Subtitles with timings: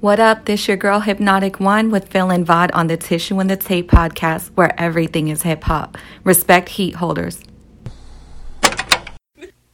[0.00, 0.46] What up?
[0.46, 3.90] This your girl Hypnotic One with Phil and Vod on the Tissue and the Tape
[3.90, 5.98] podcast, where everything is hip hop.
[6.24, 7.42] Respect heat holders.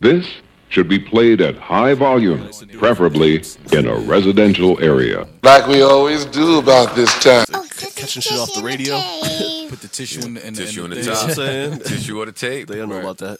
[0.01, 0.27] This
[0.69, 5.29] should be played at high volume, preferably in a residential area.
[5.45, 7.46] Like we always do about this time.
[7.54, 7.64] Oh,
[7.95, 8.96] catching shit off the radio.
[9.68, 11.22] Put the tissue in the, in the, Tissue in on the, the top.
[11.22, 11.79] What I'm saying?
[11.82, 12.66] Tissue on the tape.
[12.66, 13.38] They don't know about that.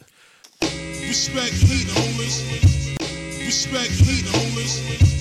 [0.62, 3.44] Respect heat, homies.
[3.44, 5.15] Respect heat, homies.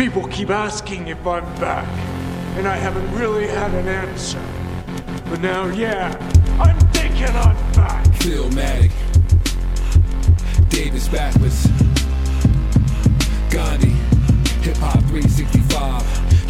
[0.00, 1.86] People keep asking if I'm back,
[2.56, 4.40] and I haven't really had an answer.
[5.28, 6.16] But now, yeah,
[6.58, 8.06] I'm thinking I'm back.
[8.14, 8.92] Philmatic.
[10.70, 11.66] Davis backwards.
[13.50, 13.90] Gandhi.
[14.62, 16.19] Hip Hop 365.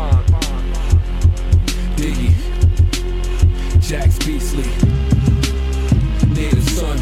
[0.00, 0.26] bond.
[1.96, 2.32] Diggy,
[3.80, 4.64] Jax Beasley,
[6.34, 6.98] Native Son.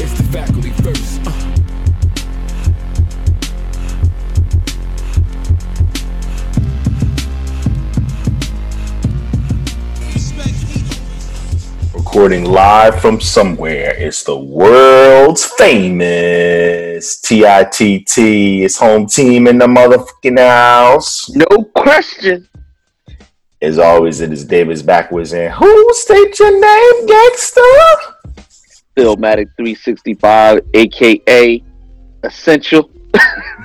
[0.00, 0.67] It's the faculty
[12.10, 13.94] Recording live from somewhere.
[13.98, 18.16] It's the world's famous TITT.
[18.16, 21.28] It's home team in the motherfucking house.
[21.28, 22.48] No question.
[23.60, 27.60] As always, it is Davis backwards and who state your name, gangster?
[28.96, 31.62] Philmatic 365, aka
[32.24, 32.90] Essential.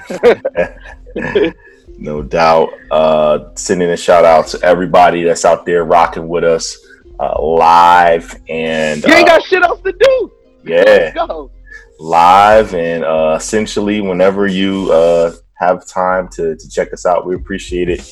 [1.95, 2.69] No doubt.
[2.91, 6.75] Uh, sending a shout out to everybody that's out there rocking with us
[7.19, 10.31] uh, live and You ain't uh, got shit else to do.
[10.65, 11.11] yeah.
[11.13, 11.51] Go.
[11.99, 17.35] live and uh, essentially whenever you uh, have time to, to check us out we
[17.35, 18.11] appreciate it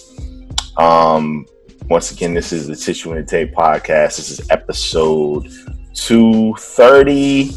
[0.78, 1.46] um,
[1.90, 5.50] once again this is the tissue and the tape podcast this is episode
[5.96, 7.52] 230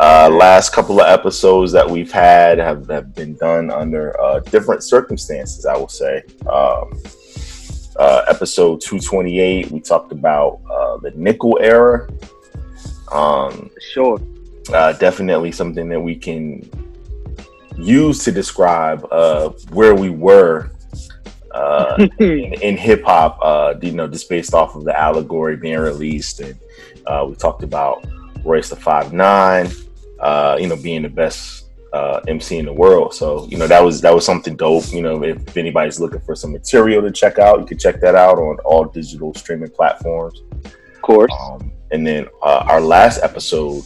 [0.00, 4.82] uh, last couple of episodes that we've had have, have been done under uh, different
[4.84, 6.92] circumstances i will say um,
[7.98, 12.08] uh, episode 228 we talked about uh, the nickel era
[13.12, 14.18] um, Sure.
[14.72, 16.68] uh, definitely something that we can
[17.78, 20.70] use to describe uh, where we were
[21.52, 23.38] uh, in, in hip hop.
[23.42, 26.58] Uh, you know, just based off of the allegory being released, and
[27.06, 28.04] uh, we talked about
[28.44, 29.68] Royce da Five Nine.
[30.20, 31.67] Uh, you know, being the best
[31.98, 33.10] uh, MC in the world.
[33.20, 34.86] So you know that was that was something dope.
[34.96, 38.14] You know, if anybody's looking for some material to check out, you can check that
[38.14, 40.36] out on all digital streaming platforms.
[40.96, 41.32] Of course.
[41.42, 43.82] Um, and then uh, our last episode,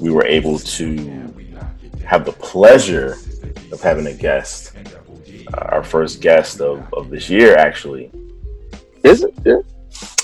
[0.00, 0.86] we were able to
[2.12, 3.16] have the pleasure
[3.72, 4.72] of having a guest,
[5.54, 8.10] uh, our first guest of, of this year, actually.
[9.02, 9.34] Is it?
[9.44, 9.60] Yeah.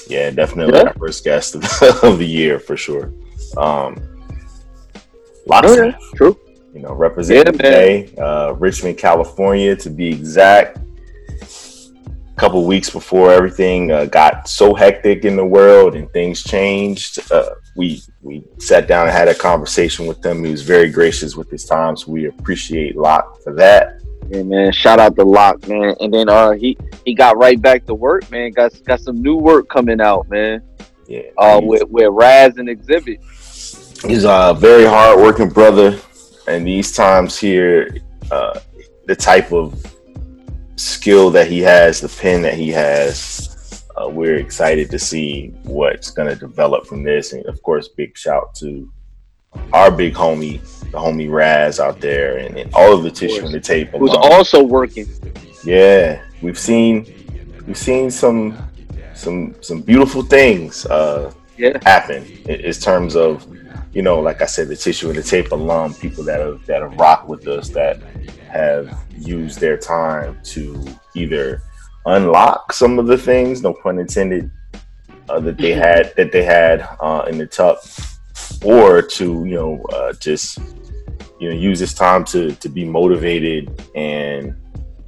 [0.08, 0.88] Yeah, definitely Yeah.
[0.88, 1.62] our first guest of,
[2.02, 3.12] of the year for sure.
[3.56, 3.90] Um,
[5.46, 5.98] lots Oh, of yeah.
[6.16, 6.34] True.
[6.72, 10.78] You know, representing Yeah, today, uh, Richmond, California, to be exact.
[11.38, 17.18] A couple weeks before everything uh, got so hectic in the world and things changed,
[17.30, 20.42] uh, we we sat down and had a conversation with him.
[20.44, 24.00] He was very gracious with his time, so we appreciate Locke for that.
[24.30, 24.72] Yeah, man.
[24.72, 25.94] Shout out to Lock, man.
[26.00, 28.52] And then uh he he got right back to work, man.
[28.52, 30.62] Got got some new work coming out, man.
[31.08, 33.18] Yeah, Uh with with Raz and Exhibit.
[34.06, 35.98] he's a very hardworking brother,
[36.50, 37.96] and these times here,
[38.30, 38.60] uh,
[39.06, 39.84] the type of
[40.76, 46.10] skill that he has, the pen that he has, uh, we're excited to see what's
[46.10, 47.32] going to develop from this.
[47.32, 48.90] And of course, big shout to
[49.72, 50.60] our big homie,
[50.90, 53.90] the homie Raz out there, and, and all of the tissue and the tape.
[53.90, 55.06] Who's also working.
[55.64, 57.06] Yeah, we've seen
[57.66, 58.56] we've seen some
[59.14, 61.78] some some beautiful things uh, Yeah.
[61.82, 63.46] happen in, in terms of
[63.92, 66.82] you know, like I said, the tissue and the tape alum, people that have that
[66.82, 68.00] have rocked with us that
[68.48, 70.84] have used their time to
[71.14, 71.62] either
[72.06, 74.50] unlock some of the things, no pun intended,
[75.28, 77.82] uh, that they had that they had uh, in the tuck,
[78.64, 80.58] or to you know uh, just
[81.40, 84.54] you know use this time to to be motivated and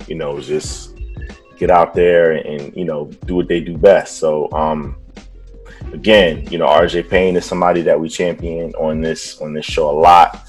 [0.09, 0.97] you know just
[1.57, 4.19] get out there and you know do what they do best.
[4.19, 4.97] So um
[5.93, 9.91] again, you know RJ Payne is somebody that we champion on this on this show
[9.91, 10.47] a lot.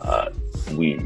[0.00, 0.30] Uh,
[0.72, 0.98] we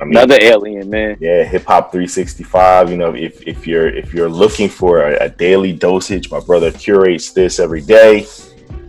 [0.00, 1.16] I mean, Another alien, man.
[1.20, 2.90] yeah, hip hop 365.
[2.90, 6.72] You know, if, if you're if you're looking for a, a daily dosage, my brother
[6.72, 8.26] curates this every day.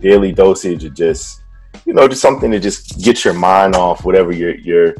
[0.00, 1.42] Daily dosage of just
[1.86, 4.94] you know just something to just get your mind off whatever you're you're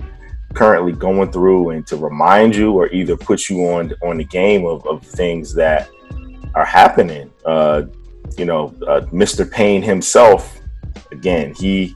[0.54, 4.66] currently going through, and to remind you or either put you on on the game
[4.66, 5.88] of, of things that
[6.54, 7.30] are happening.
[7.44, 7.82] Uh,
[8.38, 9.50] you know, uh, Mr.
[9.50, 10.58] Payne himself.
[11.12, 11.94] Again, he.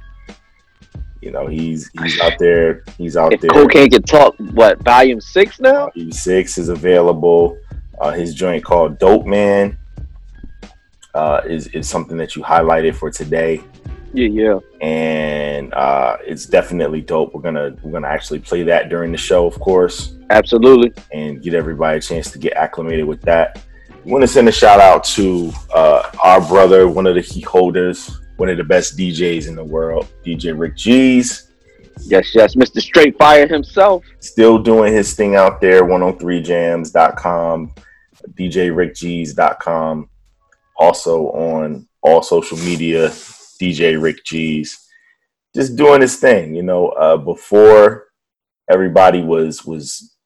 [1.21, 2.85] You know, he's he's out there.
[2.99, 3.49] He's out If there.
[3.51, 5.89] cocaine can talk, what volume six now?
[5.97, 7.57] E6 is available.
[7.99, 9.79] Uh, his joint called Dope Man
[11.15, 13.63] uh, is is something that you highlighted for today,
[14.13, 14.59] Yeah, yeah.
[14.87, 17.33] and uh, it's definitely dope.
[17.35, 20.93] We're gonna we're gonna actually play that during the show, of course, Absolutely.
[21.13, 23.63] and get everybody a chance to get acclimated with that.
[24.05, 28.21] Want to send a shout out to uh, our brother, one of the key holders,
[28.37, 31.51] one of the best DJs in the world, DJ Rick G's.
[32.01, 32.55] Yes, yes.
[32.55, 32.83] Mr.
[32.83, 34.05] Straight Fire himself.
[34.21, 37.73] still doing his thing out there 103jams.com
[38.33, 40.09] djrickgs.com
[40.77, 43.11] also on all social media
[43.61, 44.89] dj rick g's
[45.55, 48.07] just doing his thing you know uh, before
[48.71, 50.17] everybody was was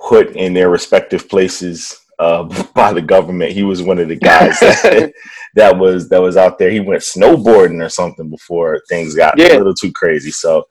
[0.00, 2.42] put in their respective places uh,
[2.74, 5.12] by the government he was one of the guys that,
[5.54, 9.56] that was that was out there he went snowboarding or something before things got Yeah.
[9.56, 10.64] a little too crazy so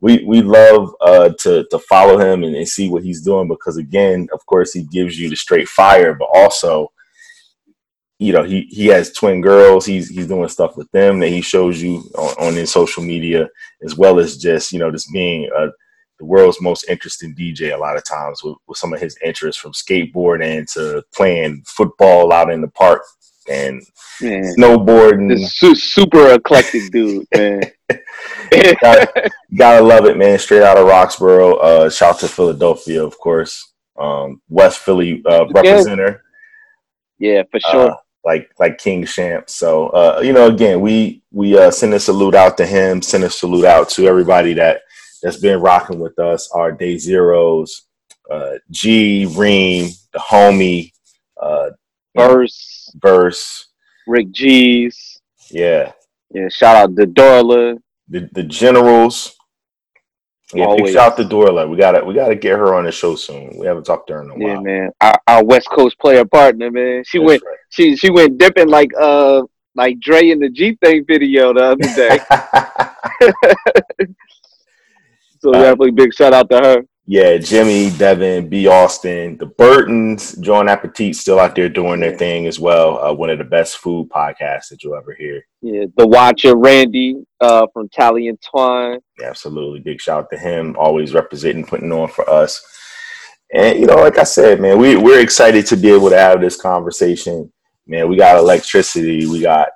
[0.00, 3.76] we we love uh, to to follow him and, and see what he's doing because
[3.78, 6.92] again, of course, he gives you the straight fire, but also,
[8.20, 9.86] you know, he he has twin girls.
[9.86, 13.48] He's he's doing stuff with them that he shows you on, on his social media,
[13.82, 15.68] as well as just you know just being uh,
[16.18, 17.74] the world's most interesting DJ.
[17.74, 22.32] A lot of times with, with some of his interests from skateboarding to playing football
[22.32, 23.02] out in the park
[23.48, 23.82] and
[24.20, 24.54] Man.
[24.58, 25.28] snowboarding.
[25.30, 27.62] This su- super eclectic dude, man.
[28.80, 30.38] gotta, gotta love it, man.
[30.38, 31.58] Straight out of Roxborough.
[31.62, 33.72] Uh, shout to Philadelphia, of course.
[33.98, 36.20] Um, West Philly uh, representative,
[37.18, 37.90] yeah, for sure.
[37.90, 39.50] uh, like like King Champ.
[39.50, 43.02] So uh, you know, again, we we uh, send a salute out to him.
[43.02, 44.82] Send a salute out to everybody that
[45.22, 46.50] that's been rocking with us.
[46.52, 47.86] Our day zeros,
[48.30, 50.92] uh, G, Reem, the homie,
[51.40, 51.70] uh,
[52.16, 53.68] Verse, Verse.
[54.06, 55.20] Rick G's.
[55.50, 55.92] Yeah,
[56.34, 57.78] Yeah, shout out to Dorla.
[58.08, 59.34] the the generals.
[60.54, 60.92] Yeah, big Always.
[60.94, 61.68] shout out to Dorla.
[61.68, 63.56] We gotta we gotta get her on the show soon.
[63.58, 64.62] We haven't talked to her in a Yeah, while.
[64.62, 64.90] man.
[65.00, 67.04] Our, our West Coast player partner, man.
[67.04, 69.42] She That's went she she went dipping like uh
[69.74, 72.20] like Dre in the G thing video the other day.
[75.40, 76.82] So Uh, definitely big shout out to her.
[77.06, 78.66] yeah, Jimmy, Devin, B.
[78.66, 82.98] Austin, the Burtons, John Appetit still out there doing their thing as well.
[83.02, 85.42] Uh, one of the best food podcasts that you'll ever hear.
[85.62, 88.98] Yeah, the Watcher Randy uh from Tally and Twine.
[89.24, 89.80] Absolutely.
[89.80, 92.60] Big shout out to him, always representing, putting on for us.
[93.54, 96.40] And you know, like I said, man, we we're excited to be able to have
[96.40, 97.50] this conversation.
[97.86, 99.68] Man, we got electricity, we got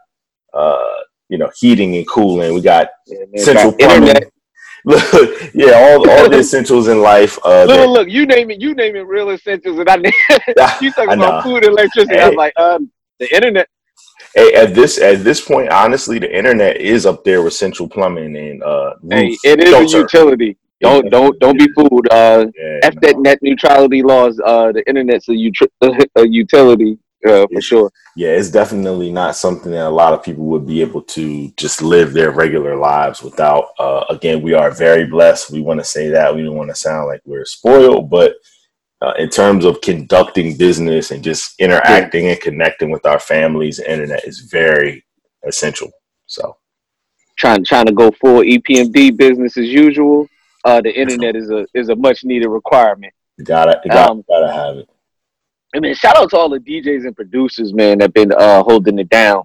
[0.52, 0.88] uh,
[1.30, 3.42] you know, heating and cooling, we got Yeah, man.
[3.42, 4.08] central Got plumbing.
[4.08, 4.32] internet.
[4.84, 5.02] Look,
[5.54, 7.38] yeah, all all the essentials in life.
[7.44, 9.96] Uh, Look, that- look, you name it, you name it real essentials and I
[10.80, 12.16] you talking about food and electricity.
[12.16, 12.28] Hey.
[12.28, 13.68] was like, um the internet.
[14.34, 18.34] Hey, at this at this point, honestly, the internet is up there with central plumbing
[18.36, 19.98] and uh, Hey, it is filter.
[19.98, 20.56] a utility.
[20.80, 22.08] Don't don't don't be fooled.
[22.10, 24.40] Uh Yeah, F that net neutrality laws.
[24.44, 27.90] Uh, the internet's a, utri- a utility uh, for sure.
[28.16, 31.82] yeah, it's definitely not something that a lot of people would be able to just
[31.82, 33.68] live their regular lives without.
[33.78, 35.50] Uh, again, we are very blessed.
[35.50, 36.34] We want to say that.
[36.34, 38.34] We don't want to sound like we're spoiled, but
[39.00, 43.90] uh, in terms of conducting business and just interacting and connecting with our families, the
[43.90, 45.04] internet is very
[45.44, 45.90] essential.
[46.26, 46.56] So,
[47.36, 50.28] Trying trying to go full EPMD business as usual.
[50.64, 53.12] Uh, the internet is a is a much needed requirement.
[53.36, 54.88] you gotta, you gotta, Um, gotta have it.
[55.74, 58.98] I mean, shout out to all the DJs and producers, man, that been uh, holding
[58.98, 59.42] it down.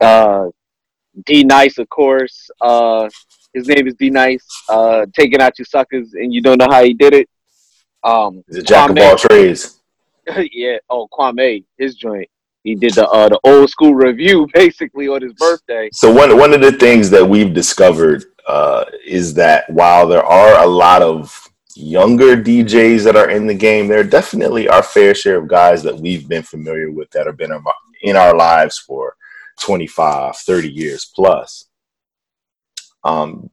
[0.00, 0.46] Uh,
[1.26, 2.48] D Nice, of course.
[2.60, 3.08] Uh,
[3.52, 4.44] his name is D Nice.
[4.68, 7.28] Uh, taking out you suckers, and you don't know how he did it.
[8.04, 9.80] Um, He's a jack of Kwame- all trades.
[10.52, 10.76] yeah.
[10.88, 12.28] Oh, Kwame, his joint.
[12.62, 15.88] he did the uh, the old school review basically on his birthday.
[15.92, 20.62] So one one of the things that we've discovered uh, is that while there are
[20.62, 21.47] a lot of
[21.78, 25.96] younger DJs that are in the game, there definitely are fair share of guys that
[25.96, 27.52] we've been familiar with that have been
[28.02, 29.14] in our lives for
[29.60, 31.66] 25, 30 years plus.
[33.04, 33.50] Um,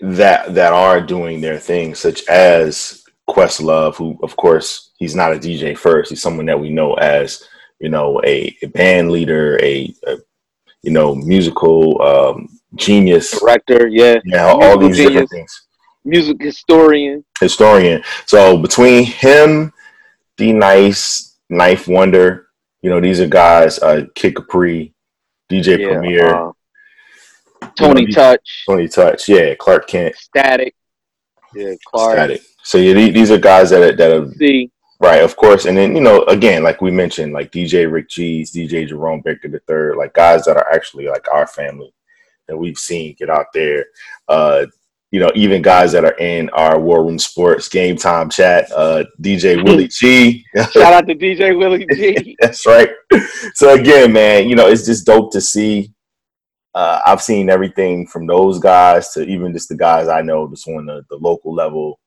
[0.00, 5.38] that that are doing their thing, such as Questlove, who of course he's not a
[5.38, 6.10] DJ first.
[6.10, 7.42] He's someone that we know as
[7.80, 10.16] you know a, a band leader, a, a,
[10.82, 13.88] you know musical um, genius, director.
[13.88, 15.66] Yeah, yeah, all, all these genius, different things.
[16.04, 17.24] Music historian.
[17.40, 18.02] Historian.
[18.26, 19.72] So between him,
[20.36, 22.48] D Nice, Knife Wonder,
[22.82, 23.78] you know these are guys.
[23.78, 24.92] Uh, Kid Capri,
[25.50, 26.34] DJ yeah, Premier.
[26.34, 26.52] Uh,
[27.76, 28.64] Tony you know, Touch.
[28.68, 29.54] Tony Touch, yeah.
[29.54, 30.14] Clark Kent.
[30.16, 30.72] Statik.
[31.54, 32.18] Yeah, Clark.
[32.18, 32.42] Statik.
[32.62, 34.70] So yeah, these are guys that are, that are See.
[35.00, 35.64] right, of course.
[35.64, 39.48] And then you know, again, like we mentioned, like DJ Rick G's, DJ Jerome Baker
[39.48, 41.94] the third, like guys that are actually like our family
[42.48, 43.86] that we've seen get out there.
[44.28, 44.66] Uh,
[45.14, 49.04] you know, even guys that are in our War Room Sports Game Time chat, uh,
[49.22, 50.44] DJ Willie G.
[50.56, 52.36] Shout out to DJ Willie G.
[52.40, 52.90] That's right.
[53.54, 55.94] So again, man, you know, it's just dope to see
[56.74, 60.66] uh, I've seen everything from those guys to even just the guys I know just
[60.66, 62.00] on the, the local level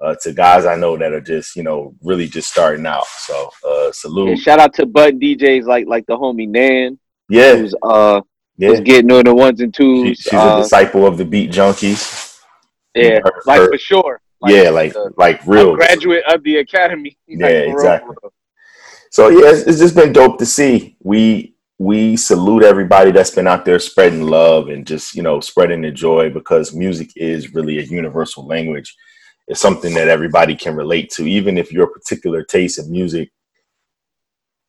[0.00, 3.06] uh, to guys I know that are just you know really just starting out.
[3.06, 4.30] So uh, salute.
[4.30, 6.98] And shout out to Bud DJs like like the homie Nan.
[7.28, 7.56] Yeah.
[7.56, 8.22] Who's uh
[8.56, 8.70] yeah.
[8.70, 10.16] was getting on the ones and twos.
[10.16, 12.23] She, she's uh, a disciple of the Beat Junkies.
[12.94, 14.20] Yeah, her, like her, for sure.
[14.40, 17.16] Like, yeah, like like real graduate of the academy.
[17.26, 18.14] Yeah, like, exactly.
[18.22, 18.32] Real.
[19.10, 20.96] So yeah, it's, it's just been dope to see.
[21.02, 25.82] We we salute everybody that's been out there spreading love and just you know spreading
[25.82, 28.94] the joy because music is really a universal language
[29.48, 33.30] it's something that everybody can relate to even if your particular taste of music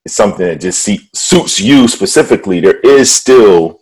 [0.03, 3.79] is something that just see, suits you specifically there is still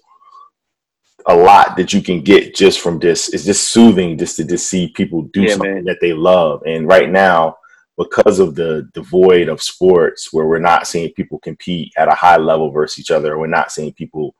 [1.27, 3.34] a lot that you can get just from this.
[3.34, 5.84] It's just soothing just to just see people do yeah, something man.
[5.86, 6.62] that they love.
[6.65, 7.58] And right now
[7.98, 12.15] because of the the void of sports where we're not seeing people compete at a
[12.15, 14.36] high level versus each other we're not seeing people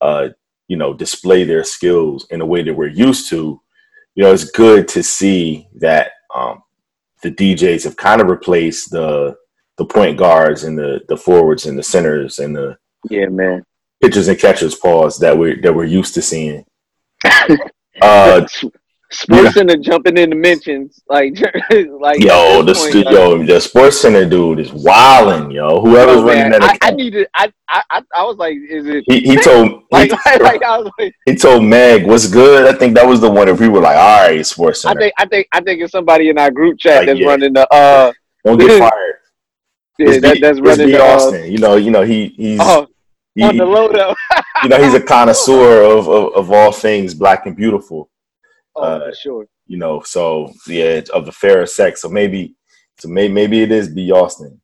[0.00, 0.28] uh,
[0.68, 3.60] you know display their skills in a way that we're used to
[4.14, 6.62] you know it's good to see that um,
[7.22, 9.34] the djs have kind of replaced the
[9.78, 12.76] the point guards and the the forwards and the centers and the
[13.08, 13.64] yeah man
[14.00, 16.64] pitchers and catchers pause that we're that we're used to seeing
[18.02, 18.46] uh
[19.12, 19.50] Sports yeah.
[19.50, 21.34] Center jumping in the mentions, like,
[22.00, 25.80] like yo, the point, yo, the Sports Center dude is wilding, yo.
[25.80, 29.02] Whoever's oh, running that, I, I, needed, I, I, I was like, is it?
[29.08, 32.78] He, he told, like, he, like, I was like, he told Meg, "What's good?" I
[32.78, 35.14] think that was the one that we were like, "All right, Sports Center." I think,
[35.18, 37.26] I think, I think it's somebody in our group chat like, that's yeah.
[37.26, 37.66] running the.
[37.74, 38.12] uh
[38.44, 39.16] Don't get fired.
[39.98, 41.02] Yeah, that, that's running the.
[41.02, 41.50] Uh, Austin.
[41.50, 42.60] You know, you know, he he's.
[42.62, 42.86] Oh,
[43.40, 44.14] he, on the low though.
[44.62, 48.10] you know, he's a connoisseur of, of, of all things black and beautiful.
[48.76, 49.46] Oh, uh, sure.
[49.66, 52.02] You know, so yeah, of the fairer sex.
[52.02, 52.54] So maybe,
[52.98, 54.60] so maybe maybe it is B Austin.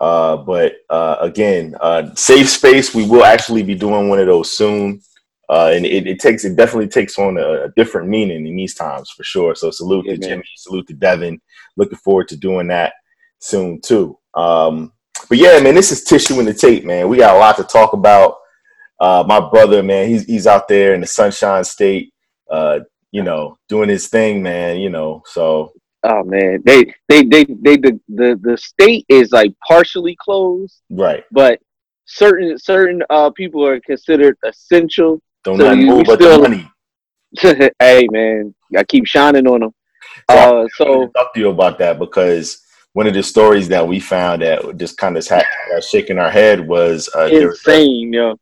[0.00, 2.94] Uh, but uh, again, uh, safe space.
[2.94, 5.00] We will actually be doing one of those soon,
[5.48, 8.74] uh, and it, it takes it definitely takes on a, a, different meaning in these
[8.74, 9.54] times for sure.
[9.54, 10.28] So salute yeah, to man.
[10.28, 11.40] Jimmy, salute to Devin.
[11.76, 12.92] Looking forward to doing that
[13.38, 14.18] soon too.
[14.34, 14.92] Um,
[15.28, 17.08] but yeah, man, this is tissue in the tape, man.
[17.08, 18.36] We got a lot to talk about.
[18.98, 22.12] Uh, my brother, man, he's he's out there in the Sunshine State,
[22.50, 22.80] uh,
[23.10, 24.78] you know, doing his thing, man.
[24.78, 25.72] You know, so.
[26.02, 31.24] Oh man, they they they they the the, the state is like partially closed, right?
[31.32, 31.60] But
[32.06, 35.20] certain certain uh people are considered essential.
[35.42, 36.70] Don't so move but still, the money.
[37.80, 39.74] hey man, I keep shining on them.
[40.30, 42.62] So uh, so talk to you about that because
[42.96, 45.28] one of the stories that we found that just kind of
[45.84, 48.32] shaking our head was uh, insane, yeah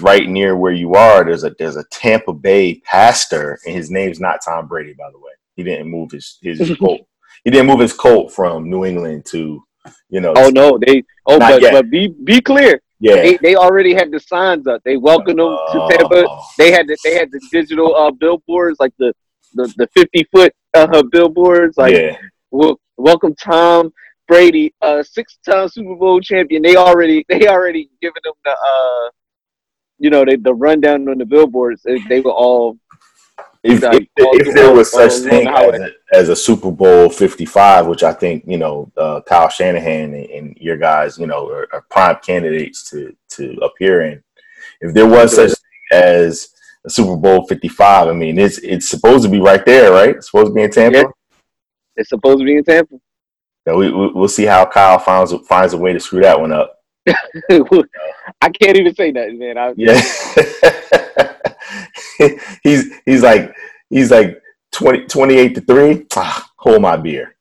[0.00, 4.20] right near where you are, there's a there's a Tampa Bay pastor, and his name's
[4.20, 5.30] not Tom Brady, by the way.
[5.54, 7.02] He didn't move his his colt.
[7.44, 9.62] He didn't move his colt from New England to,
[10.08, 10.34] you know.
[10.36, 11.04] Oh no, they.
[11.26, 12.80] Oh, but, but be be clear.
[12.98, 14.82] Yeah, they, they already had the signs up.
[14.84, 16.26] They welcomed them to Tampa.
[16.58, 19.14] They had the, they had the digital uh, billboards, like the
[19.54, 22.16] the, the fifty foot uh, billboards, like yeah.
[22.50, 23.92] Well, welcome Tom
[24.28, 26.62] Brady, uh, six time Super Bowl champion.
[26.62, 29.10] They already they already given them the uh
[30.00, 32.76] you know, they, the rundown on the billboards, they, they were all.
[33.62, 37.86] If, like, if, if there was such thing as a, as a, Super Bowl 55,
[37.86, 41.68] which I think, you know, uh, Kyle Shanahan and, and, your guys, you know, are,
[41.70, 44.22] are, prime candidates to, to appear in.
[44.80, 45.58] If there was such thing
[45.92, 46.54] as
[46.86, 50.16] a Super Bowl 55, I mean, it's it's supposed to be right there, right?
[50.16, 50.98] It's supposed to be in Tampa.
[50.98, 51.04] Yeah.
[52.00, 52.96] It's supposed to be in Tampa.
[53.66, 56.50] Yeah, we, we, will see how Kyle finds finds a way to screw that one
[56.50, 56.76] up.
[57.08, 59.58] I can't even say nothing, man.
[59.58, 60.00] I, Yeah.
[62.62, 63.54] he's he's like
[63.90, 64.40] he's like
[64.72, 66.06] 20, 28 to 3.
[66.16, 67.36] Ah, hold my beer.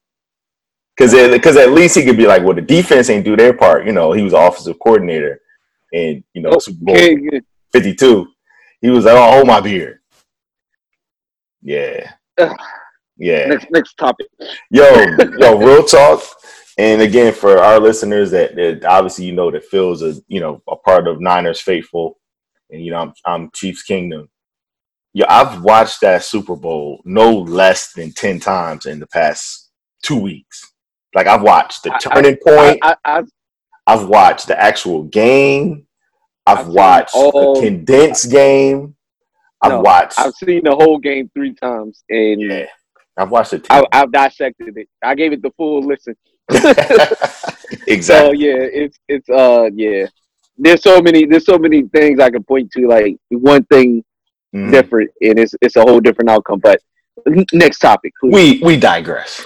[0.98, 3.86] Cause, because at least he could be like, well, the defense ain't do their part.
[3.86, 5.40] You know, he was offensive coordinator
[5.94, 8.28] and you know, Super Bowl Okay, 52.
[8.82, 10.02] He was like, oh, hold my beer.
[11.62, 12.12] Yeah.
[13.20, 13.46] Yeah.
[13.48, 14.28] next next topic.
[14.72, 14.84] Yo,
[15.40, 16.24] yo, real talk.
[16.78, 20.62] And again, for our listeners that, that obviously you know that Phil's a you know
[20.70, 22.18] a part of Niners faithful,
[22.70, 24.30] and you know I'm, I'm Chiefs Kingdom.
[25.14, 29.70] Yeah, I've watched that Super Bowl no less than ten times in the past
[30.04, 30.74] two weeks.
[31.14, 32.80] Like I've watched the I- turning point.
[32.82, 33.24] I, I,
[33.86, 35.86] I've watched the actual game.
[36.46, 38.96] I've, I've watched a condensed game.
[39.62, 40.18] I've No, watched.
[40.20, 42.68] I've seen the whole game three times, and yeah,
[43.20, 43.68] I've watched it.
[43.70, 44.88] I, I've dissected it.
[45.04, 46.16] I gave it the full listen.
[47.88, 48.02] exactly.
[48.02, 50.06] So yeah, it's it's uh yeah.
[50.58, 52.88] There's so many there's so many things I can point to.
[52.88, 54.04] Like one thing
[54.56, 54.72] Mhm.
[54.72, 56.60] different, and it's it's a whole different outcome.
[56.60, 56.82] But
[57.54, 58.34] next topic, please.
[58.34, 59.46] we we digress.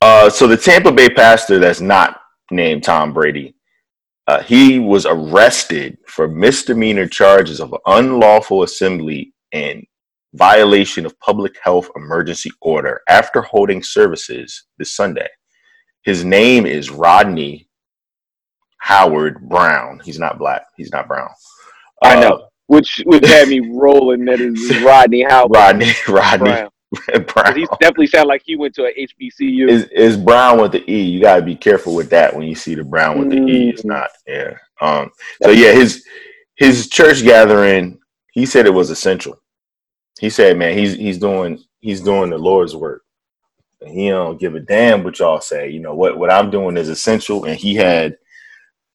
[0.00, 3.54] Uh, so the Tampa Bay pastor that's not named Tom Brady,
[4.26, 9.84] uh, he was arrested for misdemeanor charges of unlawful assembly and
[10.34, 15.28] violation of public health emergency order after holding services this Sunday.
[16.02, 17.68] His name is Rodney
[18.78, 20.00] Howard Browne.
[20.04, 20.62] He's not black.
[20.76, 21.30] He's not brown.
[22.02, 22.48] I Uh, know.
[22.66, 24.24] which which had me rolling.
[24.26, 26.70] That is Rodney Howard Rodney Rodney Browne.
[27.26, 27.56] Browne.
[27.56, 29.68] He definitely sounded like he went to a HBCU.
[29.68, 31.00] is is brown with the e.
[31.02, 33.70] You gotta be careful with that when you see the brown with the e.
[33.70, 33.86] It's Mm.
[33.86, 34.56] not yeah.
[34.80, 35.10] Um.
[35.42, 36.04] So yeah, his
[36.56, 37.98] his church gathering.
[38.32, 39.38] He said it was essential.
[40.20, 43.02] He said, man, he's he's doing he's doing the Lord's work.
[43.80, 45.68] And he don't give a damn what y'all say.
[45.70, 47.44] You know what what I'm doing is essential.
[47.44, 48.16] And he had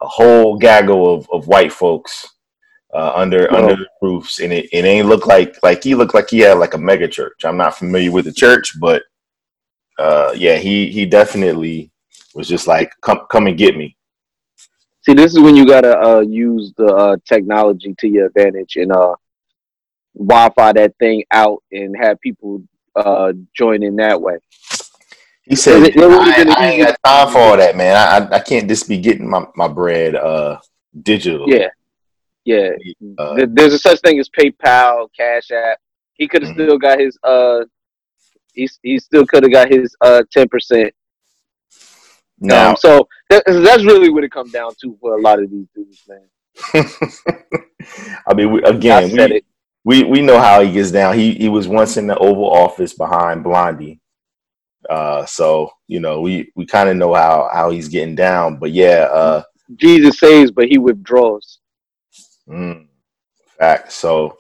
[0.02, 2.26] a whole gaggle of, of white folks
[2.94, 3.58] uh, under Oh.
[3.58, 6.54] under the roofs, and it, it ain't look like like he looked like he had
[6.58, 7.44] like a mega church.
[7.44, 9.04] I'm not familiar with the church, but
[10.00, 11.92] uh, yeah, he he definitely
[12.34, 13.96] was just like come come and get me.
[15.02, 18.92] See, this is when you gotta uh, use the uh, technology to your advantage and
[18.92, 19.16] uh,
[20.20, 22.62] Wi-Fi that thing out and have people
[22.96, 24.38] uh, join in that way.
[25.44, 27.96] He said, It- it I, been I ain't got time for all that, man.
[27.96, 30.60] I I, I can't just be getting my, my bread uh
[31.02, 31.50] digital.
[31.50, 31.70] Yeah,
[32.46, 32.72] yeah.
[33.18, 35.80] Uh, There- There's a such thing as PayPal, Cash App.
[36.14, 36.66] He could have Mhm.
[36.66, 37.62] still got his uh,
[38.54, 40.94] he he still could have got his uh ten percent.
[42.40, 45.50] now Um, so that, that's really what it comes down to for a lot of
[45.50, 46.28] these dudes, man.
[48.28, 49.46] I mean, we, I again, said we, it.
[49.90, 51.18] We we know how he gets down.
[51.18, 54.00] He he was once in the Oval Office behind Blondie,
[54.88, 58.60] uh, so you know we we kind of know how how he's getting down.
[58.60, 59.44] But yeah, uh,
[59.78, 61.58] Jesus saves, but he withdraws.
[62.48, 62.86] mm,
[63.58, 63.92] fact.
[63.92, 64.38] So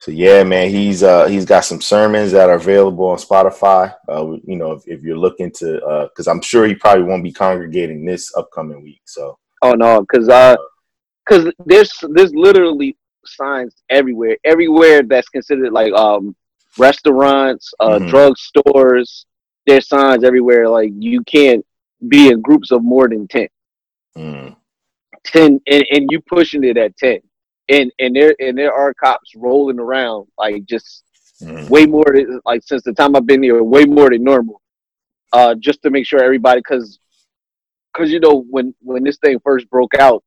[0.00, 3.94] so yeah, man, he's uh he's got some sermons that are available on Spotify.
[4.08, 7.22] Uh, you know, if, if you're looking to, uh, because I'm sure he probably won't
[7.22, 9.02] be congregating this upcoming week.
[9.04, 10.56] So Oh no, because uh,
[11.24, 16.34] because there's there's literally signs everywhere, everywhere that's considered like um
[16.78, 18.08] restaurants, uh, Mhm.
[18.08, 19.26] drug stores.
[19.66, 21.64] There's signs everywhere like you can't
[22.08, 23.48] be in groups of more than ten.
[24.16, 24.56] mm,
[25.24, 27.20] 10 and, and you pushing it at 10
[27.68, 31.04] and and there and there are cops rolling around like just
[31.40, 34.60] mm, way more than, like since the time i've been here way more than normal
[35.32, 36.98] uh just to make sure everybody because
[37.92, 40.24] because you know when when this thing first broke out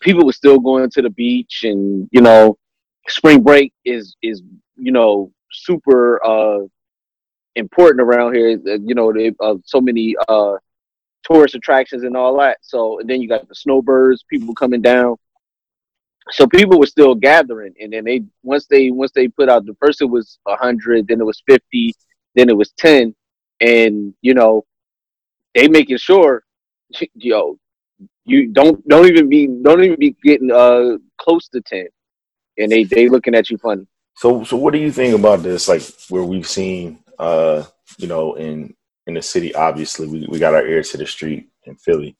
[0.00, 2.56] people were still going to the beach and you know
[3.08, 4.42] spring break is is
[4.76, 6.60] you know super uh
[7.56, 10.54] important around here Uh, you know they, uh, so many uh
[11.24, 12.58] tourist attractions and all that.
[12.62, 15.16] So and then you got the snowbirds people coming down.
[16.30, 19.76] So people were still gathering and then they once they once they put out the
[19.80, 21.94] first it was 100 then it was 50
[22.34, 23.14] then it was 10
[23.62, 24.66] and you know
[25.54, 26.42] they making sure
[27.14, 27.58] yo
[28.28, 31.86] you don't don't even be don't even be getting uh close to 10
[32.58, 33.86] and they they looking at you funny.
[34.16, 35.68] So, so what do you think about this?
[35.68, 37.64] Like where we've seen, uh,
[37.98, 38.74] you know, in
[39.06, 42.16] in the city, obviously we, we got our ear to the street in Philly,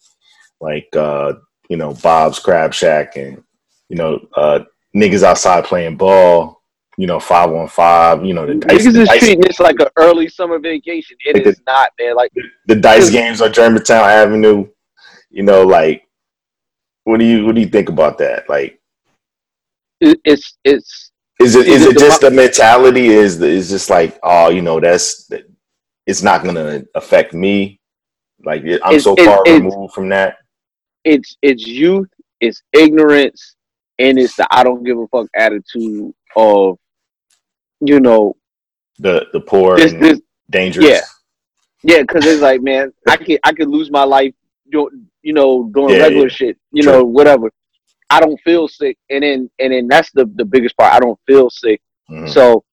[0.61, 1.35] like uh,
[1.69, 3.43] you know Bob's Crab Shack and
[3.89, 4.61] you know uh,
[4.97, 6.63] niggas outside playing ball,
[6.97, 9.59] you know five on five, you know the dice, niggas the is dice, treating this
[9.59, 11.17] like an early summer vacation.
[11.25, 12.31] It Like is not man like
[12.67, 14.69] the dice games on Germantown Avenue,
[15.31, 16.07] you know, like
[17.05, 18.49] what do you what do you think about that?
[18.49, 18.81] Like,
[20.01, 21.11] it's it's
[21.41, 23.07] is it Is is it it just the mentality?
[23.09, 25.31] Is is just like oh, you know, that's
[26.07, 27.81] it's not gonna affect me.
[28.45, 30.39] Like I'm It's- so it's- far removed from that.
[31.05, 32.09] it's it's youth,
[32.41, 33.57] it's ignorance,
[33.99, 36.79] and it's the I don't give a fuck attitude of,
[37.81, 38.37] you know,
[38.99, 40.87] the the poor this and this dangerous.
[40.87, 41.01] yeah.
[41.97, 44.35] yeah, because it's like, man, I could I could lose my life,
[44.73, 44.91] you
[45.23, 46.35] you know, doing Yeah, regular yeah.
[46.35, 46.93] shit, you True.
[46.93, 47.51] know, whatever.
[48.11, 50.93] I don't feel sick, and then and then that's the the biggest part.
[50.95, 52.29] I don't feel sick, Mhm.
[52.29, 52.65] so.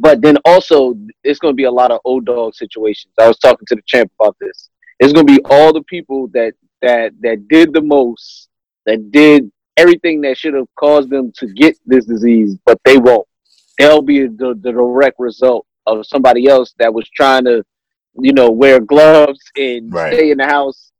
[0.00, 3.12] But then also, it's going to be a lot of old dog situations.
[3.18, 4.68] I was talking to the champ about this.
[5.00, 8.48] It's going to be all the people that that that did the most,
[8.86, 13.26] that did everything that should have caused them to get this disease, but they won't.
[13.78, 17.64] They'll be the, the direct result of somebody else that was trying to,
[18.20, 20.14] you know, wear gloves and Right.
[20.14, 20.92] stay in the house.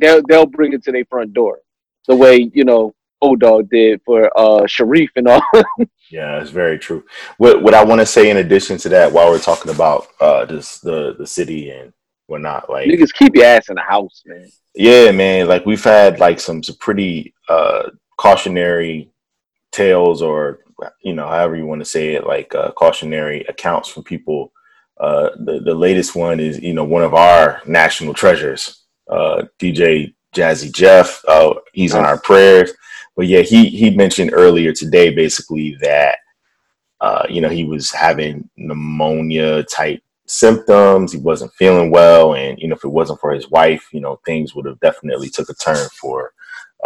[0.00, 1.60] They'll they'll bring it to their front door,
[2.06, 5.42] the way you know old dog did for uh Sharif and all.
[6.10, 7.04] Yeah, it's very true.
[7.36, 10.46] What what I want to say in addition to that, while we're talking about uh
[10.46, 11.92] this the the city and
[12.28, 14.48] whatnot, like Niggas keep your ass in the house, man.
[14.74, 19.10] yeah, man, like we've had like some, some pretty uh cautionary
[19.70, 20.60] tales or
[21.02, 24.52] you know however you want to say it, like uh, cautionary accounts from people.
[24.98, 28.77] Uh, the the latest one is you know one of our national treasures,
[29.08, 31.22] uh, DJ Jazzy Jeff.
[31.26, 32.72] Uh, he's in our prayers.
[33.16, 36.18] But yeah, he he mentioned earlier today basically that
[37.00, 41.12] uh, you know he was having pneumonia type symptoms.
[41.12, 44.20] He wasn't feeling well, and you know if it wasn't for his wife, you know
[44.24, 46.32] things would have definitely took a turn for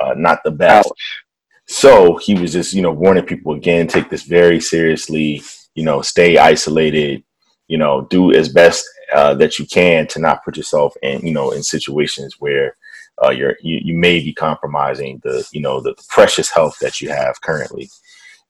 [0.00, 0.88] uh, not the best.
[0.88, 1.24] Ouch.
[1.66, 5.42] So he was just, you know, warning people again, take this very seriously,
[5.74, 7.22] you know, stay isolated,
[7.68, 11.32] you know, do as best uh, that you can to not put yourself in, you
[11.32, 12.76] know, in situations where
[13.24, 17.08] uh, you're, you, you may be compromising the, you know, the precious health that you
[17.10, 17.88] have currently.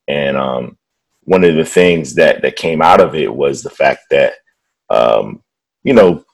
[0.08, 0.78] And um,
[1.24, 4.34] one of the things that, that came out of it was the fact that,
[4.90, 5.42] um,
[5.84, 6.24] you know,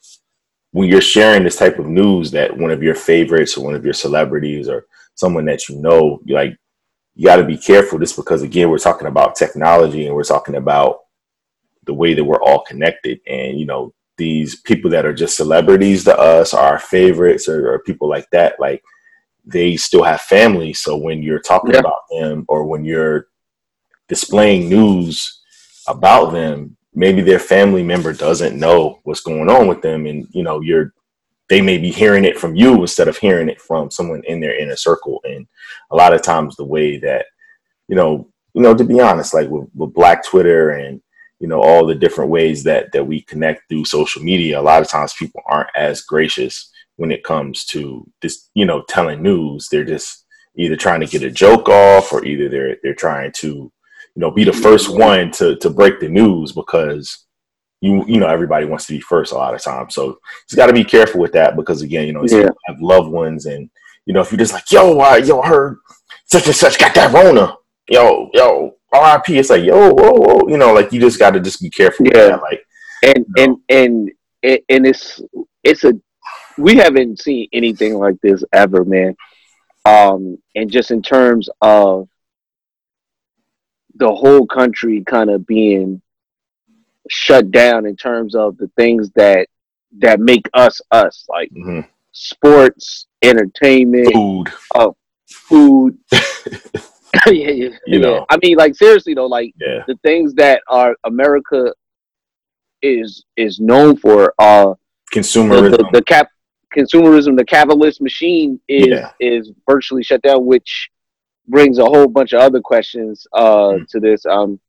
[0.73, 3.85] when you're sharing this type of news that one of your favorites or one of
[3.85, 6.57] your celebrities or someone that you know, like
[7.15, 10.55] you got to be careful just because again we're talking about technology and we're talking
[10.55, 11.01] about
[11.89, 13.19] the way that we're all connected.
[13.27, 17.73] And you know these people that are just celebrities to us are our favorites or,
[17.73, 18.83] or people like that like
[19.45, 21.79] they still have families so when you're talking Yeah.
[21.79, 23.29] about them or when you're
[24.09, 25.41] displaying news
[25.87, 30.07] about them maybe their family member doesn't know what's going on with them.
[30.07, 30.93] And you know you're
[31.49, 34.59] they may be hearing it from you instead of hearing it from someone in their
[34.59, 35.21] inner circle.
[35.25, 35.47] And
[35.91, 37.27] a lot of times the way that
[37.87, 41.01] you know you know to be honest like with, with black twitter and
[41.41, 44.83] you know all the different ways that that we connect through social media a lot
[44.83, 49.69] of times people aren't as gracious when it comes to this you know telling news.
[49.71, 53.47] They're just either trying to get a joke off or either they're they're trying to
[53.47, 53.71] you
[54.21, 57.27] know be the first one to to break the news because
[57.81, 59.95] you you know everybody wants to be first a lot of times.
[59.95, 62.49] So just got to be careful with that because again you know you Yeah.
[62.67, 63.71] have loved ones and
[64.07, 65.79] you know if you're just like yo I, yo I heard
[66.25, 67.55] such and such got that rona.
[67.89, 71.41] Yo yo RIP it's like yo whoa whoa you know like you just got to
[71.41, 72.29] just be careful with Yeah.
[72.29, 72.65] that like
[73.03, 73.43] and No.
[73.45, 74.11] and and
[74.43, 75.21] and and it's
[75.65, 75.93] it's a
[76.59, 79.17] we haven't seen anything like this ever, man.
[79.85, 82.09] Um, and just in terms of
[83.95, 86.03] the whole country kind of being
[87.09, 89.49] shut down in terms of the things that
[89.99, 91.87] that make us us, like mhm.
[92.13, 94.49] sports, entertainment, food
[95.29, 95.99] food.
[97.27, 97.99] yeah, yeah, You yeah.
[97.99, 98.27] know.
[98.31, 101.73] I mean, like seriously though, like yeah the things that are America
[102.83, 104.75] is is known for uh
[105.13, 106.29] the, consumerism the, the cap
[106.77, 109.11] consumerism the capitalist machine is Yeah.
[109.21, 110.89] is virtually shut down which
[111.49, 113.87] brings a whole bunch of other questions uh Mm.
[113.89, 114.61] to this um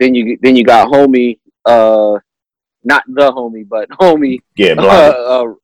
[0.00, 2.18] then you then you got homie uh
[2.82, 5.54] not the homie but homie yeah uh, uh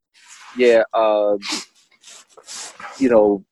[0.56, 1.36] yeah uh
[2.98, 3.44] you know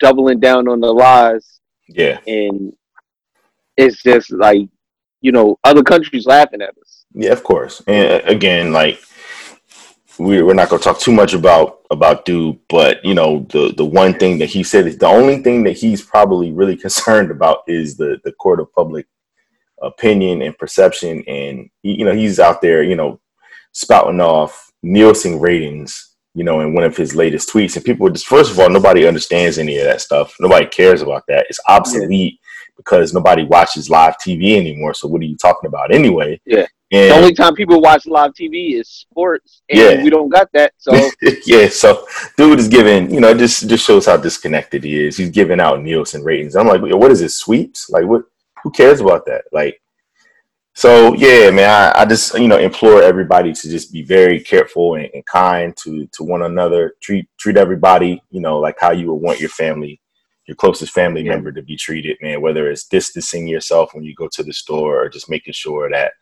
[0.00, 1.53] doubling down on the lies
[1.88, 2.18] yeah.
[2.26, 2.72] And
[3.76, 4.68] it's just like
[5.20, 7.06] you know other countries laughing at us.
[7.14, 7.82] Yeah, of course.
[7.86, 9.00] And uh, again, like
[10.18, 13.84] we we're not gonna talk too much about about dude, but you know the the
[13.84, 17.58] one thing that he said is the only thing that he's probably really concerned about
[17.66, 19.06] is the the court of public
[19.82, 23.20] opinion and perception, and he, you know he's out there, you know,
[23.72, 28.26] spouting off Nielsen ratings, you know, in one of his latest tweets, and people just
[28.26, 30.34] first of all nobody understands any of that stuff.
[30.40, 31.46] Nobody cares about that.
[31.48, 32.38] It's obsolete
[32.76, 34.94] because nobody watches live TV anymore.
[34.94, 36.40] So what are you talking about anyway?
[36.44, 36.66] Yeah.
[36.92, 40.02] And the only time people watch live tv is sports and Yeah.
[40.02, 40.92] we don't got that so
[41.46, 45.16] yeah, so dude is giving, you know, it just just shows how disconnected he is.
[45.16, 46.54] He's giving out Nielsen ratings.
[46.56, 47.88] I'm like, what is it, sweeps?
[47.90, 48.22] Like, what?
[48.62, 49.44] Who cares about that?
[49.52, 49.80] Like,
[50.76, 54.96] So yeah, man, I, I just you know implore everybody to just be very careful
[54.96, 56.94] and, and kind to to one another.
[57.00, 60.00] Treat treat everybody, you know, like how you would want your family,
[60.46, 61.30] your closest family Yeah.
[61.34, 62.40] member to be treated, man.
[62.40, 66.12] Whether it's distancing yourself when you go to the store or just making sure that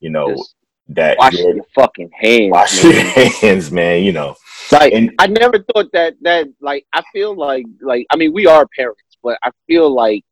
[0.00, 0.54] you know Just
[0.88, 2.50] that wash your fucking hands.
[2.50, 2.92] wash man.
[2.92, 3.02] your
[3.40, 4.02] hands, man.
[4.02, 4.36] You know,
[4.70, 8.46] Like and I never thought that that like I feel like like I mean we
[8.46, 10.22] are parents, but I feel like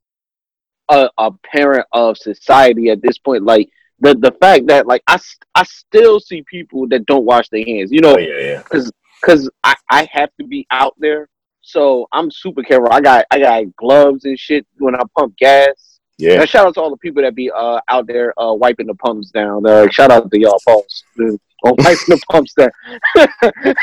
[0.91, 3.45] a, a parent of society at this point.
[3.45, 3.69] Like
[4.01, 7.65] the the fact that like I s- I still see people that don't wash their
[7.65, 7.91] hands.
[7.93, 11.29] You know, oh yeah, yeah, because I, I have to be out there.
[11.63, 12.89] So I'm super careful.
[12.91, 16.01] I got I got gloves and shit when I pump gas.
[16.19, 16.41] yeah.
[16.41, 18.95] And shout out to all the people that be uh out there uh wiping the
[18.95, 19.67] pumps down.
[19.67, 21.39] Uh, shout out to y'all, Pauls, on
[21.79, 22.71] wiping the pumps down.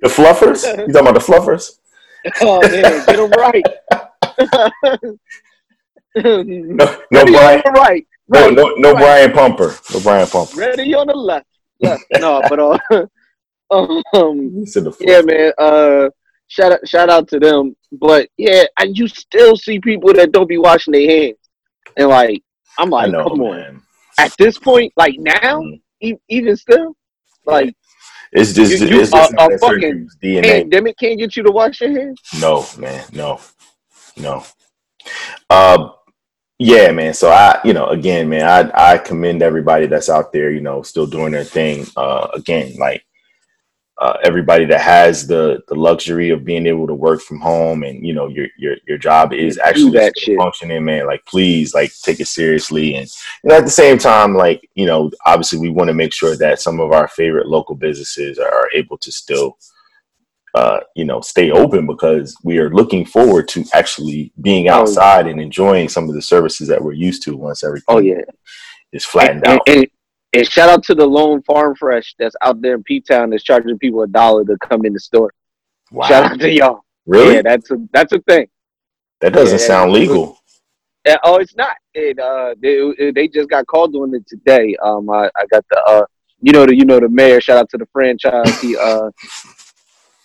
[0.00, 0.64] The fluffers?
[0.64, 1.78] You talking about the fluffers?
[2.42, 3.64] oh man, get them right.
[6.16, 7.60] No, no, Ready Brian.
[7.60, 8.06] on the right.
[8.28, 9.00] No, no, no, right.
[9.00, 9.74] Brian Pumper.
[9.92, 10.56] No Brian Pumper.
[10.56, 11.46] Ready on the left.
[11.80, 12.02] left.
[12.20, 12.78] No, but uh,
[13.70, 15.52] um, the yeah, man.
[15.58, 16.10] Uh,
[16.48, 17.74] shout out, shout out to them.
[17.92, 21.38] But yeah, and you still see people that don't be washing their hands,
[21.96, 22.42] and like,
[22.78, 23.82] I'm like, know, come on.
[24.18, 25.80] At this point, like now, Mm.
[26.00, 26.94] e- even still,
[27.46, 27.74] like
[28.32, 30.42] It's just, You- it's just are a fucking DNA.
[30.42, 32.20] pandemic can't get you to wash your hands.
[32.40, 33.40] No, man, no,
[34.16, 34.44] no.
[35.48, 35.90] Uh,
[36.58, 37.14] yeah, man.
[37.14, 38.42] So I, you know, again, man,
[38.74, 41.86] I I commend everybody that's out there, you know, still doing their thing.
[41.96, 43.04] Uh, again, like
[43.98, 48.06] uh, everybody that has the the luxury of being able to work from home, and
[48.06, 50.36] you know, your your your job is actually that shit.
[50.36, 51.06] functioning, man.
[51.06, 53.08] Like, please, like, take it seriously, and
[53.42, 56.36] you know, at the same time, like, you know, obviously, we want to make sure
[56.36, 59.58] that some of our favorite local businesses are able to still
[60.54, 64.80] uh, you know, stay open because we are looking forward to actually being Oh, yeah.
[64.80, 68.20] outside and enjoying some of the services that we're used to once everything Oh yeah,
[68.92, 69.68] is flattened and, out.
[69.68, 69.86] and,
[70.32, 73.42] and shout out to the lone farm fresh that's out there in P Town that's
[73.44, 75.32] charging people a dollar to come in the store.
[75.90, 76.06] Wow.
[76.08, 76.80] Shout out to y'all.
[77.06, 77.34] really?
[77.36, 78.46] Yeah, that's a that's a thing.
[79.20, 80.38] that doesn't yeah, sound legal.
[81.24, 81.74] Oh, it's not.
[81.94, 84.76] It uh, they, they just got called on it today.
[84.82, 86.04] Um, I, I got the uh,
[86.42, 87.40] you know the you know the mayor.
[87.40, 88.60] Shout out to the franchise.
[88.60, 89.10] He uh,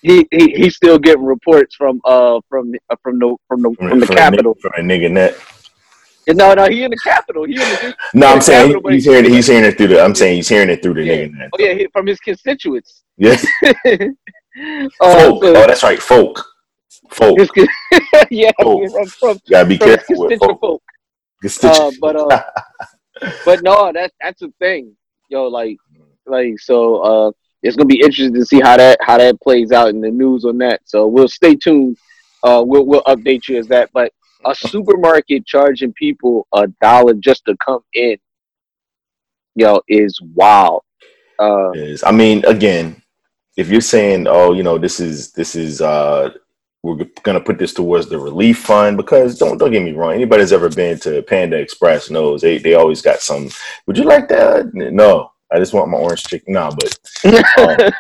[0.04, 4.00] he, he he's still getting reports from uh from uh, from the from the from
[4.02, 4.56] the From a capital.
[4.62, 5.36] from a nigga net.
[6.28, 7.46] No, no, he in the capital.
[7.46, 10.02] He in the No, I'm Yeah, saying capital, he's hearing he's hearing it through the.
[10.04, 11.14] I'm saying he's hearing it through the Yeah.
[11.16, 11.50] nigga net.
[11.54, 13.04] oh yeah, he, from his constituents.
[13.18, 13.46] Yes,
[15.02, 15.44] Uh, folk.
[15.44, 16.46] so Oh, that's right, folk.
[17.10, 17.40] Folk.
[18.30, 18.92] yeah, Folk.
[18.92, 20.60] from from, gotta be from careful with folk.
[20.62, 20.84] folk.
[21.64, 22.44] Uh, but uh,
[23.46, 24.96] but no, that's that's a thing,
[25.30, 25.48] yo.
[25.48, 25.78] Like,
[26.26, 27.32] like so, uh,
[27.64, 30.44] it's gonna be interesting to see how that how that plays out in the news
[30.46, 30.82] on that.
[30.84, 31.98] So we'll stay tuned.
[32.44, 33.90] Uh, we'll we'll update you as that.
[33.94, 34.12] But
[34.46, 38.18] a supermarket charging people a dollar just to come in,
[39.56, 40.84] yo, is wild.
[41.40, 42.04] Uh, is.
[42.04, 43.02] I mean, again,
[43.56, 46.32] if you're saying, "Oh, you know, this is this is uh
[46.84, 50.42] we're gonna put this towards the relief fund," because don't don't get me wrong, anybody
[50.42, 53.50] that's ever been to Panda Express knows they they always got some.
[53.88, 54.74] Would you like that?
[54.74, 56.54] No, I just want my orange chicken.
[56.54, 57.34] No, but um,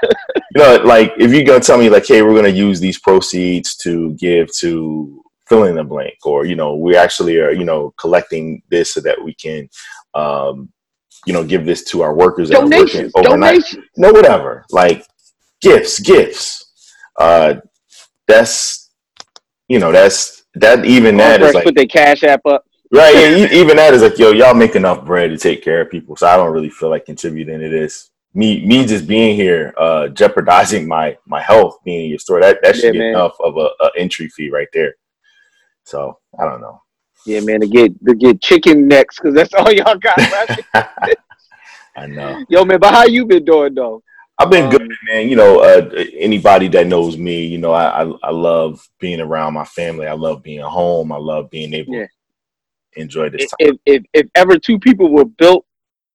[0.56, 3.76] you know, like if you're gonna tell me like, "Hey, we're gonna use these proceeds
[3.78, 7.94] to give to fill in the blank," or you know, we actually are you know
[7.98, 9.70] collecting this so that we can.
[10.14, 10.70] um
[11.26, 13.86] you know, give this to our workers that are working overnight donations.
[13.96, 15.06] no whatever like
[15.62, 16.74] gifts gifts
[17.18, 17.56] uh
[18.28, 18.92] that's
[19.68, 22.66] you know that's that even that is like put their cash app up.
[22.94, 25.92] Right yeah, even that is like yo y'all make enough bread to take care of
[25.92, 29.74] people so i don't really feel like contributing to this me me just being here
[29.78, 33.34] uh jeopardizing my my health being in your store that that should Yeah, be enough
[33.42, 34.96] of a, a entry fee right there
[35.86, 36.82] so i don't know
[37.26, 40.22] Yeah, man, to get to get chicken necks because that's all y'all got
[41.98, 44.04] i know Yo, man, but how you been doing though?
[44.40, 45.30] I've been Um, good, man.
[45.30, 49.54] You know, uh, anybody that knows me, you know, I, I I love being around
[49.54, 50.08] my family.
[50.08, 51.12] I love being home.
[51.12, 52.08] I love being able Yeah.
[52.96, 53.80] Enjoy this If, time.
[53.86, 55.66] if if if ever two people were built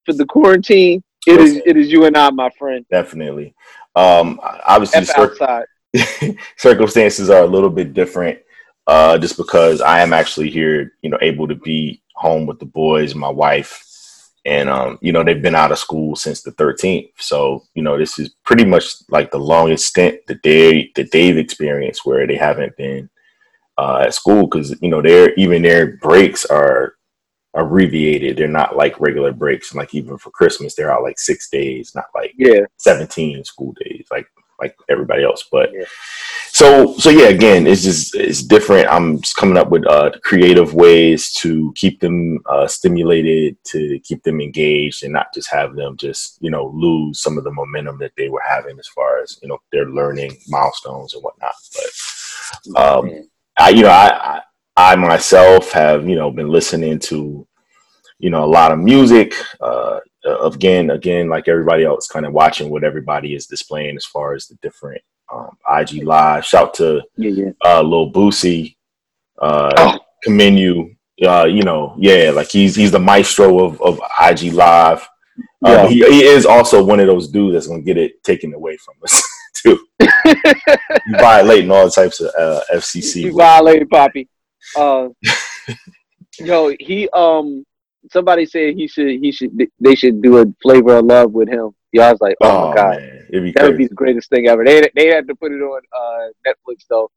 [0.04, 2.84] for the quarantine, it is it is you and I, my friend.
[2.90, 3.54] Definitely.
[3.94, 5.66] Um, obviously, cir-
[6.56, 8.38] circumstances are a little bit different,
[8.86, 12.66] uh, just because I am actually here, you know, able to be home with the
[12.66, 13.84] boys, my wife,
[14.44, 17.10] and um, you know, they've been out of school since the 13th.
[17.18, 21.36] So, you know, this is pretty much like the longest stint that they that they've
[21.36, 23.10] experienced where they haven't been
[23.78, 26.94] uh, at school because you know their even their breaks are
[27.54, 28.36] abbreviated.
[28.36, 29.74] They're not like regular breaks.
[29.74, 34.06] Like even for Christmas, they're out like six days, not like Yeah, 17 school days.
[34.10, 34.26] Like
[34.60, 35.44] like everybody else.
[35.50, 35.84] But Yeah.
[36.50, 38.88] so so yeah, again, it's just it's different.
[38.88, 44.22] I'm just coming up with uh, creative ways to keep them uh, stimulated, to keep
[44.24, 47.98] them engaged, and not just have them just you know lose some of the momentum
[47.98, 51.54] that they were having as far as you know their learning milestones and whatnot.
[52.74, 54.40] But um, I you know I,
[54.76, 57.46] I I myself have you know been listening to
[58.18, 59.34] you know a lot of music.
[59.60, 64.04] Uh, uh, again, again, like everybody else, kind of watching what everybody is displaying as
[64.04, 65.00] far as the different
[65.32, 66.44] um, IG live.
[66.44, 67.50] Shout to Yeah, yeah.
[67.64, 68.76] uh, Lil Boosie,
[69.40, 69.98] uh, Oh.
[70.24, 70.94] commend you.
[71.24, 75.02] Uh, you know, yeah, like he's he's the maestro of, of IG live.
[75.64, 75.82] Uh, Yeah.
[75.82, 78.76] but he, he is also one of those dudes that's gonna get it taken away
[78.76, 79.22] from us
[79.54, 79.78] too.
[81.06, 83.22] You violating all types of uh, FCC.
[83.22, 84.28] You violated Poppy.
[84.76, 85.08] Uh,
[86.38, 87.64] yo, he um,
[88.10, 91.70] somebody said he should he should they should do a flavor of love with him.
[91.92, 94.48] Yeah, I was like, oh, Oh my god, man, that would be the greatest thing
[94.48, 94.64] ever.
[94.64, 97.10] They they had to put it on uh Netflix though,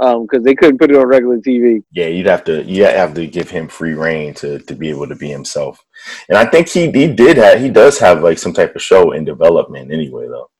[0.00, 1.82] um, because they couldn't put it on regular TV.
[1.92, 5.08] Yeah, you'd have to you have to give him free reign to to be able
[5.08, 5.82] to be himself.
[6.28, 9.12] And I think he he did have he does have like some type of show
[9.12, 10.50] in development anyway though.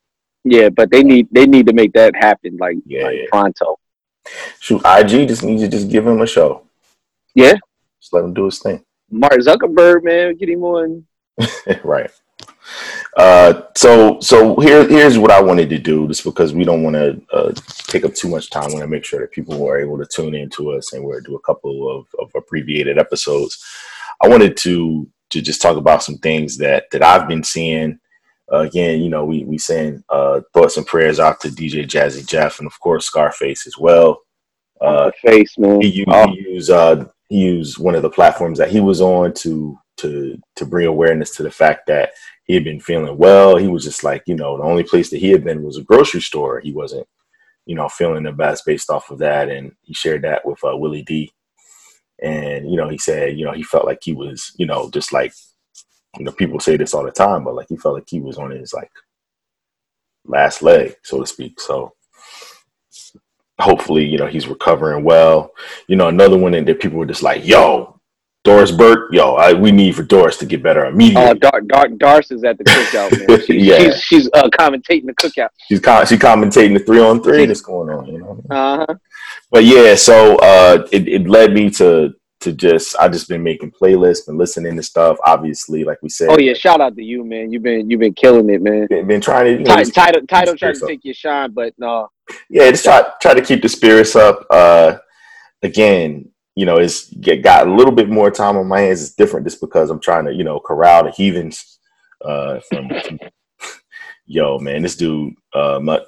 [0.48, 3.24] Yeah, but they need they need to make that happen like, Yeah, like yeah.
[3.28, 3.78] pronto.
[4.60, 6.62] Shoot, IG just needs to just give him a show.
[7.34, 7.54] Yeah.
[8.00, 8.84] Just let him do his thing.
[9.10, 11.04] Mark Zuckerberg, man, get him on.
[11.84, 12.10] right.
[13.16, 16.94] Uh, so so here here's what I wanted to do, just because we don't want
[16.94, 17.52] to uh,
[17.88, 18.64] take up too much time.
[18.64, 21.02] I want to make sure that people are able to tune in to us, and
[21.02, 23.64] we're do a couple of, of abbreviated episodes.
[24.22, 27.98] I wanted to to just talk about some things that that I've been seeing.
[28.52, 32.26] Uh, again, you know, we we send uh, thoughts and prayers out to DJ Jazzy
[32.26, 34.20] Jeff, and of course Scarface as well.
[34.80, 35.80] Uh, face, man.
[35.80, 36.28] he used, Oh.
[36.28, 40.36] he used uh he used one of the platforms that he was on to to
[40.56, 42.10] to bring awareness to the fact that
[42.44, 43.56] he had been feeling well.
[43.56, 45.82] He was just like, you know, the only place that he had been was a
[45.82, 46.60] grocery store.
[46.60, 47.06] He wasn't,
[47.64, 49.48] you know, feeling the best based off of that.
[49.48, 51.32] And he shared that with uh, Willie D.
[52.22, 55.12] And, you know, he said, you know, he felt like he was, you know, just
[55.12, 55.32] like,
[56.18, 58.38] you know, people say this all the time, but like he felt like he was
[58.38, 58.90] on his like
[60.24, 61.60] last leg, so to speak.
[61.60, 61.92] So
[63.60, 65.52] hopefully, you know, he's recovering well.
[65.88, 68.00] You know, another one that people were just like, yo,
[68.44, 71.30] Doris Burke, yo, I, we need for Doris to get better immediately.
[71.30, 73.40] Oh, Dar- Dar- Darce is at the cookout, man.
[73.46, 73.78] She's, Yeah.
[73.78, 75.48] she's, she's uh, commentating the cookout.
[75.68, 78.40] she's com- she commentating the three on three that's going on, you know.
[78.50, 78.94] Uh huh.
[79.50, 82.14] But yeah, so uh, it it led me to
[82.46, 85.18] to just I just been making playlists and listening to stuff.
[85.24, 87.52] Obviously, like we said, Oh yeah, shout out to you, man.
[87.52, 88.86] You've been you've been killing it, man.
[88.86, 91.74] been, been trying to you know, Ti- Title title trying to take your shine, but
[91.76, 92.08] no.
[92.48, 94.46] yeah, just try try to keep the spirits up.
[94.48, 94.98] Uh,
[95.62, 99.02] again, you know, it's get, got a little bit more time on my hands.
[99.02, 101.78] It's different just because I'm trying to you know corral the heathens.
[102.24, 102.88] Uh, from
[104.26, 106.00] yo, man, this dude, uh, my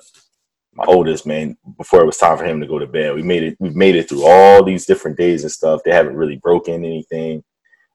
[0.79, 3.43] my oldest man, before it was time for him to go to bed, we made
[3.43, 3.57] it.
[3.59, 5.81] We've made it through all these different days and stuff.
[5.85, 7.43] They haven't really broken anything,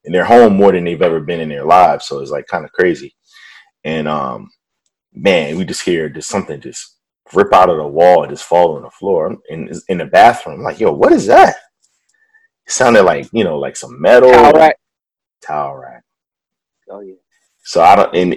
[0.03, 2.05] and they're home more than they've ever been in their lives.
[2.05, 3.15] So it's like kind of crazy.
[3.85, 4.51] And um,
[5.13, 6.97] man, we just hear just something just
[7.33, 10.57] rip out of the wall and just fall on the floor in in the bathroom.
[10.57, 11.55] I'm like, yo, what is that?
[12.67, 14.77] It sounded like you know, like some metal Towel rack.
[15.41, 16.03] towel rack.
[16.89, 17.15] Oh yeah.
[17.63, 18.35] So I don't, and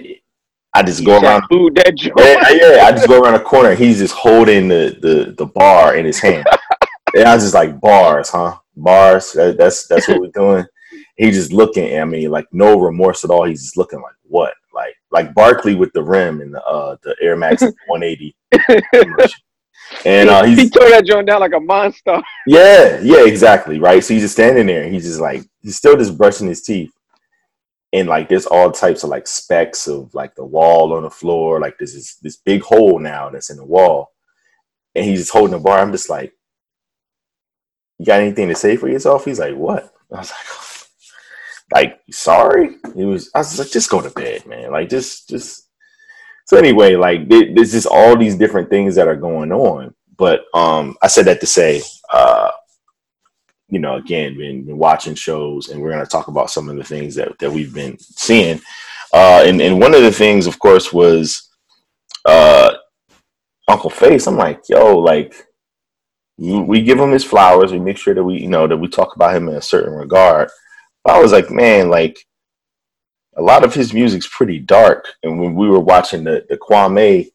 [0.77, 1.43] I just go around.
[1.49, 2.13] food that joint.
[2.19, 3.73] Yeah, yeah, I just go around the corner.
[3.73, 6.45] He's just holding the the the bar in his hand.
[7.15, 8.57] and I was just like, bars, huh?
[8.75, 9.33] Bars.
[9.33, 10.65] That, that's that's what we're doing.
[11.15, 13.45] He just looking at me like no remorse at all.
[13.45, 17.15] He's just looking like what, like like Barkley with the rim and the uh the
[17.21, 18.35] Air Max 180.
[20.05, 22.21] And uh, he he's tore that joint down like a monster.
[22.45, 24.03] yeah, yeah, exactly, right.
[24.03, 24.83] So he's just standing there.
[24.83, 26.91] and He's just like he's still just brushing his teeth,
[27.97, 31.59] and like there's all types of like specks of like the wall on the floor.
[31.59, 34.13] Like this is this big hole now that's in the wall,
[34.95, 35.79] and he's just holding the bar.
[35.79, 36.33] I'm just like,
[37.97, 39.25] you got anything to say for yourself?
[39.25, 39.91] He's like, what?
[40.13, 42.77] I was like, like sorry.
[42.95, 43.31] He was.
[43.33, 44.71] I was like, just go to bed, man.
[44.71, 45.63] Like just just.
[46.45, 49.93] So anyway, like there's just all these different things that are going on.
[50.15, 51.81] But um, I said that to say,
[52.11, 52.51] uh,
[53.69, 56.77] you know, again, been, been watching shows, and we're going to talk about some of
[56.77, 58.61] the things that, that we've been seeing.
[59.13, 61.49] Uh, and, and one of the things, of course, was
[62.25, 62.73] uh,
[63.67, 64.27] Uncle Face.
[64.27, 65.33] I'm like, yo, like,
[66.37, 67.71] we give him his flowers.
[67.71, 69.93] We make sure that we, you know, that we talk about him in a certain
[69.93, 70.49] regard.
[71.03, 72.17] But I was like, man, like,
[73.35, 75.07] a lot of his music's pretty dark.
[75.23, 77.29] And when we were watching the, the Kwame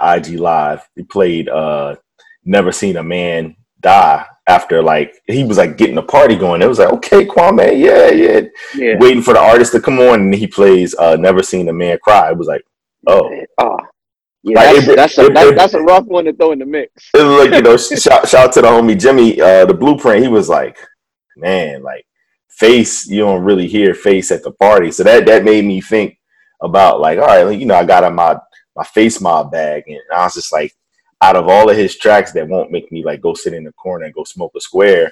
[0.00, 1.96] IG Live, he played uh,
[2.44, 6.62] Never Seen a Man Die after like he was like getting a party going.
[6.62, 8.40] It was like, okay, Kwame, yeah, yeah.
[8.74, 8.96] Yeah.
[8.98, 11.98] Waiting for the artist to come on and he plays uh, Never Seen a Man
[12.02, 12.30] Cry.
[12.30, 12.64] It was like,
[13.06, 13.76] oh, Oh,
[14.42, 16.52] Yeah, Like, that's, it- that's a it- that, it- that's a rough one to throw
[16.52, 17.10] in the mix.
[17.14, 20.22] It was like you know, shout, shout out to the homie Jimmy, uh, the blueprint.
[20.22, 20.78] He was like,
[21.36, 22.04] man, like
[22.48, 24.90] face, you don't really hear face at the party.
[24.90, 26.18] So that that made me think
[26.62, 28.36] about like, all right, you know, I got in my
[28.74, 30.72] my face mob bag, and I was just like,
[31.20, 33.72] out of all of his tracks that won't make me like go sit in the
[33.72, 35.10] corner and go smoke a square,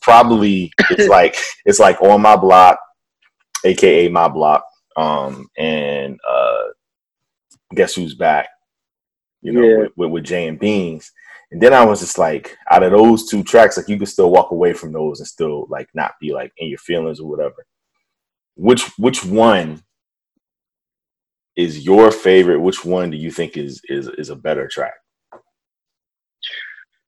[0.00, 2.78] probably it's like it's like on my block,
[3.64, 4.64] aka my block,
[4.96, 6.62] um, and uh,
[7.74, 8.48] guess who's back?
[9.42, 9.78] You know, Yeah.
[9.78, 11.10] with, with, with Jay and Beans.
[11.50, 14.30] And then I was just like, out of those two tracks, like you could still
[14.30, 17.64] walk away from those and still like not be like in your feelings or whatever.
[18.56, 19.82] Which which one
[21.56, 22.60] is your favorite?
[22.60, 24.94] Which one do you think is is is a better track?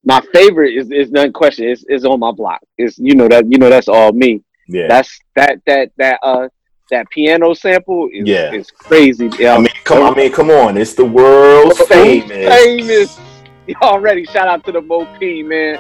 [0.05, 1.69] My favorite is is none question.
[1.69, 2.61] Is is on my block.
[2.79, 4.43] Is you know that you know that's all me.
[4.69, 6.49] Yeah, That's that that that uh
[6.91, 8.53] that piano sample is Yeah.
[8.53, 9.29] is crazy.
[9.39, 12.29] Yeah, I mean, come I mean, come on, it's the world's famous.
[12.31, 13.19] famous.
[13.83, 15.79] Already shout out to the Mo P man.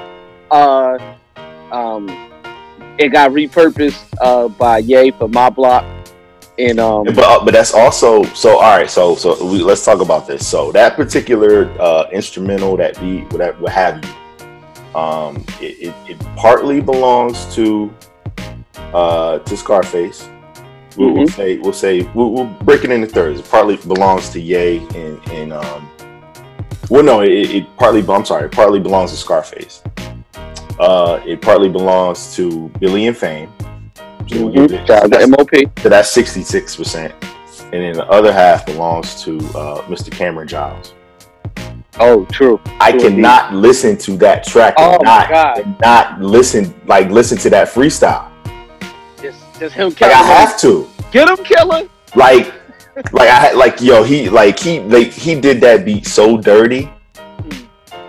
[0.50, 0.98] Uh,
[1.72, 2.08] um,
[2.98, 5.84] it got repurposed uh by Ye for my block,
[6.68, 8.58] and um, But uh, but that's also so.
[8.58, 10.46] All right, so so we, let's talk about this.
[10.46, 16.80] So that particular uh, instrumental, that beat, what have you, um, it, it, it partly
[16.80, 17.92] belongs to
[18.92, 20.28] uh, to Scarface.
[20.96, 23.40] We'll, we'll say we'll say we'll, we'll break it into thirds.
[23.40, 25.88] It partly belongs to Ye and and um,
[26.90, 28.04] well, no, it, it partly.
[28.06, 29.82] I'm sorry, it partly belongs to Scarface.
[30.78, 33.52] Uh, it partly belongs to Billy and Fame.
[34.28, 35.50] So we'll give it- shout out to MOP.
[35.80, 37.12] so that's 66%.
[37.72, 40.10] And then the other half belongs to uh, Mr.
[40.10, 40.94] Cameron Giles.
[41.98, 42.60] Oh, true.
[42.80, 45.58] I True cannot listen to that track and, Oh, my not, God.
[45.58, 48.28] and not listen, like listen to that freestyle.
[49.20, 50.14] Just just him Like killing.
[50.14, 50.88] I have to.
[51.12, 51.88] Get him, killer.
[52.16, 52.52] Like,
[53.12, 56.90] like I had, like yo, he like he like he did that beat so dirty.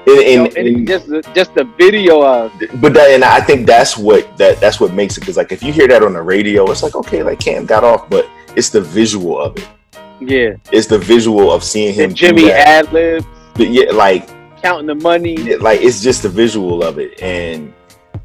[0.07, 3.67] And, and, and and- just the, just the video of but that, and I think
[3.67, 6.21] that's what that that's what makes it because like if you hear that on the
[6.21, 9.67] radio, it's like okay, like Cam got off, but it's the visual of it.
[10.19, 12.09] yeah, It's the visual of seeing him.
[12.09, 13.25] the Jimmy ad libs,
[13.57, 14.27] yeah, like
[14.61, 15.35] counting the money.
[15.35, 17.73] it- like it's just the visual of it and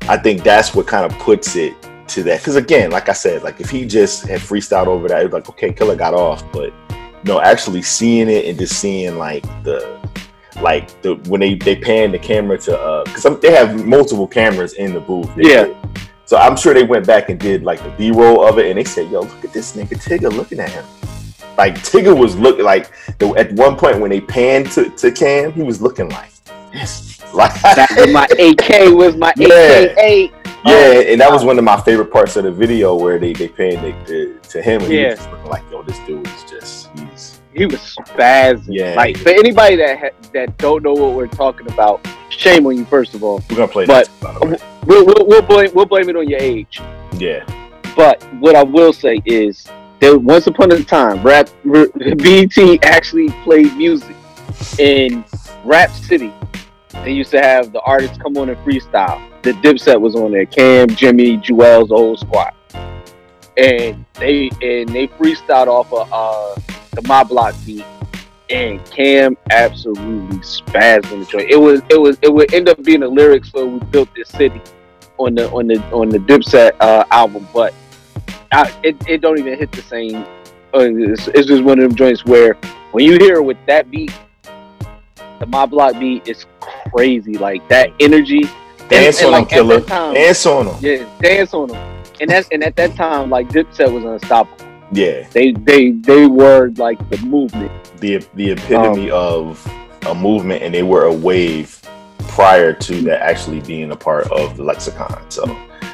[0.03, 1.75] i think that's what kind of puts it
[2.07, 5.23] to that because again like i said like if he just had freestyled over that
[5.23, 6.75] it was like okay killer got off but
[7.25, 9.99] no actually seeing it and just seeing like the
[10.63, 14.73] like the when they they pan the camera to uh because they have multiple cameras
[14.75, 15.65] in the booth Yeah.
[15.67, 15.77] did.
[16.25, 18.85] so i'm sure they went back and did like the b-roll of it and they
[18.85, 20.85] said yo look at this nigga tigger looking at him
[21.59, 25.53] like tigger was looking like the, at one point when they panned to, to cam
[25.53, 26.31] he was looking like
[26.73, 27.53] this like
[28.13, 29.49] my AK was my Yeah.
[29.95, 30.31] AK8.
[30.65, 33.49] yeah, and that was one of my favorite parts of the video where they they
[33.49, 35.11] panned it to, to him and he Yeah.
[35.11, 36.86] was just looking like, yo, this dude is just
[37.57, 38.67] He was spazzing.
[38.69, 38.95] Yeah.
[38.95, 42.85] Like for anybody that ha- that don't know what we're talking about, shame on you
[42.85, 43.43] first of all.
[43.51, 44.57] we're gonna play But- that by the way.
[44.87, 46.81] We'll we'll, we'll blame we'll blame it on your age.
[47.19, 47.45] Yeah,
[47.97, 49.67] But what I will say is
[50.01, 54.15] that once upon a time, rap r- BET actually played music
[54.79, 55.25] in
[55.65, 56.33] Rap City.
[57.05, 59.21] They used to have the artists come on and freestyle.
[59.43, 62.53] The Dipset was on there, Cam, Jimmy, Juelz, old squad,
[63.57, 66.61] and they and they freestyled off of uh,
[66.97, 67.85] the My Block beat.
[68.49, 71.51] And Cam absolutely spazzed on the joint.
[71.51, 74.29] It was it was it would end up being the lyrics for "We Built This
[74.29, 74.61] City"
[75.19, 77.75] on the on the on the Dipset uh, album, but
[78.53, 80.17] I, it, it don't even hit the same.
[80.73, 82.55] Uh, it's, it's just one of them joints where
[82.93, 84.13] when you hear it with that beat,
[85.41, 86.47] the My Block beat is
[86.93, 87.35] crazy.
[87.39, 88.45] Like that energy.
[88.89, 89.81] dance and on like, at killer.
[89.81, 90.77] time- Dance on them.
[90.81, 92.05] Yeah, dance on them.
[92.21, 94.66] And that's and at that time, like Dipset was unstoppable.
[94.93, 97.73] Yeah, They they they were like the movement.
[98.01, 99.61] the the epitome of
[100.07, 101.81] a movement, and they were a wave
[102.29, 105.19] prior to that actually being a part of the lexicon.
[105.31, 105.45] So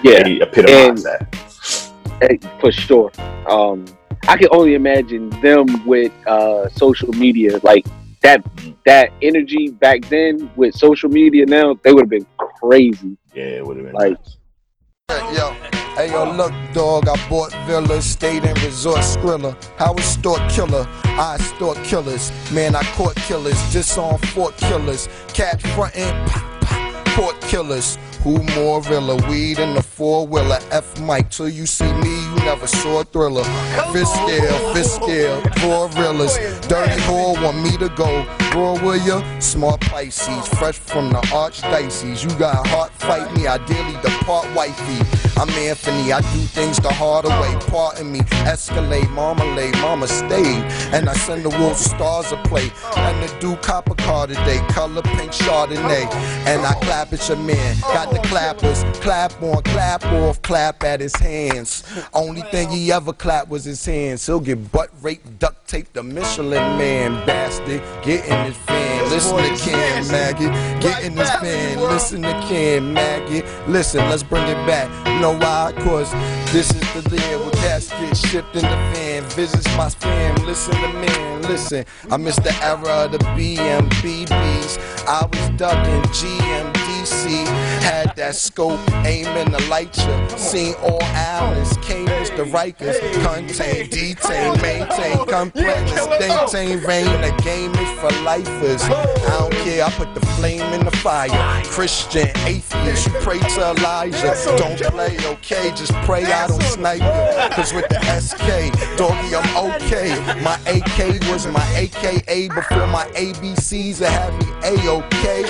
[0.03, 2.61] Yeah, they epitomize And- that.
[2.61, 3.11] for sure.
[3.49, 3.85] Um,
[4.29, 7.87] I can only imagine them with uh, social media, like
[8.21, 8.45] that
[8.85, 11.47] that energy back then with social media.
[11.47, 12.27] Now they would have been
[12.61, 13.17] crazy.
[13.35, 14.17] Yeah, it would have been Like-
[15.35, 15.53] Yo,
[15.97, 17.09] hey yo, look, dog.
[17.09, 19.57] I bought villas, stayed in resort Skrilla.
[19.79, 20.87] How was stalk killer?
[21.05, 22.31] I stalk killers.
[22.53, 23.57] Man, I caught killers.
[23.73, 25.09] Just on Fort killers.
[25.29, 27.99] Cat frontin', pop, pop, court killers.
[28.25, 29.17] Who more villa?
[29.29, 30.59] Weed in the four wheeler.
[30.71, 31.31] F Mike.
[31.31, 33.45] Till you see me, you never saw a thriller.
[33.93, 36.37] Fist scale, fist scale, four villas.
[36.69, 38.27] Dirty whore want me to go.
[38.55, 39.23] Raw will ya?
[39.39, 42.23] Smart Pisces, fresh from the archdiocese.
[42.23, 43.47] You got a heart, fight me.
[43.47, 45.32] Ideally, depart wifey.
[45.43, 47.53] I'm Anthony, I do things the harder way.
[47.67, 50.63] Pardon me, escalate, marmalade, mama stayed.
[50.95, 52.71] And I send the wolf stars a play.
[52.97, 56.07] And the do copper car today, color pink Chardonnay.
[56.47, 61.01] And I clap at your man, got the clappers, clap on, clap off, clap at
[61.01, 61.83] his hands.
[62.15, 64.25] Only thing he ever clapped was his hands.
[64.25, 67.83] He'll get butt raped, duct tape the Michelin man, bastard.
[68.05, 70.49] Get in his fan, listen to Ken Maggie.
[70.81, 73.43] Get in his fan, listen to Ken Maggie.
[73.67, 74.89] Listen, let's bring it back.
[75.07, 75.73] You know why?
[75.79, 76.11] Cause
[76.53, 79.23] this is the cats get shipped in the fan.
[79.31, 81.85] Visits my fam, listen to man, listen.
[82.11, 84.79] I miss the era of the BMBBs.
[85.07, 87.45] I was ducking GMDC.
[87.83, 90.39] Had that scope, aiming to light you.
[90.39, 93.01] Seen all Allens, Camus, the Rikers.
[93.25, 97.07] Contain, detain, maintain, complex, maintain, rain.
[97.21, 98.83] The game is for lifers.
[98.85, 101.65] I don't care, I put the flame in the fire.
[101.65, 104.35] Christian, atheist, you pray to Elijah.
[104.57, 105.73] Don't play, okay?
[105.75, 107.57] Just pray I don't snipe you.
[107.57, 110.15] Cause with the SK, doggy, I'm okay.
[110.43, 114.53] My AK was my AKA before my ABCs that had me
[114.87, 115.45] A-OK.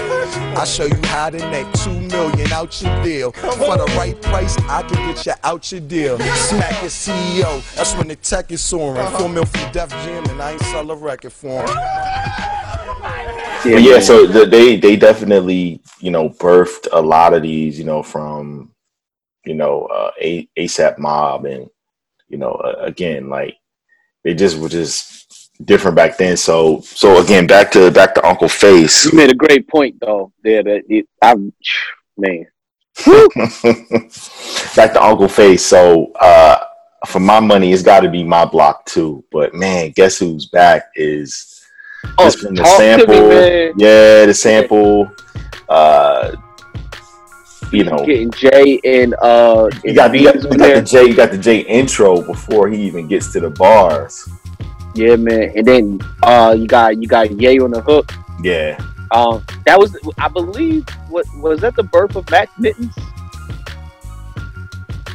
[0.57, 2.22] I show you how to make two million
[2.53, 3.33] out your deal.
[3.33, 6.19] For the right price, I can get you out your deal.
[6.19, 9.07] Smack your CEO, that's when the tech is soaring.
[9.17, 11.77] Four mil from Def Jam and I ain't sell a record for him.
[13.65, 14.01] Yeah, yeah.
[14.01, 18.73] So the, they they definitely you know birthed a lot of these you know from
[19.45, 21.69] you know uh, a ASAP Mob and
[22.29, 23.57] you know uh, again like
[24.25, 26.37] they just were just different back then.
[26.37, 29.07] So so again back to back to Uncle Face.
[29.07, 30.33] You made a great point though.
[30.43, 31.53] There, that it, I'm
[32.17, 32.47] man.
[34.77, 35.65] back to Uncle Face.
[35.65, 36.59] So uh,
[37.07, 39.25] for my money, it's got to be my block too.
[39.33, 41.53] But man, guess who's back is
[42.19, 43.33] Oh, just from the talk to me, sample.
[43.79, 45.11] yeah, the sample.
[45.69, 46.37] Uh,
[47.71, 51.15] you know, Getting Jay and uh, you got, you got, you got the J, you
[51.15, 54.29] got the J intro before he even gets to the bars.
[54.95, 55.53] Yeah, man.
[55.57, 58.13] And then uh, you got you got Ye on the hook.
[58.43, 58.79] Yeah,
[59.13, 62.95] Um, that was I believe what was that the birth of Mac Mittens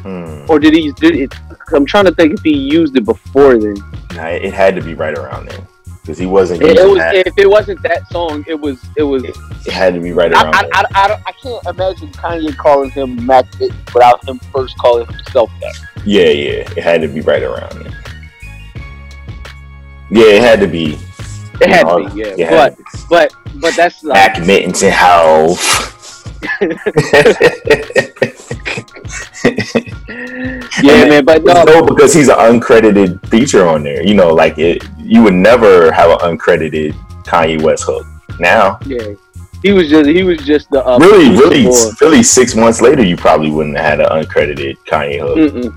[0.01, 0.45] hmm.
[0.47, 1.33] or did he did it?
[1.73, 3.75] I'm trying to think if he used it before then.
[4.13, 5.67] Nah, it had to be right around then
[6.07, 9.25] because he wasn't It, was if it wasn't that song, it was it was.
[9.25, 9.35] It
[9.73, 10.55] had to be right around.
[10.55, 10.69] I.
[10.73, 13.45] I, I, I can't imagine Kanye calling him Mac
[13.93, 15.75] without him first calling himself that.
[16.05, 17.95] Yeah, yeah, it had to be right around then.
[20.09, 20.97] Yeah, it had to be.
[21.61, 22.49] It had to be, yeah.
[22.49, 22.77] had But
[23.09, 25.55] but but that's like Mac Mittens and how.
[30.81, 31.25] yeah, man.
[31.25, 34.05] But no, no, because he's an uncredited feature on there.
[34.05, 36.93] You know, like it, you would never have an uncredited
[37.23, 38.05] Kanye West hook.
[38.39, 39.13] Now, yeah,
[39.63, 43.03] he was just he was just the uh, really, really, for- really, six months later,
[43.03, 45.73] you probably wouldn't have had an uncredited Kanye hook.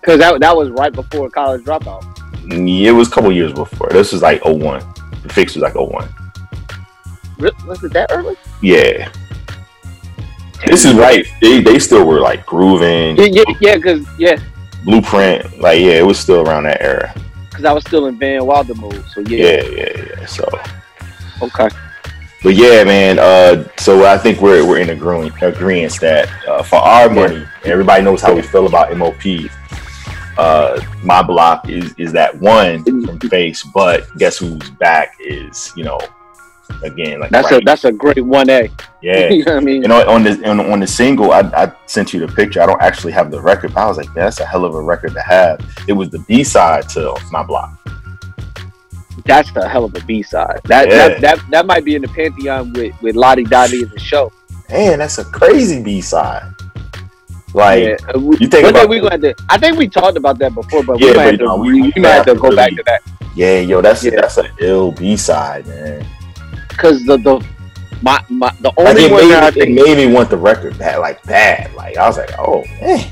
[0.00, 2.04] Because that, that was right before college dropout.
[2.44, 3.88] It was a couple years before.
[3.90, 4.82] This was like 01.
[5.22, 6.08] The fix was like 01.
[7.38, 8.36] Re- Was it that early?
[8.60, 9.10] Yeah.
[10.66, 11.26] This is right.
[11.40, 13.76] They they still were like grooving, Yeah, yeah.
[13.76, 14.36] Because yeah,
[14.84, 15.60] blueprint.
[15.60, 17.12] Like yeah, it was still around that era.
[17.50, 19.04] because I was still in Van Wilder mode.
[19.12, 20.26] So yeah, Yeah, yeah, yeah.
[20.26, 20.48] So,
[21.42, 21.68] okay.
[22.44, 23.18] but yeah, man.
[23.18, 28.04] Uh, so I think we're we're in agreeing agreement that uh, for our money, everybody
[28.04, 29.20] knows how we feel about MOP.
[30.38, 35.84] Uh, my block is is that one from face, but guess who's back is you
[35.84, 35.98] know
[36.82, 38.70] again like That's right, a that's a great one A.
[39.02, 39.28] yeah.
[39.28, 39.84] you know what I mean?
[39.84, 42.62] And on, on the on, on the single, I, I sent you the picture.
[42.62, 44.80] I don't actually have the record, but I was like, that's a hell of a
[44.82, 45.60] record to have.
[45.86, 47.78] It was the B side to my block.
[49.24, 50.60] That's a hell of a B side.
[50.64, 51.08] That, Yeah.
[51.08, 53.88] that that that might be in the pantheon with with La Di Da Di in
[53.90, 54.32] the show.
[54.70, 56.51] Man, that's a crazy B side.
[57.54, 59.34] Like yeah, uh, you think about we gonna to.
[59.50, 61.54] I think we talked about that before, but Yeah, we might have to.
[61.56, 63.02] we- we, we we might have to go back to that
[63.34, 64.20] yeah, yo, that's Yeah.
[64.20, 66.04] that's an ill B side, man.
[66.68, 67.44] because the the
[68.02, 70.78] my my the only it one that I it think made me want the record
[70.78, 71.72] bad, like bad.
[71.74, 73.10] Like I was like, oh man,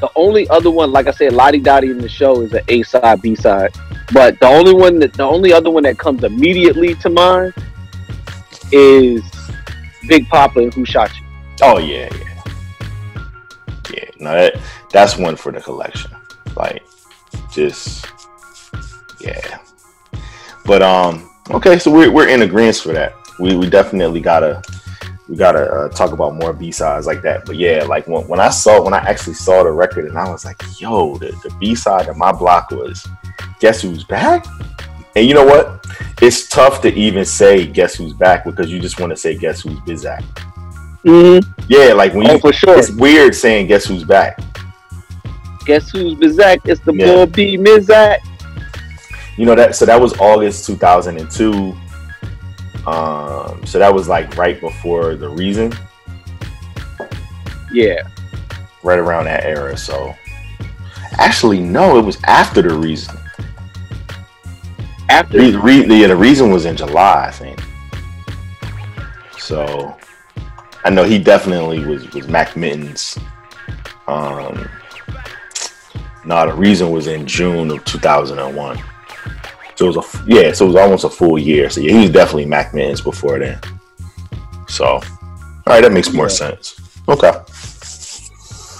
[0.00, 2.52] the only other one, like I said, La Di Da Di in the show is
[2.52, 3.70] an A side, B side.
[4.12, 7.54] But the only one that the only other one that comes immediately to mind
[8.72, 9.22] is
[10.08, 11.24] Big Poppa and Who Shot You.
[11.62, 12.33] oh yeah, yeah,
[14.24, 14.30] yeah.
[14.30, 16.10] No, that that's one for the collection.
[16.56, 16.82] Like
[17.52, 18.06] just
[19.20, 19.58] yeah.
[20.64, 23.14] But um, okay, so we're we're in agreement for that.
[23.38, 24.62] We we definitely gotta
[25.28, 27.44] we gotta uh, talk about more B sides like that.
[27.46, 30.30] But yeah, like when, when I saw when I actually saw the record and I
[30.30, 33.06] was like, yo, the, the B side of my block was
[33.60, 34.46] Guess Who's Back?
[35.16, 35.86] And you know what?
[36.20, 39.62] It's tough to even say Guess Who's Back because you just want to say Guess
[39.62, 40.24] Who's Bizak.
[41.04, 41.50] Mm-hmm.
[41.68, 42.78] Yeah, like when Oh, you for sure.
[42.78, 44.38] it's weird saying Guess Who's Back.
[45.66, 46.60] Guess who's Bizak?
[46.66, 47.06] It's the Yeah.
[47.06, 48.18] boy B Mizak.
[49.36, 51.74] You know that so that was August 2002.
[52.86, 55.72] Um, so that was like right before the reason,
[57.72, 58.02] Yeah.
[58.82, 59.74] right around that era.
[59.76, 60.14] So
[61.18, 63.16] actually, no, it was after the reason.
[65.08, 67.58] After Re- re- yeah, the reason was in July, I think.
[69.38, 69.96] So
[70.84, 73.18] I know he definitely was was Mac Mittens.
[74.06, 74.68] Um,
[76.26, 78.78] no, the reason was in June of 2001.
[79.76, 81.70] So it was a yeah, so it was almost a full year.
[81.70, 83.58] So yeah, he was definitely Mac Mittens before then.
[84.68, 85.02] So all
[85.66, 86.78] right, that makes more sense.
[87.08, 87.32] Okay.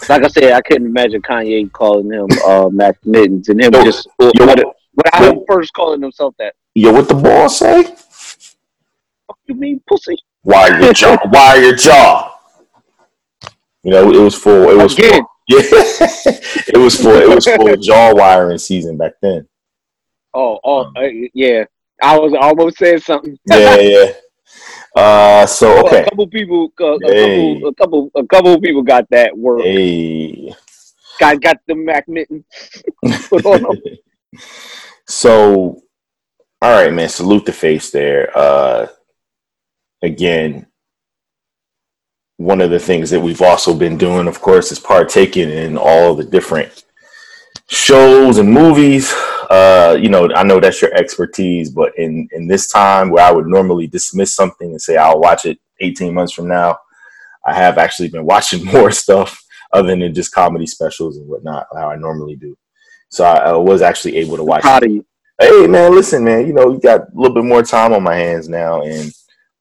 [0.08, 3.84] like I said, I couldn't imagine Kanye calling him uh, Mac Mittens and him Yo,
[3.84, 4.58] just yo, without,
[4.94, 5.30] without yo.
[5.32, 6.54] him first calling himself that.
[6.74, 7.82] Yo, what the ball say?
[7.84, 10.16] Fuck you mean pussy?
[10.44, 11.16] Wire your jaw.
[11.32, 12.30] Wire your jaw.
[13.82, 14.70] You know, it was full.
[14.70, 15.12] It was Again.
[15.22, 15.28] full.
[15.46, 17.12] Yeah, it was full.
[17.16, 19.46] It was full jaw wiring season back then.
[20.32, 21.02] Oh, oh, uh,
[21.34, 21.64] yeah.
[22.02, 23.38] I was almost saying something.
[23.50, 24.12] Yeah, yeah.
[24.96, 26.00] Uh, so okay.
[26.00, 27.60] A couple people, uh, a Hey.
[27.60, 29.60] couple, a couple, a couple people got that work.
[29.62, 30.54] Hey.
[31.20, 32.44] Got got the Mac Mittens
[33.28, 33.82] put on them.
[35.06, 35.82] So,
[36.62, 37.08] all right, man.
[37.10, 38.30] Salute the face there.
[38.36, 38.86] Uh,
[40.02, 40.66] again,
[42.36, 46.14] one of the things that we've also been doing, of course, is partaking in all
[46.14, 46.84] the different
[47.68, 49.12] shows and movies.
[49.50, 53.30] Uh, you know, I know that's your expertise, but in in this time where I
[53.30, 56.78] would normally dismiss something and say I'll watch it 18 months from now,
[57.46, 59.40] I have actually been watching more stuff
[59.72, 62.56] other than just comedy specials and whatnot, how I normally do.
[63.10, 64.62] So I, I was actually able to watch.
[64.62, 65.04] Proud of you.
[65.40, 66.46] Hey man, listen, man.
[66.46, 69.12] You know, you got a little bit more time on my hands now, and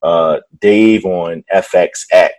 [0.04, 2.30] uh, Dave on FXX,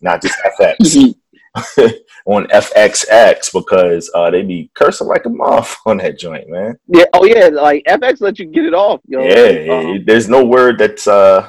[0.00, 1.14] not just FX,
[2.26, 6.76] on FXX because uh, they be cursing like a moth on that joint, man.
[6.88, 7.04] Yeah.
[7.14, 7.48] Oh yeah.
[7.48, 9.00] Like FX let you get it off.
[9.06, 9.22] Yo.
[9.22, 11.48] Yeah, yeah, Um, there's no word that's uh,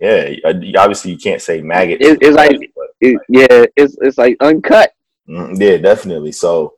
[0.00, 0.30] yeah.
[0.44, 2.00] uh, Obviously, you can't say maggot.
[2.00, 3.64] It- it's like- but, it- yeah.
[3.76, 4.92] It's it's like uncut.
[5.28, 6.32] mm, yeah, definitely.
[6.32, 6.74] So,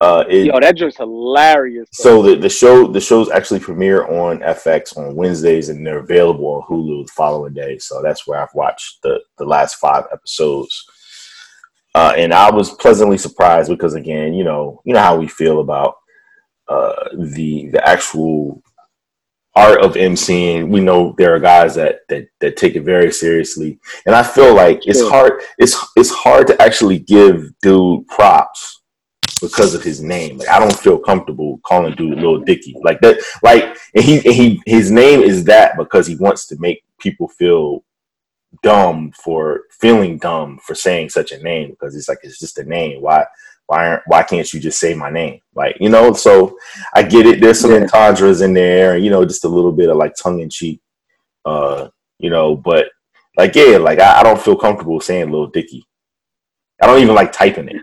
[0.00, 1.88] uh, it, Yo, that joint's hilarious.
[1.92, 6.46] So the, the show the shows actually premiere on FX on Wednesdays and they're available
[6.46, 7.78] on Hulu the following day.
[7.78, 10.84] So that's where I've watched the, the last five episodes.
[11.96, 15.60] Uh, and I was pleasantly surprised because again, you know, you know how we feel
[15.60, 15.96] about
[16.68, 18.62] uh, the the actual
[19.56, 20.68] art of emceeing.
[20.68, 24.54] We know there are guys that that that take it very seriously, and I feel
[24.54, 25.42] like it's hard.
[25.58, 28.77] It's it's hard to actually give dude props
[29.40, 30.38] because of his name.
[30.38, 33.18] Like I don't feel comfortable calling dude Lil Dicky like that.
[33.42, 37.28] Like and he and he his name is that because he wants to make people
[37.28, 37.84] feel
[38.62, 42.64] dumb for feeling dumb for saying such a name because it's like it's just a
[42.64, 43.02] name.
[43.02, 43.24] Why
[43.66, 45.40] why aren't why can't you just say my name?
[45.54, 46.12] Like you know.
[46.14, 46.58] So
[46.94, 47.40] I get it.
[47.40, 47.82] There's some Yeah.
[47.82, 48.96] entendres in there.
[48.96, 50.80] You know, just a little bit of like tongue in cheek.
[51.44, 52.86] Uh, you know, but
[53.36, 55.84] like yeah, like I, I don't feel comfortable saying Lil Dicky.
[56.82, 57.82] I don't even like typing it.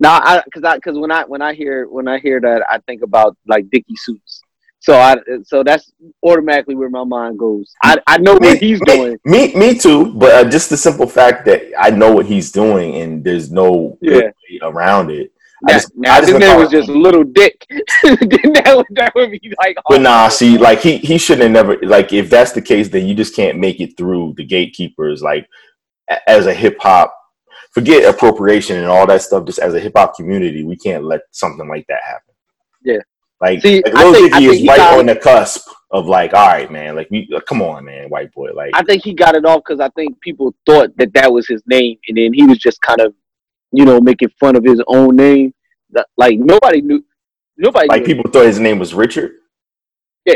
[0.00, 2.78] No, I because I because when I when I hear when I hear that I
[2.86, 4.42] think about like Dickie suits.
[4.80, 5.92] So I so that's
[6.22, 7.74] automatically where my mind goes.
[7.82, 9.18] I I know what he's doing.
[9.24, 10.12] Me, me too.
[10.14, 13.98] But uh, just the simple fact that I know what he's doing, and there's no
[14.00, 14.18] Yeah.
[14.18, 14.32] way
[14.62, 15.32] around it.
[15.66, 17.66] I just, now I just his name was just Little Dick.
[17.70, 21.84] that would that would be like But nah, see, like he he shouldn't have never
[21.84, 25.22] like if that's the case, then you just can't make it through the gatekeepers.
[25.22, 25.48] Like
[26.28, 27.12] as a hip hop,
[27.72, 29.44] forget appropriation and all that stuff.
[29.46, 32.34] Just as a hip hop community, we can't let something like that happen.
[32.84, 32.98] Yeah.
[33.40, 36.46] Like, See, like Lil think- Dicky is right got- on the cusp of like, all
[36.48, 39.34] right, man, like we uh, come on, man, white boy, like I think he got
[39.36, 42.44] it off because I think people thought that that was his name, and then he
[42.44, 43.14] was just kind of,
[43.72, 45.54] you know, making fun of his own name.
[45.90, 47.04] That- Like nobody knew,
[47.56, 48.06] nobody like knew.
[48.16, 49.32] people thought his name was Richard.
[50.26, 50.34] Yeah,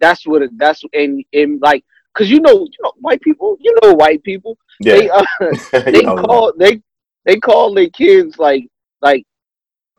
[0.00, 0.42] that's what.
[0.42, 1.84] It, that's and and like,
[2.18, 4.58] cause you know, you know, white people, you know, white people.
[4.80, 5.54] They Yeah, uh,
[5.92, 6.22] they Y'all know.
[6.22, 6.82] call they
[7.24, 8.66] they call their kids like
[9.00, 9.24] like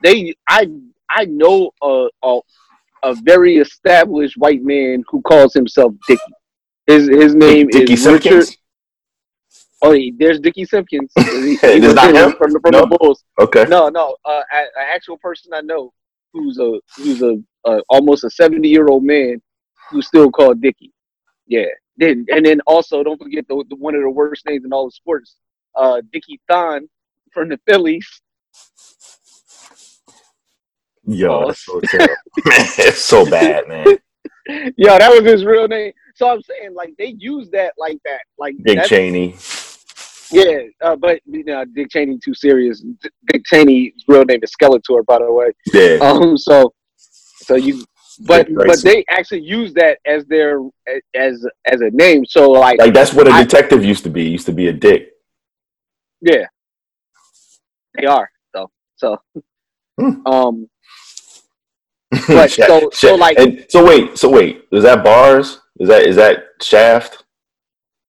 [0.03, 0.67] they I
[1.09, 2.39] I know a a,
[3.03, 6.21] a very established white man who calls himself Dickie.
[6.87, 8.21] His his name Dickie is Richard.
[8.21, 8.57] Simpkins.
[9.81, 11.09] Oh, yeah, there's Dickie Simpkins.
[11.17, 12.33] He- he was that him?
[12.37, 12.81] from the, from No?
[12.85, 13.23] the Bulls.
[13.39, 13.63] Okay.
[13.69, 15.93] No, no, uh, an actual person I know
[16.33, 19.41] who's a who's a, a almost a seventy year old man
[19.89, 20.91] who's still called Dickie.
[21.47, 21.65] Yeah.
[21.99, 24.87] Then and then also don't forget the, the one of the worst names in all
[24.87, 25.35] of sports,
[25.75, 26.87] uh, Dickie Thon
[27.33, 28.07] from the Phillies.
[31.05, 31.47] Yo, Oh.
[31.47, 32.07] that's so terrible.
[32.07, 32.15] man,
[32.77, 33.85] it's so bad, man.
[34.77, 35.91] Yo, that was his real name.
[36.15, 39.35] So I'm saying like they use that like that, like Dick Cheney.
[40.31, 42.81] Yeah, uh, but you know, Dick Cheney too serious.
[42.81, 45.51] D- Dick Cheney's real name is Skeletor, by the way.
[45.73, 45.97] Yeah.
[46.01, 47.83] Um, so, so you,
[48.19, 50.59] but but they actually use that as their
[51.15, 52.25] as as a name.
[52.25, 54.23] So like, Like that's what a detective used to be.
[54.23, 55.11] Used to be a dick.
[56.21, 56.45] yeah,
[57.97, 58.69] they are though.
[58.97, 59.17] So,
[59.99, 60.25] Hmm.
[60.27, 60.69] um,
[62.27, 65.59] But Sha- so- so, like- and so wait, so wait, is that bars?
[65.79, 67.23] Is that is that Shaft?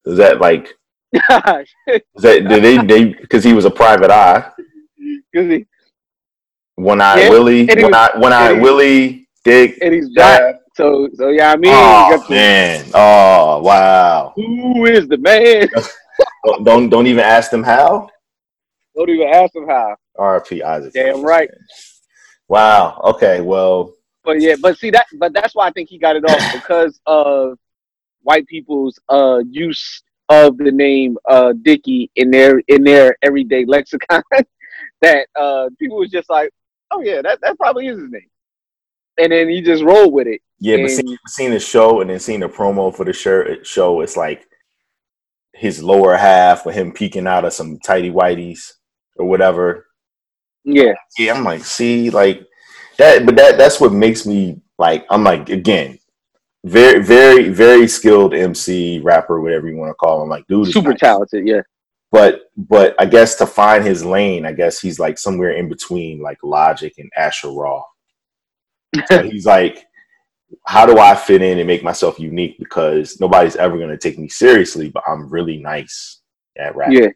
[0.05, 0.75] Is that like
[1.11, 4.49] because is that did they they because he was a private eye,
[5.33, 5.65] he
[6.75, 9.77] one eye Yeah, Willie, one eye one eye Willie, Dick.
[9.81, 10.55] and he's black.
[10.75, 12.85] So so yeah, I mean, Oh you got to- man!
[12.93, 14.33] Oh wow!
[14.35, 15.67] who is the man?
[16.45, 18.09] Don't don't, don't even ask them how.
[18.95, 19.95] Don't even ask them how.
[20.17, 20.63] R.P.
[20.63, 20.91] Isaac.
[20.93, 21.49] Damn right.
[22.47, 22.99] Wow.
[23.03, 23.41] Okay.
[23.41, 23.93] Well.
[24.23, 26.99] But yeah, but see that, but that's why I think he got it off because
[27.05, 27.57] of
[28.23, 34.23] white people's uh use of the name uh Dickie in their in their everyday lexicon.
[35.01, 36.49] that uh people was just like,
[36.91, 38.29] oh yeah, that that probably is his name,
[39.21, 40.41] and then he just rolled with it.
[40.59, 44.01] Yeah, but seeing, seeing the show and then seeing the promo for the shirt show,
[44.01, 44.47] it's like
[45.53, 48.71] his lower half with him peeking out of some tidy whities
[49.17, 49.87] or whatever.
[50.63, 52.45] Yeah, Yeah, I'm like, see, like
[52.97, 55.05] that, but that that's what makes me like.
[55.09, 55.97] I'm like, again,
[56.63, 60.29] very, very, very skilled MC rapper, whatever you want to call him.
[60.29, 60.99] Like, dude, super nice.
[60.99, 61.47] talented.
[61.47, 61.61] Yeah,
[62.11, 66.21] But but I guess to find his lane, I guess he's like somewhere in between
[66.21, 67.85] like Logic and Asher Roth.
[69.07, 69.85] So he's like,
[70.65, 72.57] how do I fit in and make myself unique?
[72.59, 76.21] Because nobody's ever gonna take me seriously, but I'm really nice
[76.57, 76.89] at rap.
[76.91, 77.07] yeah.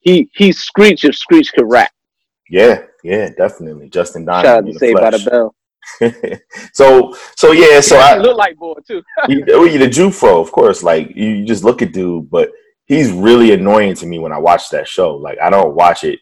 [0.00, 1.90] He he's Screech if Screech could rap.
[2.50, 3.88] yeah, yeah, definitely.
[3.88, 4.72] Dustin Shout out Diamond.
[4.74, 5.30] to Saved by the.
[5.30, 5.54] Bell.
[6.72, 9.02] so so yeah, so he I look like boy too.
[9.28, 10.82] you, you the Jufro, of course.
[10.82, 12.50] Like you just look at dude, but
[12.86, 15.16] he's really annoying to me when I watch that show.
[15.16, 16.20] Like I don't watch it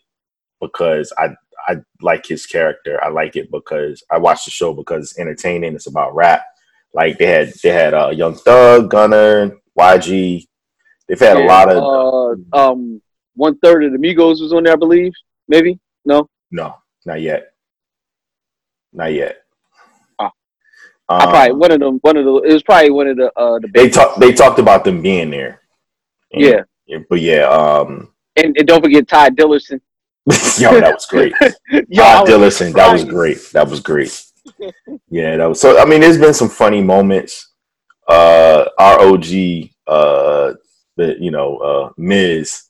[0.60, 1.28] because I
[1.68, 3.02] I like his character.
[3.02, 5.74] I like it because I watch the show because it's entertaining.
[5.74, 6.42] It's about rap.
[6.94, 10.44] Like they had they had uh, Young Thug, Gunna, YG.
[11.08, 13.00] They've had a lot of uh, um
[13.34, 15.12] one third of the Migos was on there, I believe.
[15.48, 16.28] Maybe no.
[16.50, 17.52] no, not yet,
[18.92, 19.38] not yet.
[20.18, 20.26] Ah.
[20.26, 20.30] Um,
[21.08, 21.98] I probably one of them.
[22.02, 22.34] One of the.
[22.42, 23.32] It was probably one of the.
[23.36, 25.60] Uh, the they talked they talked about them being there.
[26.32, 26.42] And-
[26.86, 29.80] Yeah, but yeah, um, and, and don't forget Ty Dolla $ign.
[30.58, 31.32] Yo, that was great.
[31.88, 33.50] Yo, Ty Dolla $ign, that was great.
[33.52, 34.24] That was great.
[35.10, 35.78] Yeah, that was so.
[35.78, 37.52] I mean, there's been some funny moments.
[38.08, 39.24] Uh, ROG,
[39.86, 40.54] uh,
[40.96, 42.64] the you know, uh, Miz,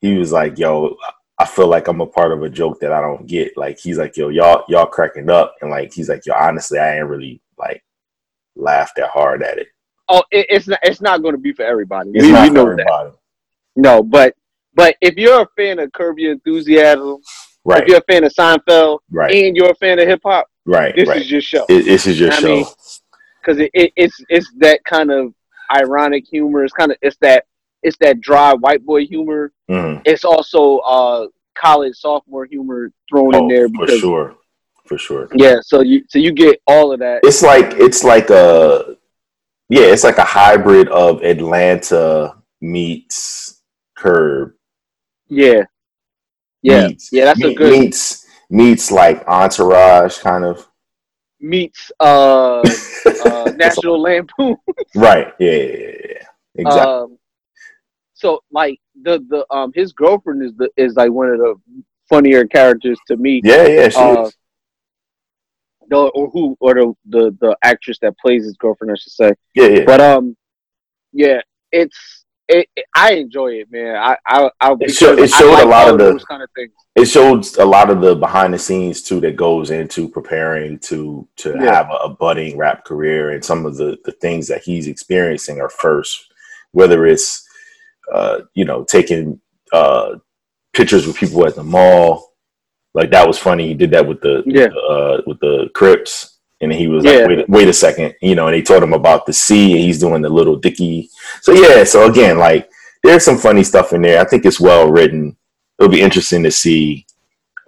[0.00, 0.96] he was like, "Yo,
[1.38, 3.98] I feel like I'm a part of a joke that I don't get." Like, he's
[3.98, 7.40] like, "Yo, y'all, y'all cracking up," and like, he's like, "Yo, honestly, I ain't really
[7.58, 7.84] like
[8.56, 9.68] laughed that hard at it.
[10.08, 10.80] Oh, it, it's not.
[10.82, 12.10] It's not going to be for everybody.
[12.14, 12.80] It's we, not we for know that.
[12.80, 13.10] everybody,
[13.76, 14.34] No, but
[14.74, 17.18] but if you're a fan of Curb Your Enthusiasm,
[17.64, 17.82] right?
[17.82, 20.94] if you're a fan of Seinfeld, Right, and you're a fan of hip hop, right,
[20.96, 21.20] this right.
[21.20, 21.64] is your show.
[21.68, 22.64] It- this is your I show.
[23.40, 25.32] because it, it, it's it's that kind of
[25.74, 26.64] ironic humor.
[26.64, 27.44] It's kind of it's that
[27.82, 29.52] it's that dry white boy humor.
[29.70, 30.02] Mhm.
[30.04, 34.34] It's also uh college sophomore humor thrown in Oh, there for sure,
[34.86, 35.28] for sure.
[35.34, 35.56] yeah.
[35.62, 37.20] So you so you get all of that.
[37.22, 38.96] it's like it's like a
[39.70, 43.62] yeah, it's like a hybrid of Atlanta meets
[43.96, 44.52] Curb.
[45.28, 45.64] Yeah,
[46.62, 47.24] yeah, meets, yeah.
[47.26, 50.66] That's a good meets meets like Entourage kind of.
[51.40, 52.60] meets uh,
[53.24, 54.56] uh National Lampoon.
[54.94, 55.32] Right.
[55.38, 55.50] Yeah.
[55.50, 55.58] Yeah.
[55.58, 56.26] yeah, yeah.
[56.56, 56.92] Exactly.
[56.92, 57.18] Um,
[58.14, 61.54] so like the the um his girlfriend is the is like one of the
[62.08, 63.40] funnier characters to me.
[63.44, 63.66] yeah.
[63.66, 63.88] Yeah.
[63.88, 64.36] She uh, is.
[65.90, 69.32] The, or who or the, the the actress that plays his girlfriend, I should say.
[69.54, 69.66] Yeah.
[69.66, 69.84] Yeah.
[69.84, 70.34] But um,
[71.12, 71.40] yeah,
[71.72, 73.96] it's it, it- I enjoy it, man.
[73.96, 76.48] I I, I It show- it showed I like a lot of the- kind of
[76.54, 76.72] things.
[76.96, 81.26] it shows a lot of the behind the scenes too that goes into preparing to
[81.36, 81.74] to Yeah.
[81.74, 85.60] have a, a budding rap career and some of the the things that he's experiencing
[85.60, 86.32] are first
[86.72, 87.46] whether it's
[88.12, 89.40] uh you know taking
[89.72, 90.16] uh
[90.72, 92.32] pictures with people at the mall
[92.94, 94.66] like that was funny he did that with the Yeah.
[94.88, 96.33] uh with the crips
[96.70, 97.12] and he was Yeah.
[97.20, 99.80] like wait, wait a second you know and they told him about the c and
[99.80, 101.08] he's doing the little dicky
[101.42, 102.68] so yeah so again like
[103.02, 105.36] there's some funny stuff in there i think it's well written
[105.78, 107.04] it'll be interesting to see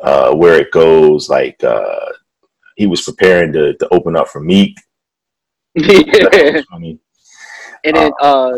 [0.02, 1.28] uh, where it goes.
[1.28, 2.12] Like uh,
[2.76, 4.76] he was preparing to, to open up for Meek.
[5.74, 6.60] Yeah.
[7.84, 8.52] And then uh,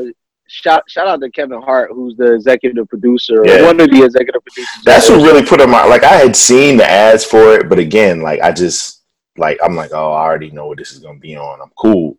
[0.46, 3.62] shout shout out to Kevin Hart, who's the executive producer, Yeah.
[3.66, 4.84] one of the executive producers.
[4.84, 5.88] That's what really put him out.
[5.90, 8.97] Like I had seen the ads for it, but again, like I just
[9.38, 11.60] like I'm like, oh, I already know what this is gonna be on.
[11.60, 12.16] I'm cool.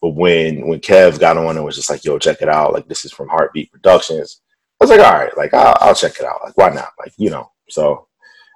[0.00, 2.72] But when when Kev got on and was just like, yo, check it out.
[2.72, 4.40] Like this is from HartBeat Productions.
[4.80, 6.40] I was like, all right, like I'll, I'll check it out.
[6.44, 6.90] Like why not?
[6.98, 7.50] Like you know.
[7.68, 8.06] So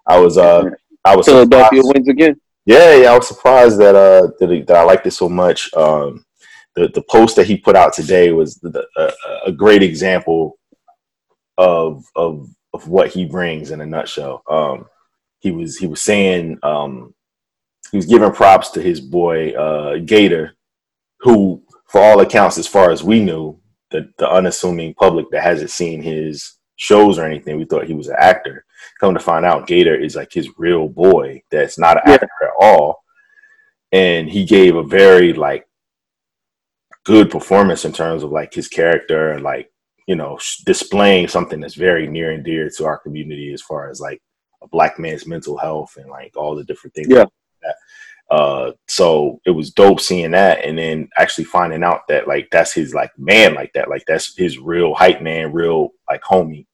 [0.06, 0.70] I was uh
[1.04, 1.94] I was Philadelphia surprised.
[1.94, 2.40] wins again.
[2.64, 5.72] Yeah, yeah, I was surprised that uh that, that I liked it so much.
[5.74, 6.24] Um,
[6.76, 8.86] the the post that he put out today was the,
[9.44, 10.58] a great example
[11.58, 14.42] of of of what he brings in a nutshell.
[14.48, 14.86] Um,
[15.40, 17.14] he was he was saying um,
[17.92, 20.50] he was giving props to his boy uh, GaTa,
[21.20, 23.58] who, for all accounts, as far as we knew,
[23.90, 28.08] the the unassuming public that hasn't seen his shows or anything, we thought he was
[28.08, 28.64] an actor.
[28.98, 31.42] Come to find out, GaTa is like his real boy.
[31.50, 32.14] That's not an Yeah.
[32.14, 33.02] actor at all,
[33.92, 35.66] and he gave a very like
[37.04, 39.70] good performance in terms of like his character and like
[40.06, 43.90] you know sh- displaying something that's very near and dear to our community as far
[43.90, 44.20] as like
[44.62, 47.24] a black man's mental health and like all the different things Yeah.
[48.30, 52.72] Uh, so it was dope seeing that, and then actually finding out that like that's
[52.72, 56.66] his like man like that, like that's his real hype man, real like homie.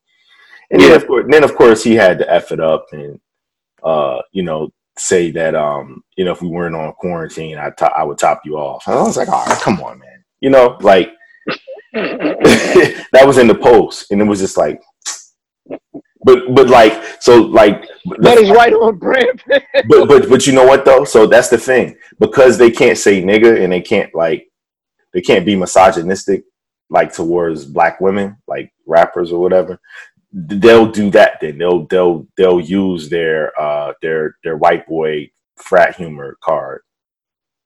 [0.70, 3.18] And then of course, then of course he had to f it up and
[3.82, 7.92] uh, you know say that um you know if we weren't on quarantine, I to-
[7.92, 8.86] I would top you off.
[8.86, 11.10] And I was like, all right, come on, man, you know like
[11.94, 14.80] that was in the post, and it was just like.
[16.28, 19.42] But but like so like That is right on brand.
[19.48, 21.04] but but but you know what though?
[21.04, 24.46] So that's the thing because they can't say nigga and they can't like
[25.14, 26.44] they can't be misogynistic
[26.90, 29.80] like towards black women like rappers or whatever.
[30.30, 31.56] They'll do that then.
[31.56, 36.82] They'll they'll they'll use their uh their their white boy frat humor card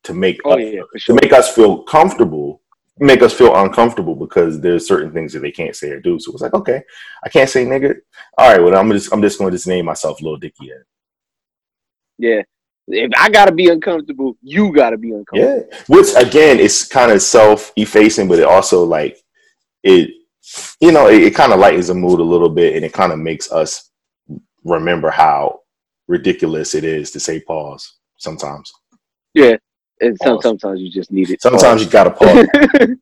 [0.04, 2.61] to make oh us, yeah, for to make us feel comfortable
[2.98, 6.18] make us feel uncomfortable because there's certain things that they can't say or do.
[6.20, 6.82] So it's like, okay,
[7.24, 7.96] I can't say nigga.
[8.38, 10.70] All right, well I'm just I'm just going to just name myself Lil Dicky.
[12.18, 12.42] Yeah.
[12.88, 15.68] If I gotta be uncomfortable, you gotta be uncomfortable.
[15.70, 19.18] Yeah, which again is kind of self-effacing, but it also like
[19.84, 20.10] it,
[20.80, 23.12] you know, it, it kind of lightens the mood a little bit, and it kind
[23.12, 23.90] of makes us
[24.64, 25.60] remember how
[26.08, 28.72] ridiculous it is to say pause sometimes.
[29.34, 29.56] Yeah.
[30.02, 31.40] And some, sometimes you just need it.
[31.40, 32.46] Sometimes you gotta pause.
[32.74, 32.98] and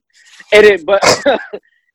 [0.52, 1.02] it, but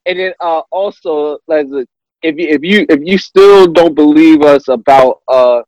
[0.05, 1.85] and then uh, also a,
[2.23, 5.61] if you if you if you still don't believe us about uh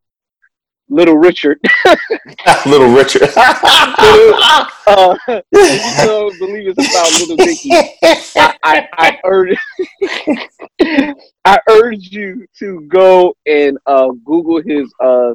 [0.90, 1.60] Little Richard,
[2.66, 3.24] Little Richard.
[3.36, 7.72] uh, if you still don't believe us about Little Dicky,
[8.38, 9.58] I, I, I urge
[11.44, 15.34] I urge you to go and uh, Google his uh,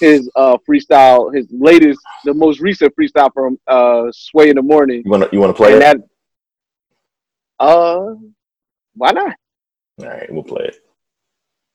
[0.00, 5.02] his uh, freestyle, his latest, the most recent freestyle from uh, Sway in the Morning.
[5.04, 5.84] you wanna you wanna play And it?
[5.98, 8.14] that, uh,
[8.94, 9.34] why not?
[10.00, 10.76] All right, we'll play it.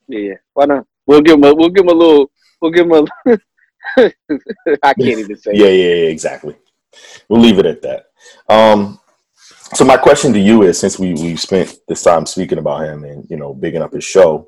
[0.07, 0.85] Yeah, why not?
[1.05, 3.37] We'll give him a, we'll give him a little, we'll give him a,
[4.83, 5.51] I can't even say.
[5.53, 6.55] Yeah, yeah, yeah, exactly.
[7.29, 8.07] We'll leave it at that.
[8.49, 8.99] Um,
[9.73, 13.03] so my question to you is, since we we spent this time speaking about him
[13.03, 14.46] and you know bigging up his show,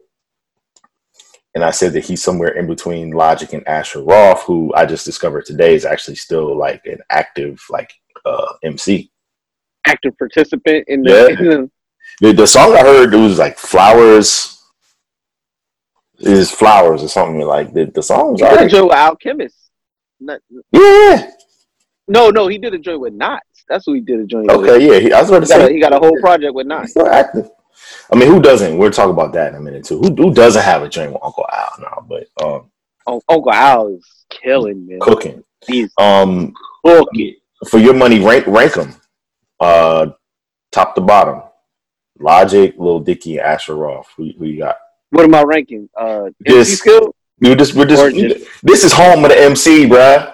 [1.55, 5.05] and I said that he's somewhere in between Logic and Asher Roth, who I just
[5.05, 7.91] discovered today is actually still like an active like
[8.25, 9.11] uh, MC.
[9.87, 11.27] Active participant in the, Yeah.
[11.39, 11.71] in the
[12.21, 14.61] The, the song I heard it was like Flowers
[16.19, 18.71] is Flowers or something like the the song was he did a alright.
[18.71, 19.55] joint with Alchemist.
[20.19, 20.41] Not,
[20.73, 21.31] Yeah.
[22.07, 23.39] no, no, he did a joint with Nottz.
[23.69, 24.55] That's what he did a joint with.
[24.69, 24.85] Okay.
[24.85, 24.99] Yeah.
[24.99, 26.65] He, I was about to He got, a, say he got a whole project with
[26.67, 26.89] he's Nottz.
[26.89, 27.49] still active.
[28.11, 28.77] I mean, who doesn't?
[28.77, 29.99] We'll talk about that in a minute too.
[29.99, 32.05] Who who doesn't have a joint with Uncle Al now?
[32.07, 32.71] But um,
[33.07, 34.99] Oh, Uncle Al is killing, man.
[34.99, 35.43] cooking.
[35.65, 36.53] He's Um,
[36.85, 37.35] cooking.
[37.69, 38.93] for your money, rank rank them,
[39.59, 40.07] uh,
[40.71, 41.41] top to bottom.
[42.19, 44.07] Logic, Lil Dicky, and Asher Roth.
[44.17, 44.75] Who, who you got?
[45.11, 45.89] What am I ranking?
[45.99, 47.15] Uh, MC This- skill.
[47.41, 50.33] You just we're just, just- this is home of the MC, bruh.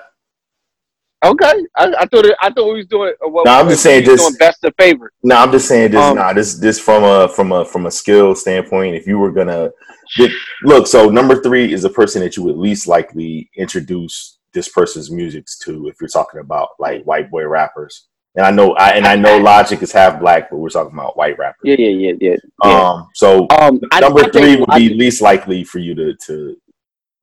[1.25, 3.13] Okay, I, I thought it, I thought we was doing.
[3.25, 5.13] Uh, what, No, I'm just saying we was this- doing best of favorite.
[5.23, 6.01] No, I'm just saying this.
[6.01, 8.95] Um, nah, this this from a from a from a skill standpoint.
[8.95, 9.71] If you were gonna
[10.17, 10.31] get,
[10.63, 15.09] look, so number three is a person that you would least likely introduce this person's
[15.11, 18.07] music to if you're talking about like white boy rappers.
[18.37, 21.15] And I know, I and I know Logic is half black, but we're talking about
[21.17, 21.61] white rappers.
[21.63, 22.69] Yeah, yeah, yeah, yeah.
[22.69, 26.57] Um, so Um, number I think three would be least likely for you to to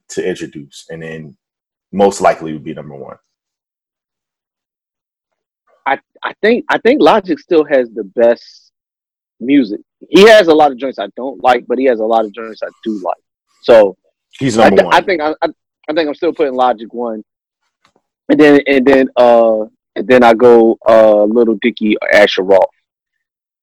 [0.09, 1.37] to introduce, and then
[1.93, 3.17] most likely would be number one.
[5.87, 8.71] I, I think I think Logic still has the best
[9.41, 9.81] music.
[10.09, 12.33] He has a lot of joints I don't like, but he has a lot of
[12.33, 13.23] joints I do like.
[13.63, 13.97] So
[14.39, 14.95] He's I, number th- one.
[14.95, 15.49] I think I, I,
[15.89, 17.23] I think I'm still putting Logic one,
[18.29, 19.65] and then and then uh
[19.97, 22.71] and then I go uh Little Dicky or Asher Roth,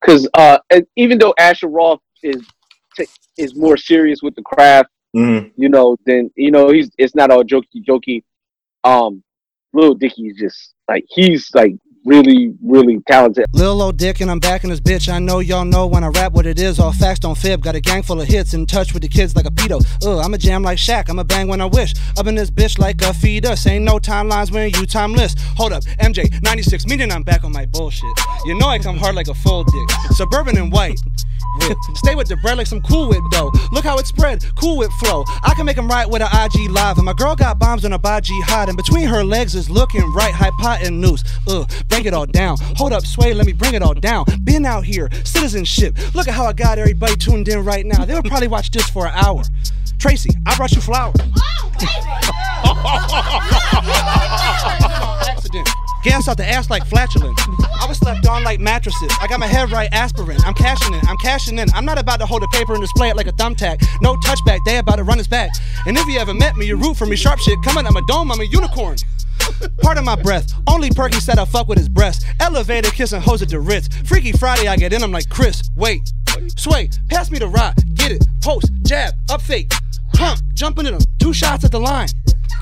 [0.02, 0.60] because uh
[0.96, 2.46] even though Asher Roth is
[2.96, 3.08] t-
[3.38, 5.52] is more serious with the craft, Mhm.
[5.56, 8.24] you know, then you know he's it's not all jokey jokey.
[8.84, 9.24] Um,
[9.74, 11.76] Little Dicky is just like he's like
[12.10, 13.46] really, really talented.
[13.54, 15.12] Lil old dick and I'm back in this bitch.
[15.14, 16.80] I know y'all know when I rap what it is.
[16.80, 17.62] All facts don't fib.
[17.62, 19.80] Got a gang full of hits in touch with the kids like a pedo.
[20.06, 21.10] Ugh, I'm a jam like Shaq.
[21.10, 21.94] I'm a bang when I wish.
[22.18, 23.66] Up in this bitch like a fetus.
[23.68, 25.36] Ain't no timelines when you timeless.
[25.56, 28.10] Hold up, MJ 96, meaning I'm back on my bullshit.
[28.46, 29.90] You know I come hard like a full dick.
[30.16, 31.00] Suburban and white.
[31.96, 33.52] Stay with the bread like some cool whip dough.
[33.72, 35.26] Look how it spread, cool whip flow.
[35.44, 36.98] I can make him right with an IG live.
[36.98, 38.70] And my girl got bombs on a baji hot.
[38.70, 41.24] And between her legs is looking right, hypotenuse.
[41.48, 41.70] Ugh,
[42.00, 42.56] break it all down.
[42.78, 44.24] Hold up, sway, let me bring it all down.
[44.46, 45.98] Been out here, citizenship.
[46.16, 48.06] Look at how I got everybody tuned in right now.
[48.06, 49.44] They'll probably watch this for an hour.
[49.98, 51.18] Tracy, I brought you flowers.
[51.20, 51.90] Oh, baby.
[55.30, 55.68] Accident.
[56.04, 57.40] Gas out the ass like flatulence.
[57.82, 59.12] I was slept on like mattresses.
[59.22, 60.38] I got my head right aspirin.
[60.46, 61.02] I'm cashing in.
[61.08, 61.68] I'm cashing in.
[61.74, 63.84] I'm not about to hold a paper and display it like a thumbtack.
[64.02, 64.60] No touchback.
[64.66, 65.52] They about to run us back.
[65.86, 67.16] And if you ever met me, you root for me.
[67.16, 67.86] Sharp shit coming.
[67.86, 68.32] I'm a dome.
[68.32, 68.98] I'm a unicorn.
[69.82, 70.54] Part of my breath.
[70.68, 72.26] Only Perky said I fuck with his breast.
[72.40, 73.90] Elevator kissing hoes at the Ritz.
[74.06, 75.04] Freaky Friday, I get in.
[75.04, 75.70] I'm like Chris.
[75.76, 76.02] Wait,
[76.56, 76.90] sway.
[77.10, 77.76] Pass me the rock.
[77.94, 78.26] Get it.
[78.42, 78.72] Post.
[78.84, 79.14] Jab.
[79.30, 79.72] Up fake.
[80.14, 80.40] Pump.
[80.54, 81.02] Jumping in them.
[81.20, 82.08] Two shots at the line.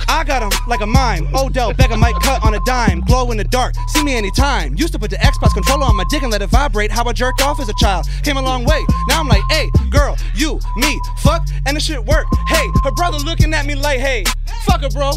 [0.07, 1.27] I got him like a mime.
[1.35, 3.01] Odell Beckham might cut on a dime.
[3.01, 4.75] Glow in the dark, see me anytime.
[4.75, 6.91] Used to put the Xbox controller on my dick and let it vibrate.
[6.91, 8.07] How I jerked off as a child.
[8.23, 8.83] Came a long way.
[9.07, 12.25] Now I'm like, hey, girl, you, me, fuck, and the shit work.
[12.47, 14.23] Hey, her brother looking at me like, hey,
[14.63, 15.11] fuck her, bro.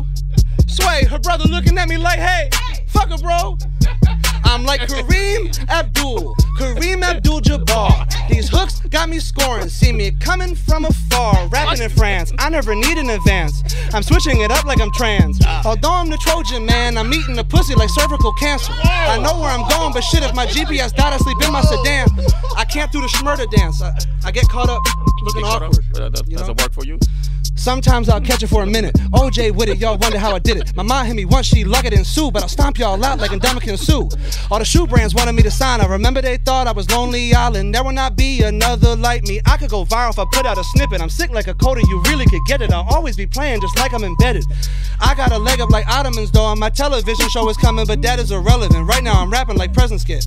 [0.66, 2.48] Sway, her brother looking at me like, hey,
[2.90, 3.56] fuck her, bro.
[4.44, 8.28] I'm like Kareem Abdul, Kareem Abdul Jabbar.
[8.28, 11.46] These hooks got me scoring, see me coming from afar.
[11.48, 13.62] Rapping in France, I never need an advance.
[13.94, 15.40] I'm switching it up like I'm trans.
[15.64, 18.72] Although I'm the Trojan man, I'm eating the pussy like cervical cancer.
[18.82, 21.62] I know where I'm going, but shit, if my GPS died, I sleep in my
[21.62, 22.08] sedan.
[22.56, 23.80] I can't do the Shmurda dance.
[23.82, 23.92] I,
[24.24, 24.82] I get caught up
[25.22, 25.78] looking awkward.
[25.94, 26.98] Does it work for you?
[27.56, 28.94] Sometimes I'll catch it for a minute.
[29.12, 30.74] OJ with it, y'all wonder how I did it.
[30.74, 33.18] My mom hit me once, she lugged it and sue, but I'll stomp y'all out
[33.18, 34.08] like Ndamukong Suh.
[34.50, 35.80] All the shoe brands wanted me to sign.
[35.80, 37.74] I remember they thought I was Lonely Island.
[37.74, 39.40] There will not be another like me.
[39.46, 41.00] I could go viral if I put out a snippet.
[41.00, 42.72] I'm sick like a coda, you really could get it.
[42.72, 44.44] I'll always be playing just like I'm embedded.
[45.00, 46.54] I got a leg up like Ottomans though.
[46.56, 48.88] My television show is coming, but that is irrelevant.
[48.88, 50.26] Right now I'm rapping like Present Skit.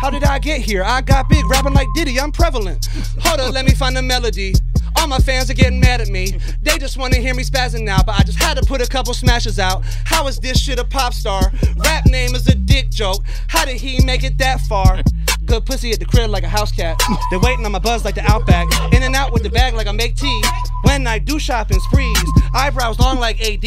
[0.00, 0.84] How did I get here?
[0.84, 2.86] I got big rapping like Diddy, I'm prevalent.
[3.20, 4.54] Hold up, let me find the melody.
[4.98, 6.38] All my fans are getting mad at me.
[6.62, 9.14] They just wanna hear me spazzing now, but I just had to put a couple
[9.14, 9.84] smashes out.
[10.04, 11.52] How is this shit a pop star?
[11.76, 13.24] Rap name is a dick joke.
[13.48, 15.02] How did he make it that far?
[15.44, 17.00] Good pussy at the crib like a house cat.
[17.30, 18.66] They're waiting on my buzz like the Outback.
[18.92, 20.42] In and out with the bag like I make tea.
[20.82, 22.18] When I do shopping sprees,
[22.54, 23.64] eyebrows long like AD.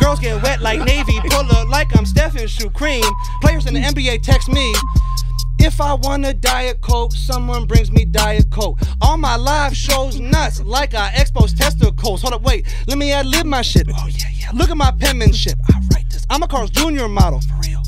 [0.00, 1.20] Girls get wet like Navy.
[1.28, 3.04] Pull up like I'm Stephen Shoe Cream.
[3.42, 4.74] Players in the NBA text me.
[5.62, 8.78] If I want a Diet Coke, someone brings me Diet Coke.
[9.02, 12.22] All my live shows nuts, like I expose testicles.
[12.22, 13.86] Hold up, wait, let me ad lib my shit.
[13.88, 14.50] Oh yeah, yeah.
[14.54, 15.58] Look at my penmanship.
[15.68, 16.26] I write this.
[16.30, 17.08] I'm a Carl's Jr.
[17.08, 17.82] model, for real.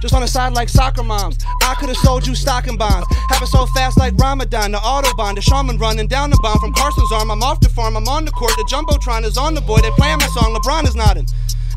[0.00, 1.38] Just on the side like soccer moms.
[1.62, 3.06] I could've sold you stocking bonds.
[3.30, 4.70] Have it so fast like Ramadan.
[4.72, 7.32] The Autobahn, the Shaman running down the bomb from Carson's arm.
[7.32, 8.52] I'm off the farm, I'm on the court.
[8.56, 9.78] The Jumbotron is on the boy.
[9.78, 11.26] They playing my song, LeBron is nodding.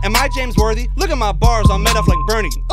[0.06, 0.88] Am I James Worthy?
[0.98, 2.52] Look at my bars, I'm made up like Bernie.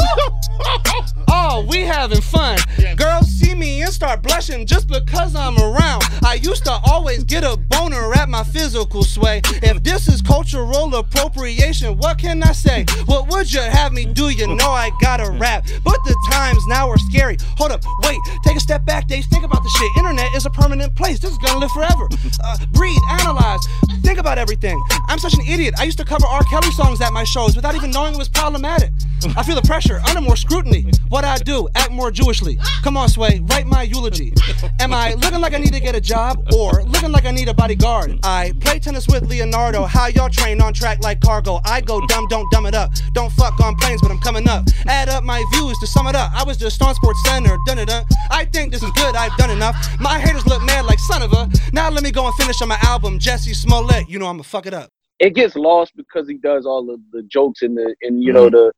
[1.30, 2.58] oh, we having fun.
[2.96, 6.02] Girls see me and start blushing just because I'm around.
[6.22, 9.40] I used to always get a boner at my physical sway.
[9.62, 12.84] If this is cultural appropriation, what can I say?
[13.06, 14.28] What would you have me do?
[14.28, 15.66] You know I gotta rap.
[15.82, 17.38] But the times now are scary.
[17.56, 19.24] Hold up, wait, take a step back, Dave.
[19.24, 19.90] Think about the shit.
[19.96, 21.18] Internet is a permanent place.
[21.18, 22.10] This is gonna live forever.
[22.44, 23.60] Uh, breathe, analyze,
[24.02, 24.82] think about everything.
[25.08, 25.74] I'm such an idiot.
[25.78, 26.44] I used to cover R.
[26.44, 28.90] Kelly songs at my shows without even knowing it was problematic.
[29.36, 30.86] I feel the pressure, under more scrutiny.
[31.08, 32.58] What I do, act more Jewishly.
[32.82, 34.32] Come on, Sway, write my eulogy.
[34.80, 37.48] Am I looking like I need to get a job or looking like I need
[37.48, 38.18] a bodyguard?
[38.24, 39.84] I play tennis with Leonardo.
[39.84, 41.60] How y'all train on track like cargo?
[41.64, 42.90] I go dumb, don't dumb it up.
[43.14, 44.66] Don't fuck on planes, but I'm coming up.
[44.86, 46.32] Add up my views to sum it up.
[46.34, 48.04] I was just on Sports Center, dun dun dun.
[48.30, 49.76] I think this is good, I've done enough.
[50.00, 51.48] My haters look mad like son of a.
[51.72, 54.08] Now let me go and finish on my album, Jussie Smollett.
[54.08, 54.91] You know I'ma fuck it up.
[55.22, 58.50] It gets lost because he does all of the jokes and the and you know
[58.50, 58.72] the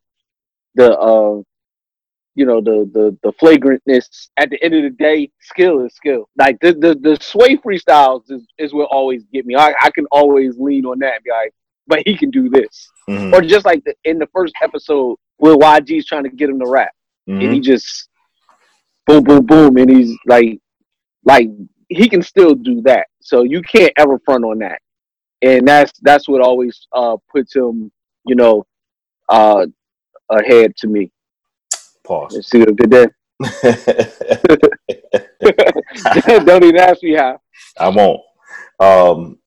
[0.74, 1.40] the uh
[2.34, 4.28] you know the the the flagrantness.
[4.36, 6.28] At the end of the day, skill is skill.
[6.36, 9.54] Like the the, the sway freestyles is, is what always get me.
[9.56, 11.52] I, I can always lean on that and be like,
[11.86, 12.90] but he can do this.
[13.08, 13.32] Mhm.
[13.32, 16.66] Or just like the, in the first episode where YG's trying to get him to
[16.68, 16.92] rap.
[17.26, 17.62] and he Mhm.
[17.62, 18.08] just
[19.06, 20.58] boom, boom, boom, and he's like,
[21.24, 21.48] like
[21.88, 23.06] he can still do that.
[23.20, 24.80] So you can't ever front on that,
[25.44, 27.92] and that's that's what always uh puts him,
[28.26, 28.64] you know,
[29.28, 29.66] uh
[30.30, 31.10] ahead to me.
[32.04, 32.46] Pause.
[32.46, 33.16] See what did there?
[36.44, 37.40] Don't even ask me how.
[37.78, 38.20] I won't.
[38.80, 39.38] Um,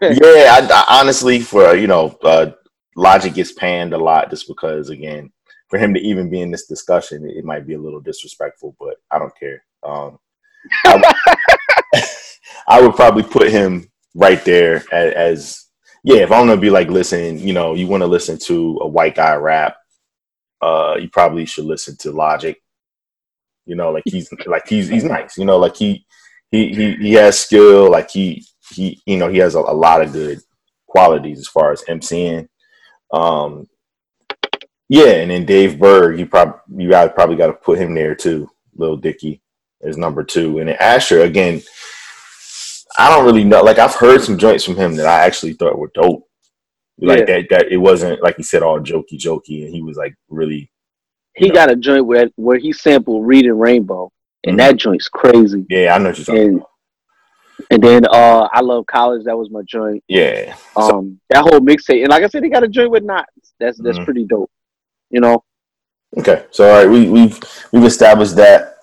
[0.00, 2.52] yeah, I, I honestly, for you know, uh,
[2.96, 5.32] Logic gets panned a lot just because, again,
[5.68, 8.76] for him to even be in this discussion, it, it might be a little disrespectful,
[8.78, 9.64] but I don't care.
[9.82, 10.18] Um,
[10.84, 11.14] I,
[12.68, 15.64] I would probably put him right there as, as
[16.02, 16.22] yeah.
[16.22, 19.14] If I'm gonna be like, listen, you know, you want to listen to a white
[19.14, 19.76] guy rap,
[20.62, 22.56] uh, you probably should listen to Logic.
[23.66, 25.36] You know, like he's like he's he's nice.
[25.36, 26.06] You know, like he
[26.50, 27.90] he he he has skill.
[27.90, 30.40] Like he he you know he has a, a lot of good
[30.86, 32.48] qualities as far as MCing.
[33.12, 33.68] Um,
[34.88, 38.14] yeah, and then Dave Burd, you probably you guys probably got to put him there
[38.14, 38.48] too.
[38.76, 39.42] Lil Dicky
[39.80, 41.62] is number two, and then Asher again.
[42.98, 43.62] I don't really know.
[43.62, 46.24] Like I've heard some joints from him that I actually thought were dope.
[46.98, 47.24] Like Yeah.
[47.26, 50.70] that, that it wasn't like he said all jokey jokey, and he was like really.
[51.34, 54.10] He got a joint where where he sampled Reading Rainbow,
[54.46, 55.66] and that joint's crazy.
[55.68, 56.62] Yeah, I know what you're talking and,
[57.70, 59.24] And then uh, I love college.
[59.24, 60.02] That was my joint.
[60.08, 60.56] Yeah.
[60.76, 63.24] Um, that whole mixtape, and like I said, he got a joint with Nottz.
[63.60, 64.04] That's that's Mhm.
[64.06, 64.50] pretty dope.
[65.10, 65.44] You know.
[66.16, 67.38] Okay, so all right, we, we've
[67.72, 68.75] we've established that.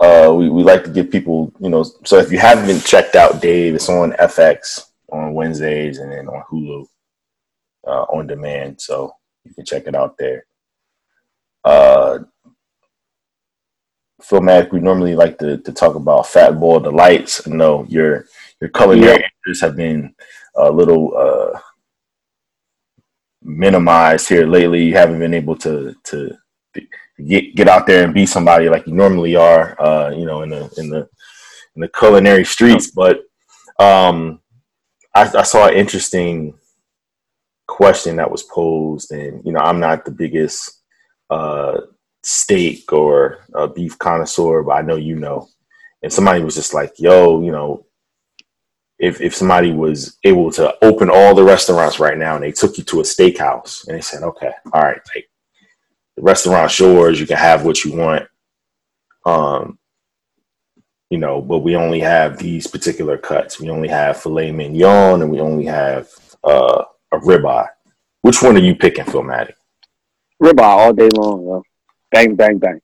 [0.00, 3.16] Uh, we, we like to give people, you know, so if you haven't been checked
[3.16, 6.86] out, Dave, it's on FX on Wednesdays and then on Hulu
[7.86, 9.12] uh, on demand, so
[9.44, 10.46] you can check it out there.
[11.64, 12.20] Uh,
[14.22, 17.46] Philmatic, we normally like to, to talk about Fat Boy Delights.
[17.46, 18.26] I know your
[18.60, 20.14] your culinary interests have been
[20.56, 21.60] a little uh,
[23.42, 24.84] minimized here lately.
[24.84, 26.36] You haven't been able to to
[27.24, 30.50] get get out there and be somebody like you normally are, uh, you know, in
[30.50, 31.08] the in the
[31.74, 32.90] in the culinary streets.
[32.90, 33.20] But
[33.78, 34.40] um,
[35.14, 36.54] I, I saw an interesting
[37.66, 40.82] question that was posed, and you know, I'm not the biggest
[41.30, 41.80] uh,
[42.22, 45.48] steak or uh, beef connoisseur, but I know you know.
[46.02, 47.84] And somebody was just like, "Yo, you know."
[48.98, 52.78] If, if somebody was able to open all the restaurants right now and they took
[52.78, 55.28] you to a steakhouse and they said, okay, all right, like
[56.16, 57.20] the restaurant's yours.
[57.20, 58.28] You can have what you want.
[59.24, 59.78] Um,
[61.10, 63.60] you know, but we only have these particular cuts.
[63.60, 66.08] We only have filet mignon and we only have
[66.42, 67.68] uh, a ribeye.
[68.22, 69.54] Which one are you picking, Philmatic?
[70.42, 71.62] Ribeye all day long, yo.
[72.10, 72.80] Bang, bang, bang.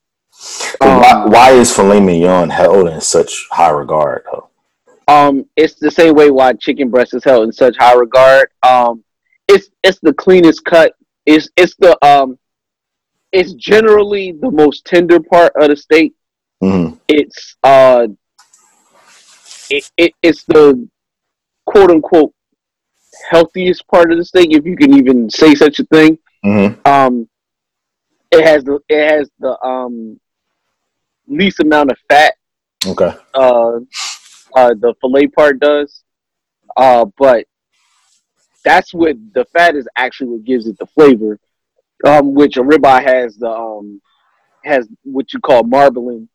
[0.81, 4.49] Um, why, why is filet mignon held in such high regard, though?
[5.09, 8.49] Um, it's the same way why chicken breast is held in such high regard.
[8.63, 9.05] Um,
[9.49, 10.95] it's it's the cleanest cut.
[11.27, 12.39] It's it's the um,
[13.33, 16.15] it's generally the most tender part of the steak.
[16.63, 16.97] Mm-hmm.
[17.09, 18.09] It's uh,
[19.71, 20.89] it, it it's the
[21.67, 22.33] quote unquote
[23.31, 26.19] healthiest part of the steak, if you can even say such a thing.
[26.45, 26.87] Mm-hmm.
[26.89, 27.29] Um,
[28.31, 30.19] it has the it has the um
[31.27, 32.35] least amount of fat
[32.87, 33.15] Okay.
[33.35, 33.79] uh,
[34.55, 36.03] uh, the fillet part does.
[36.77, 37.47] Uh, but
[38.65, 41.39] that's what the fat is actually what gives it the flavor.
[42.05, 44.01] Um, which a ribeye has the um
[44.65, 46.29] has what you call marbling,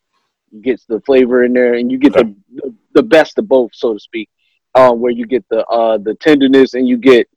[0.62, 3.94] gets the flavor in there, and you get the, the the best of both, so
[3.94, 4.30] to speak.
[4.76, 7.28] Um, where you get the uh the tenderness and you get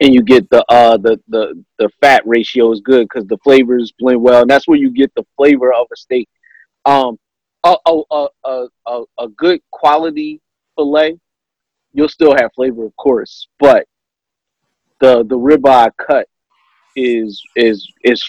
[0.00, 3.92] and you get the uh the the the fat ratio is good because the flavors
[3.98, 6.28] blend well, and that's where you get the flavor of a steak.
[6.84, 7.18] Um,
[7.64, 10.40] a a a a, a, a good quality
[10.76, 11.18] fillet,
[11.92, 13.86] you'll still have flavor, of course, but
[15.00, 16.28] the the ribeye cut
[16.96, 18.28] is is is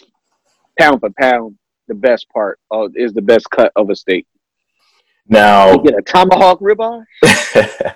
[0.77, 1.57] pound for pound
[1.87, 4.27] the best part of is the best cut of a steak.
[5.29, 7.03] Now, You get a tomahawk ribeye.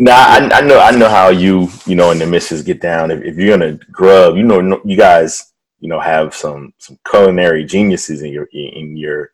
[0.00, 3.10] Nah, I, I know, I know how you, you know, and the missus get down.
[3.10, 7.64] If, if you're gonna grub, you know, you guys, you know, have some some culinary
[7.64, 9.32] geniuses in your in your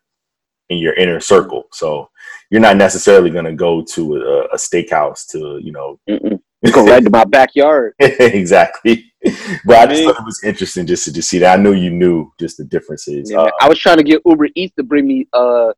[0.69, 1.65] in your inner circle.
[1.71, 2.09] So
[2.49, 6.41] you're not necessarily gonna go to a, a steakhouse to, you know, You
[6.71, 7.93] go right to my backyard.
[7.99, 9.11] exactly.
[9.65, 11.59] But I just thought it was interesting just to just see that.
[11.59, 13.31] I knew you knew just the differences.
[13.31, 13.39] Yeah.
[13.39, 15.71] Uh, I was trying to get Uber Eats to bring me uh,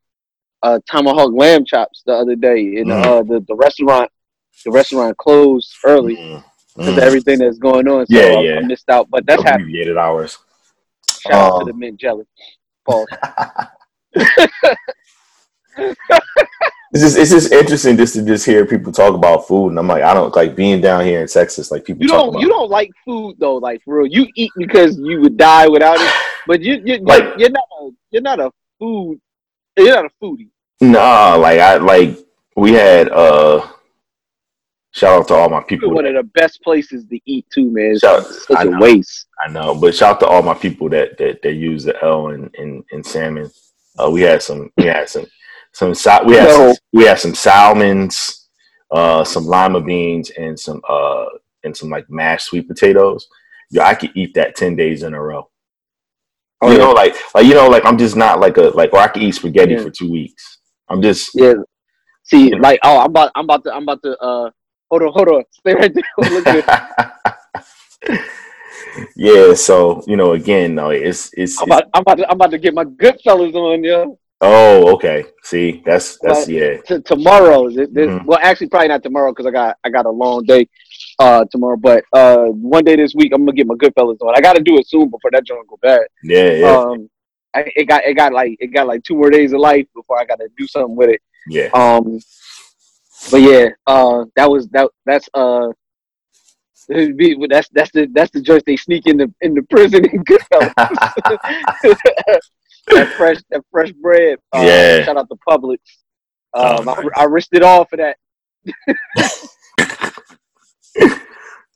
[0.62, 3.04] uh tomahawk lamb chops the other day, and Mm.
[3.04, 4.10] uh, the the restaurant
[4.64, 6.16] the restaurant closed early
[6.76, 6.92] because mm.
[6.92, 8.06] of everything that's going on.
[8.06, 8.56] So Yeah, I, yeah.
[8.56, 10.36] I missed out, but that's abbreviated hours.
[11.20, 12.24] Shout out Um, to the mint jelly.
[12.84, 13.06] Pause.
[16.92, 19.86] It's just it's just interesting just to just hear people talk about food, and I'm
[19.88, 21.70] like, I don't like being down here in Texas.
[21.70, 24.06] Like people You talk don't about you don't like food though, like for real.
[24.06, 26.12] You eat because you would die without it,
[26.46, 29.20] but you you Like- you're, you're not a you're not a food
[29.76, 30.48] you're not a foodie.
[30.80, 32.18] Nah, like I like
[32.56, 33.64] we had uh
[34.92, 35.90] shout out to all my people.
[35.92, 37.92] One of the best places to eat too, man.
[37.92, 38.78] It's Shout- such I a know.
[38.80, 39.26] waste.
[39.46, 42.28] I know, but shout out to all my people that that, that use the L
[42.28, 43.50] and and, in salmon.
[43.98, 45.26] Uh, we had some we had some
[45.78, 46.68] some we had No.
[46.68, 48.48] some, we had some salmons,
[48.90, 51.26] uh, some lima beans, and some uh
[51.64, 53.28] and some like mashed sweet potatoes.
[53.70, 55.48] Yo, I could eat that ten days in a row.
[56.62, 56.84] Oh, you yeah.
[56.84, 59.22] know, like like you know, like I'm just not like a like or I can
[59.22, 59.82] eat spaghetti Yeah.
[59.82, 60.58] for two weeks.
[60.88, 61.54] I'm just Yeah.
[62.24, 64.18] See, like, oh, I'm about, I'm about to, I'm about to.
[64.18, 64.50] uh
[64.90, 66.04] Hold on, hold on, stay right there.
[66.30, 66.64] Look good.
[69.16, 69.54] yeah.
[69.54, 72.50] So you know, again, no, it's it's, I'm it's about, I'm about, to, I'm about
[72.52, 74.18] to get my good fellas on, yo.
[74.40, 75.24] Oh okay.
[75.42, 76.76] See, that's that's But yeah.
[76.86, 77.68] t- tomorrow.
[77.70, 78.24] This, Mhm.
[78.26, 80.68] Well, actually, probably not tomorrow because I got I got a long day
[81.18, 81.76] uh tomorrow.
[81.76, 84.34] But uh one day this week, I'm gonna get my good fellas on.
[84.36, 86.02] I got to do it soon before that joint go bad.
[86.22, 87.10] Yeah, yeah, Um,
[87.54, 90.20] I, it got it got like it got like two more days of life before
[90.20, 91.20] I got to do something with it.
[91.48, 91.68] yeah.
[91.72, 92.20] Um,
[93.30, 94.88] but yeah, uh, that was that.
[95.04, 95.68] That's uh,
[96.88, 100.24] be- that's that's the that's the joints they sneak in the in the prison in
[100.24, 100.72] Goodfellas.
[102.90, 104.38] that fresh that fresh bread.
[104.52, 105.04] Uh, Yeah.
[105.04, 105.78] Shout out to Publix.
[106.54, 108.16] Um, Oh, I, I risked it all for that.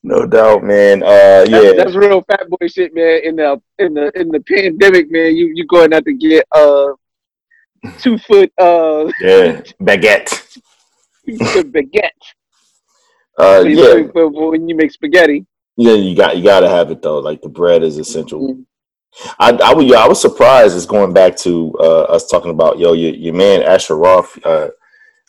[0.03, 1.03] no doubt, man.
[1.03, 1.07] Uh,
[1.45, 1.73] That's, yeah.
[1.77, 3.21] that's real fat boy shit, man.
[3.25, 6.89] In the in the in the pandemic, man, you you going out to get uh
[7.99, 10.59] two foot uh Yeah, baguette.
[11.27, 12.11] two foot baguette.
[13.39, 15.47] Uh, When you yeah, make- when- you make spaghetti.
[15.77, 15.95] yeah.
[15.95, 17.19] You got you got to have it though.
[17.19, 18.41] Like the bread is essential.
[18.55, 18.65] Mhm.
[19.39, 20.77] I I, was- I was surprised.
[20.77, 24.39] It's going back to uh, us talking about yo your, your man Asher Roth.
[24.45, 24.69] Uh,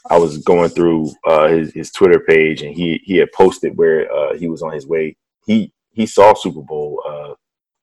[0.09, 4.11] I was going through uh, his his Twitter page and he he had posted where
[4.11, 5.15] uh, he was on his way.
[5.45, 7.33] He he saw Super Bowl uh,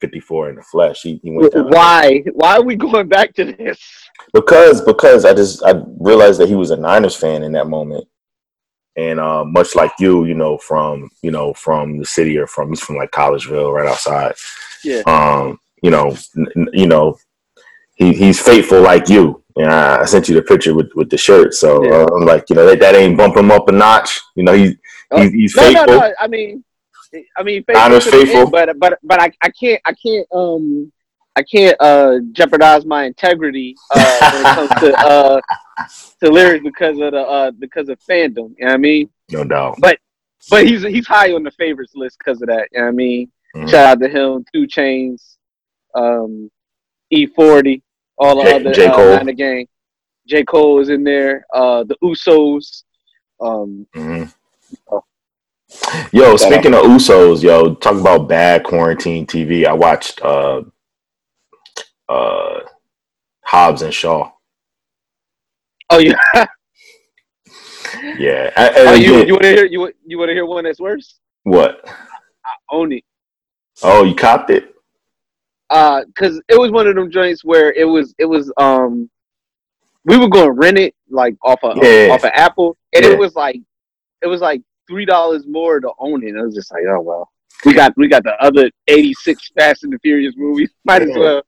[0.00, 1.02] fifty four in the flesh.
[1.02, 2.22] He, he went down Why?
[2.34, 3.78] Why are we going back to this?
[4.34, 8.06] because because I just I realized that he was a Niners fan in that moment,
[8.96, 12.68] and uh, much like you, you know, from you know from the city or from
[12.68, 14.34] he's from like Collegeville, right outside.
[14.84, 15.02] Yeah.
[15.06, 17.16] Um, you know, n- you know,
[17.96, 19.42] he he's faithful like you.
[19.56, 21.90] And I, I sent you the picture with, with the shirt, so Yeah.
[22.02, 24.20] uh, I'm like, you know, that, that ain't bump him up a notch.
[24.36, 24.76] You know, he
[25.12, 25.86] Oh, he's, he's No, faithful.
[25.86, 26.14] no, no.
[26.20, 26.64] I mean,
[27.36, 28.50] I mean, faithful to the end, faithful.
[28.50, 30.92] but but but I, I can't I can't um
[31.34, 35.40] I can't uh jeopardize my integrity uh when it comes to uh
[36.22, 38.54] to lyrics because of the uh because of fandom.
[38.56, 39.10] You know what I mean?
[39.32, 39.76] No doubt.
[39.80, 39.98] But
[40.48, 42.68] but he's he's high on the favorites list because of that.
[42.72, 43.32] You know what I mean?
[43.56, 43.68] Mhm.
[43.68, 45.36] Shout out to him, 2 Chainz,
[45.94, 46.50] um,
[47.12, 47.82] E40,
[48.18, 48.86] all the J- other J.
[48.86, 49.24] uh, Cole.
[49.24, 49.66] Nine gang.
[50.26, 51.44] J Cole is in there.
[51.52, 52.84] Uh, the Usos.
[53.40, 54.32] Um, Mhm.
[54.92, 55.02] Oh.
[56.12, 59.64] Yo, speaking of Usos, yo, talk about bad quarantine TV.
[59.66, 60.62] I watched uh
[62.08, 62.60] uh
[63.44, 64.30] Hobbs and Shaw.
[65.90, 66.14] oh yeah.
[68.18, 68.50] Yeah.
[68.56, 71.18] I, Oh, you you want to hear you you want to hear one that's worse?
[71.44, 71.80] what?
[71.86, 73.04] I own it.
[73.82, 74.74] Oh, you copped it?
[75.70, 79.08] Uh, cause it was one of them joints where it was it was um,
[80.04, 82.08] we were going to rent it like off of Yeah.
[82.10, 83.12] off of Apple, and Yeah.
[83.12, 83.60] it was like
[84.22, 86.30] it was like three dollars more to own it.
[86.30, 87.30] And I was just like, oh well,
[87.64, 90.70] we got we got the other eighty six Fast and the Furious movies.
[90.84, 91.42] Might as well.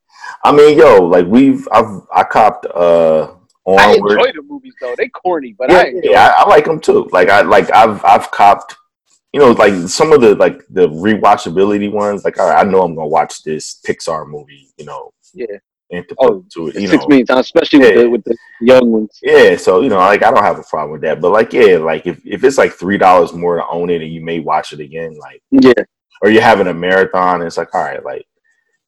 [0.45, 3.33] I mean, yo, like we've I've I copped uh
[3.67, 4.95] I enjoy the movies though.
[4.97, 6.11] They corny, but yeah, I enjoy.
[6.13, 7.09] yeah, I, I like them too.
[7.13, 8.77] Like I like I've I've copped,
[9.33, 12.25] you know, like some of the like the rewatchability ones.
[12.25, 15.47] Like all right, I know I'm gonna watch this Pixar movie, you know, Yeah.
[15.91, 18.37] and to Oh, to it, you Six know, million times, especially with the with the
[18.61, 19.19] young ones.
[19.23, 19.57] yeah.
[19.57, 21.21] So you know, like I don't have a problem with that.
[21.21, 24.13] But like, yeah, like if if it's like three dollars more to own it, and
[24.13, 25.73] you may watch it again, like, Yeah,
[26.23, 28.27] or you're having a marathon, it's like all right, like.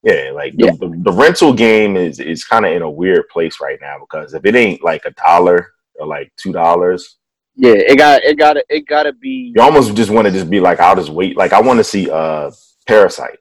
[0.06, 0.72] Yeah, like Yeah.
[0.72, 3.96] The, the, the rental game is is kind of in a weird place right now
[3.98, 7.16] because if it ain't like a dollar or like two dollars,
[7.56, 7.72] yeah.
[7.74, 9.52] It got it got it got to be.
[9.54, 11.36] you almost just want to just be like, I'll just wait.
[11.36, 12.50] Like I want to see uh
[12.86, 13.38] Parasite.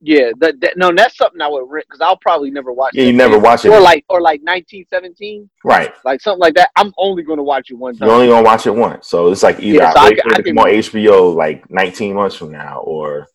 [0.00, 2.92] Yeah, that, that no, that's something I would rent because I'll probably never watch.
[2.94, 3.70] Yeah, you never watch it.
[3.70, 5.92] Or like or like nineteen seventeen, Right.
[6.04, 6.70] like something like that.
[6.76, 8.06] I'm only going to watch it one time.
[8.06, 9.08] You're only gonna watch it once.
[9.08, 10.54] So it's like either Yeah, so I I wait can- for I it to can-
[10.56, 13.26] come on HBO like 19 months from now, or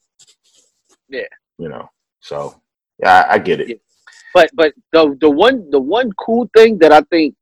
[1.10, 1.24] Yeah.
[1.58, 1.90] you know.
[2.22, 2.62] So
[2.98, 3.68] yeah, I, I get it.
[3.68, 3.76] Yeah.
[4.34, 7.36] But but the the one the one cool thing that I think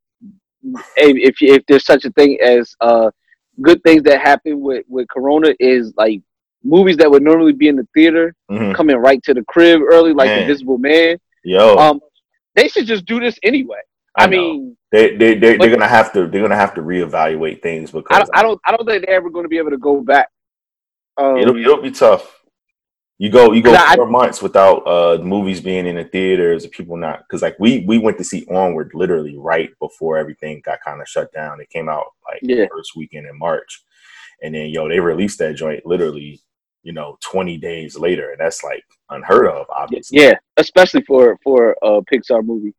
[0.63, 3.11] if if, if there's such a thing as uh
[3.61, 6.21] good things that happen with with Corona is like
[6.63, 8.75] movies that would normally be in the theater Mhm.
[8.75, 10.41] coming right to the crib early, like Man.
[10.41, 11.17] Invisible Man.
[11.43, 11.99] Yo, Um,
[12.55, 13.81] they should just do this anyway.
[14.17, 17.61] I, I, mean, they they they they're gonna have to they're gonna have to reevaluate
[17.61, 19.71] things I because don't, I don't I don't think they're ever going to be able
[19.71, 20.29] to go back.
[21.17, 22.40] Um, it'll it'll be tough.
[23.21, 26.65] You go you go 'Cause I- four months without uh movies being in the theaters,
[26.65, 30.81] people not because like we we went to see Onward literally right before everything got
[30.83, 31.61] kind of shut down.
[31.61, 32.65] It came out like Yeah.
[32.71, 33.83] first weekend in March,
[34.41, 36.41] and then yo they released that joint literally
[36.81, 40.19] you know twenty days later, and that's like unheard of, obviously.
[40.19, 42.73] yeah, especially for for a Pixar movie.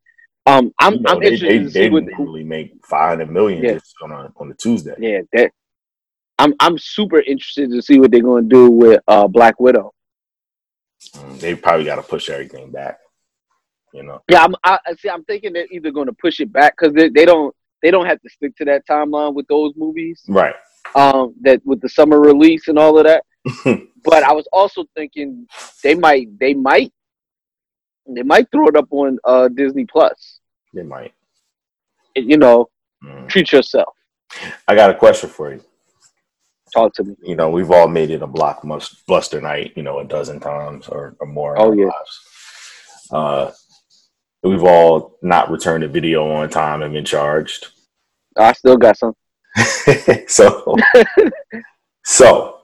[0.46, 2.04] Um, I'm You know, I'm they, interested they, to see they what.
[2.18, 3.74] normally make five hundred million Yeah.
[3.74, 4.96] just on a on a Tuesday.
[4.98, 5.52] Yeah, that.
[6.40, 9.92] I'm I'm super interested to see what they're going to do with uh Black Widow.
[11.10, 12.98] Mm, They probably got to push everything back.
[13.92, 14.22] You know.
[14.28, 15.08] Yeah, I'm, I I- see.
[15.10, 18.06] I'm thinking they're either going to push it back because they, they don't they don't
[18.06, 20.22] have to stick to that timeline with those movies.
[20.28, 20.54] Right.
[20.94, 23.24] Um, that with the summer release and all of that.
[24.04, 25.46] but I was also thinking
[25.82, 26.92] they might they might
[28.08, 30.40] they might throw it up on uh Disney Plus.
[30.74, 31.12] They might.
[32.16, 32.68] You know,
[33.04, 33.28] Mm.
[33.28, 33.94] treat yourself.
[34.68, 35.60] I got a question for you.
[36.72, 37.14] Talk to me.
[37.22, 41.16] You know, we've all made it a blockbuster night, you know, a dozen times or,
[41.20, 41.60] or more.
[41.60, 41.90] Oh, yeah.
[43.10, 43.52] Uh,
[44.42, 47.68] we've all not returned a video on time and been charged.
[48.36, 49.14] I still got some.
[50.26, 50.76] so,
[52.04, 52.62] so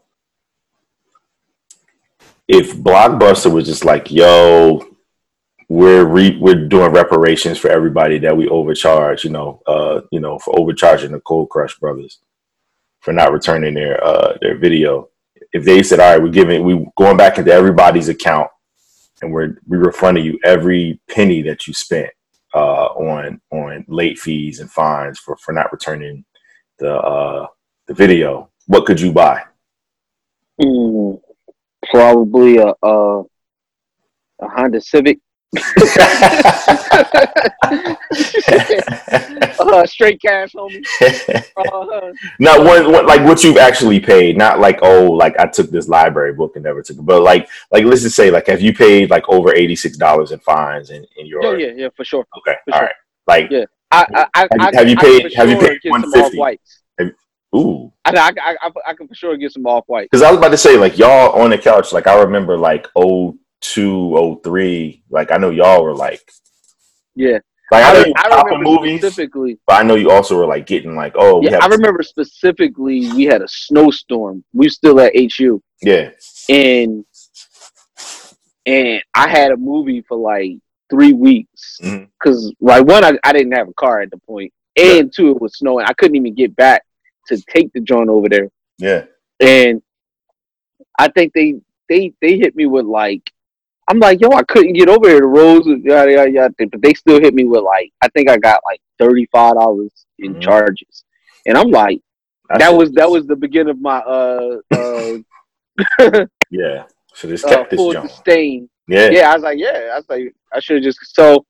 [2.48, 4.82] if Blockbuster was just like, "Yo,
[5.68, 10.38] we're re- we're doing reparations for everybody that we overcharged," you know, uh, you know,
[10.38, 12.20] for overcharging the Cold Crush brothers
[13.00, 15.08] for not returning their uh their video.
[15.52, 18.50] If they said, "All right, we're giving we going back into everybody's account
[19.22, 22.10] and we're we refunding you every penny that you spent
[22.54, 26.24] uh on on late fees and fines for for not returning
[26.78, 27.46] the uh
[27.86, 29.42] the video, what could you buy?"
[30.60, 31.20] Mm,
[31.90, 33.22] probably a, a
[34.40, 35.18] a Honda Civic.
[39.60, 40.84] Uh, straight cash, homie.
[41.56, 45.70] Uh, Not one, one like what you've actually paid, not like oh, like I took
[45.70, 48.60] this library book and never took it, but like like let's just say like have
[48.60, 51.88] you paid like over eighty six dollars in fines in, in your yeah, yeah, yeah,
[51.96, 52.26] for sure.
[52.38, 52.86] okay, for all sure.
[52.86, 52.94] right,
[53.26, 55.92] like Yeah, I, I, Have you- I, have you paid- have you sure paid get
[55.92, 56.38] some 150?
[56.38, 56.82] off-whites.
[57.56, 60.08] ooh, I, I, I, I, I can for sure get some off white.
[60.10, 62.86] because I was about to say like y'all on the couch, like I remember like
[62.96, 66.22] oh two oh three, like I know y'all were like
[67.14, 67.38] Yeah,
[67.70, 69.58] like I, I, you I remember movies, specifically.
[69.66, 72.02] but I know you also were like getting like oh we Yeah, have I remember
[72.02, 73.10] specifically.
[73.12, 74.44] We had a snowstorm.
[74.52, 76.10] We were still at HU, yeah
[76.48, 77.04] and
[78.66, 80.52] and I had a movie for like
[80.90, 82.04] three weeks mm-hmm.
[82.18, 85.40] because like one, I, I didn't have a car at the point, and two, it
[85.40, 85.86] was snowing.
[85.86, 86.84] I couldn't even get back
[87.28, 88.48] to take the joint over there,
[88.78, 89.04] yeah
[89.40, 89.82] and
[90.98, 91.54] I think they
[91.88, 93.30] they they hit me with like.
[93.88, 95.20] I'm like, yo, I couldn't get over here.
[95.20, 96.54] The roads, yada yada yada.
[96.58, 100.06] But they still hit me with like, I think I got like thirty five dollars
[100.18, 100.40] in Mhm.
[100.42, 101.04] charges,
[101.46, 102.00] and I'm like,
[102.50, 106.84] I that was that was the beginning of my uh uh, yeah.
[107.14, 108.08] So this uh kept this full jump.
[108.08, 108.68] disdain.
[108.86, 109.10] Yeah.
[109.10, 111.44] Yeah, I was like, yeah, I was like, I should have just so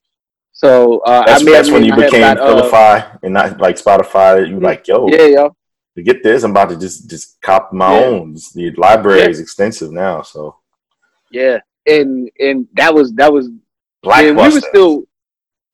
[0.52, 0.98] so.
[1.00, 3.76] uh That's, I may that's have when you I became uh, Philify and not like
[3.76, 4.48] Spotify.
[4.48, 5.56] You like, yo, Yeah, yo,
[5.96, 8.06] to get this, I'm about to just just cop my Yeah.
[8.06, 8.36] own.
[8.54, 9.28] The library Yeah.
[9.28, 10.56] is extensive now, so
[11.30, 11.58] yeah,
[11.88, 13.48] and and that was that was.
[14.04, 15.04] And we were still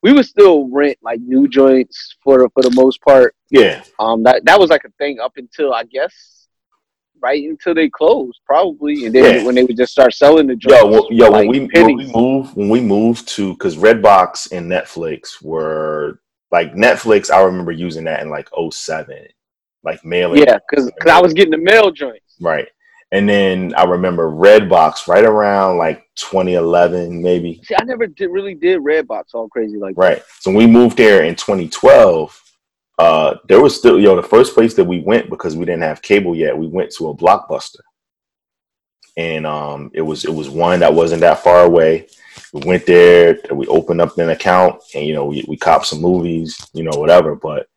[0.03, 3.35] we would still rent like new joints for the, for the most part.
[3.51, 6.47] yeah, Um, that that was like a thing up until I guess
[7.23, 9.45] right until they closed probably, and then Yeah.
[9.47, 10.82] when they would just start selling the joints.
[10.82, 14.53] yo, well, yo, like when we when we moved when we moved to because Redbox
[14.53, 16.20] and Netflix were
[16.51, 17.31] like Netflix.
[17.31, 19.27] I remember using that in like 07,
[19.85, 20.43] like mailing.
[20.43, 22.36] yeah, because I was getting the mail joints.
[22.41, 22.69] right.
[23.15, 27.61] And then I remember Redbox right around like 2011, maybe.
[27.62, 30.03] See, I never did really did Redbox all crazy like that.
[30.03, 30.23] Right.
[30.41, 32.43] So when we moved there in 2012,
[32.99, 35.82] uh, there was still, yo, know, the first place that we went because we didn't
[35.82, 37.78] have cable yet, we went to a blockbuster.
[39.16, 42.09] And um, it was it was one that wasn't that far away.
[42.53, 46.01] We went there, we opened up an account, and you know we, we copped some
[46.01, 47.36] movies, you know whatever.
[47.36, 47.69] But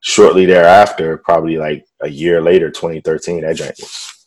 [0.00, 4.19] shortly thereafter, probably like a year later, 2013, that joint was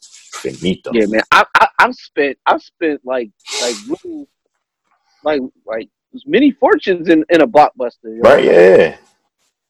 [0.46, 1.22] Yeah, man.
[1.32, 3.30] I, I I've spent I've spent like
[3.62, 4.28] like little
[5.24, 5.90] like like
[6.26, 8.04] many fortunes in in a blockbuster.
[8.06, 8.30] you know?
[8.30, 8.44] Right?
[8.44, 8.98] Yeah.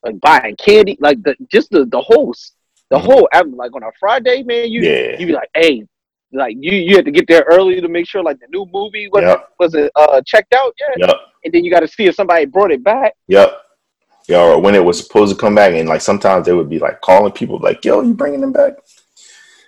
[0.04, 2.34] Like buying candy, like the just the the whole
[2.90, 3.56] the whole avenue.
[3.56, 5.20] Like on a Friday, man, you Yeah.
[5.20, 5.86] you be like, hey,
[6.34, 9.08] like you you had to get there early to make sure like the new movie
[9.10, 9.50] wasn't Yep.
[9.60, 11.18] wasn't uh checked out yet, Yep.
[11.46, 13.14] and then you got to see if somebody brought it back.
[13.28, 13.60] Yep.
[14.30, 16.80] Yo, or when it was supposed to come back, and like sometimes they would be
[16.80, 18.74] like calling people, like, "Yo, you bringing them back?"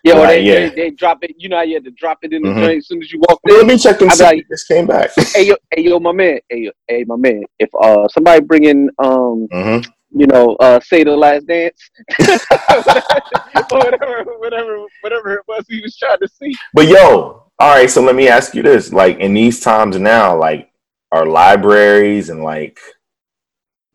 [0.05, 0.69] Yeah, or Right, they, yeah.
[0.69, 1.35] they they drop it.
[1.37, 2.61] You know how you had to drop it in the Mhm.
[2.61, 3.67] joint as soon as you walked Well, let in.
[3.67, 5.09] me check and see like, this came back.
[5.33, 7.43] hey yo, hey yo, my man, hey yo, hey my man.
[7.59, 9.79] If uh somebody bring in um hmm
[10.17, 11.89] you know uh say the last dance
[13.69, 16.55] whatever whatever whatever it was he was trying to see.
[16.73, 17.89] But yo, all right.
[17.89, 20.69] So let me ask you this: like in these times now, like
[21.11, 22.79] our libraries and like,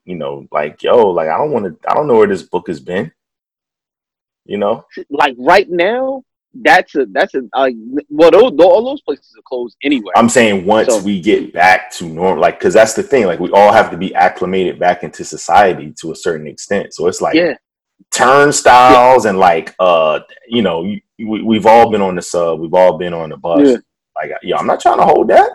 [0.04, 2.66] you know, like yo, like I don't want to, I don't know where this book
[2.68, 3.12] has been.
[4.50, 7.76] You know, Like right now, that's a that's a like
[8.08, 10.10] well those all those places are closed anyway.
[10.16, 13.26] I'm saying once So- we get back to normal, like, because that's the thing.
[13.26, 16.92] Like, we all have to be acclimated back into society to a certain extent.
[16.94, 17.54] So it's like, yeah,
[18.10, 20.18] turnstiles and like uh
[20.48, 23.68] you know we, we've all been on the sub we've all been on the bus
[23.68, 23.76] Yeah.
[24.16, 25.50] like yo i'm not trying to hold that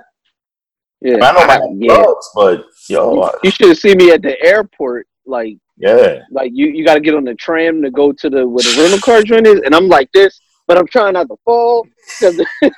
[1.01, 1.87] Yeah, I know my I- yeah.
[2.03, 5.07] gloves, but yo, I- You should have seen me at the airport.
[5.25, 8.47] Like, yeah, like you, you got to get on the tram to go to the
[8.47, 11.35] where the rental car joint is, and I'm like this, but I'm trying not to
[11.43, 11.87] fall.
[12.19, 12.39] 'cause-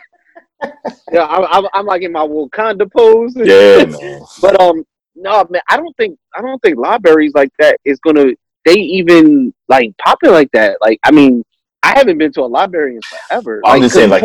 [1.12, 3.34] yeah, I'm, I'm, I'm like in my Wakanda pose.
[3.36, 4.22] yeah, man.
[4.42, 4.84] But um,
[5.16, 8.32] no, man, I don't think I don't think libraries like that is gonna.
[8.66, 10.78] They even like popping like that.
[10.82, 11.44] Like, I mean,
[11.84, 13.62] I haven't been to a library in forever.
[13.66, 14.24] I'm Like, just saying, like,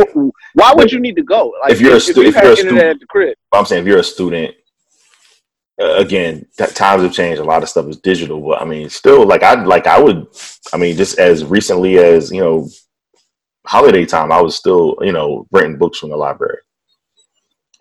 [0.54, 1.52] why would you need to go?
[1.60, 3.82] Like, if you're a stu- you if you're a student- at the crib, I'm saying
[3.82, 4.54] if you're a student,
[5.78, 7.40] again, times have changed.
[7.40, 10.26] A lot of stuff is digital, but I mean, still, like I like I would.
[10.72, 12.68] I mean, just as recently as you know,
[13.66, 16.58] holiday time, I was still you know renting books from the library.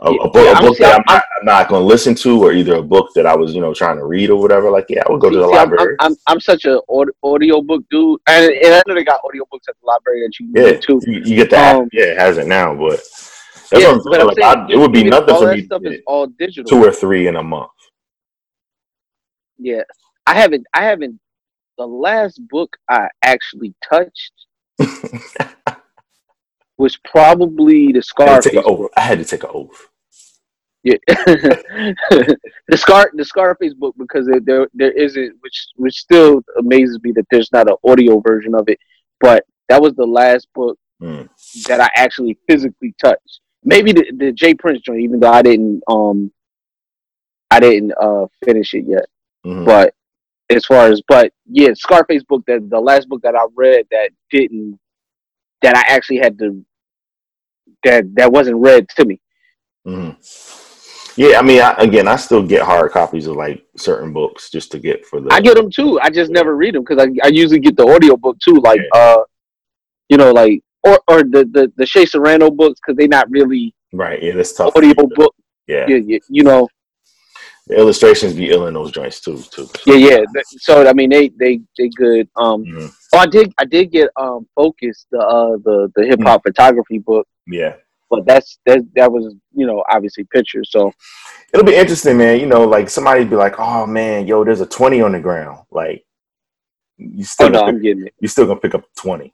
[0.04, 1.82] A, a book, Yeah, a I'm- book see, that I'm- I'm not, I'm not going
[1.82, 4.32] to listen to, or either a book that I was you know trying to read
[4.32, 4.72] or whatever.
[4.72, 5.96] Like, yeah, I would go to the See, library.
[6.00, 9.22] I'm, I'm, I'm such an aud- audio book dude, and, and I know they got
[9.24, 11.00] audio books at the library that you yeah, get too.
[11.06, 11.76] you, you get the app.
[11.76, 12.98] Um, Yeah, it has it now, but
[13.70, 14.22] that's Yeah, what I'm but.
[14.22, 16.70] I'm Like, saying, I, it would be nothing for me to stuff is all digital.
[16.70, 17.70] two or three in a month.
[19.62, 19.84] Yeah,
[20.26, 20.66] I haven't.
[20.74, 21.20] I haven't.
[21.78, 24.34] The last book I actually touched
[26.78, 28.90] was probably the I had to Scarface take an oath.
[28.98, 29.88] I had to take an oath.
[30.84, 32.36] Yeah, the
[32.76, 37.28] Scar the Scarface book because there there, there isn't, which which still amazes me that
[37.30, 38.80] there's not an audio version of it.
[39.20, 41.28] But that was the last book Mm.
[41.66, 43.40] that I actually physically touched.
[43.64, 46.32] Maybe the, the J Prince joint, even though I didn't um
[47.50, 49.06] I didn't uh finish it yet.
[49.46, 49.66] Mhm.
[49.66, 49.94] But
[50.50, 54.10] as far as but yeah, Scarface book that the last book that I read that
[54.30, 54.80] didn't
[55.62, 56.66] that I actually had to
[57.84, 59.20] that that wasn't read to me.
[59.86, 60.12] hmm
[61.16, 64.72] Yeah, I mean, I, again, I still get hard copies of like certain books just
[64.72, 65.34] to get for the.
[65.34, 66.00] I get them too.
[66.00, 68.82] I just never read them because I, I usually get the audio book too, like
[68.94, 69.18] uh,
[70.10, 73.74] you know, like or or the the the Shea Serrano books because they're not really
[73.94, 74.22] right.
[74.22, 74.76] Yeah, that's tough.
[74.76, 75.34] audio book.
[75.68, 76.68] Yeah, Yeah, yeah, you know,
[77.68, 79.38] the illustrations be ill in those joints too.
[79.52, 79.68] Too.
[79.86, 80.20] yeah, yeah.
[80.58, 82.28] So I mean, they they they good.
[82.36, 82.92] Um, Mhm.
[83.14, 86.98] oh, I did I did get um Focus the uh the the hip hop photography
[87.00, 87.76] book, Yeah,
[88.10, 90.70] but that's that that was you know obviously pictures.
[90.72, 90.92] So
[91.54, 92.40] it'll be interesting, man.
[92.40, 95.60] You know, like somebody be like, "Oh man, yo, there's a twenty on the ground."
[95.72, 96.04] Like,
[96.98, 98.14] you still oh no, gonna I'm pick, getting it.
[98.20, 99.34] you still gonna pick up twenty.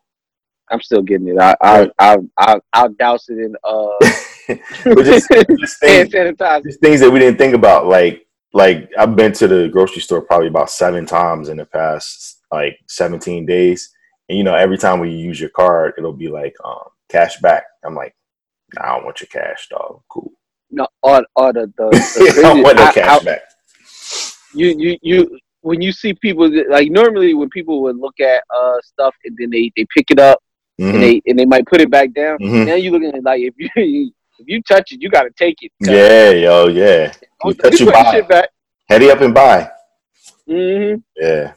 [0.69, 1.39] I'm still getting it.
[1.39, 3.87] I I I I I'll douse it in uh
[4.47, 5.27] But just,
[5.59, 7.87] just things, just things that we didn't think about.
[7.87, 12.41] Like, like I've been to the grocery store probably about seven times in the past
[12.51, 13.89] like seventeen days,
[14.29, 17.63] and you know, every time we use your card, it'll be like um, cash back.
[17.83, 18.15] I'm like,
[18.75, 20.01] nah, I don't want your cash, dog.
[20.09, 20.31] Cool.
[20.71, 21.85] No, all all the the,
[22.31, 23.41] I the don't want no cash I- back.
[24.53, 28.43] you you you when you see people that- like normally when people would look at
[28.55, 30.39] uh stuff and then they they pick it up
[30.79, 30.93] Mhm.
[30.93, 32.37] and they and they might put it back down.
[32.39, 32.65] Mhm.
[32.67, 35.31] Now you're looking at it like if you if you touch it, you got to
[35.37, 35.71] take it.
[35.79, 37.13] Yeah, yo, yeah.
[37.45, 38.11] You touch you buy.
[38.11, 38.49] shit back.
[38.89, 39.69] Heady up and buy.
[40.47, 41.53] hmm Yeah.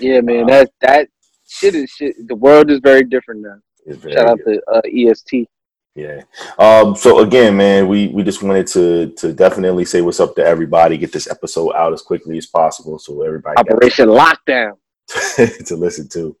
[0.00, 1.08] Yeah, man, that that
[1.46, 2.14] shit is shit.
[2.26, 3.58] The world is very different now.
[3.86, 5.48] Very Shout out to uh, EST.
[5.94, 6.20] Yeah.
[6.58, 10.44] Um, so again, man, we we just wanted to to definitely say what's up to
[10.44, 14.72] everybody, get this episode out as quickly as possible so everybody Operation Lockdown.
[15.66, 16.36] to listen to.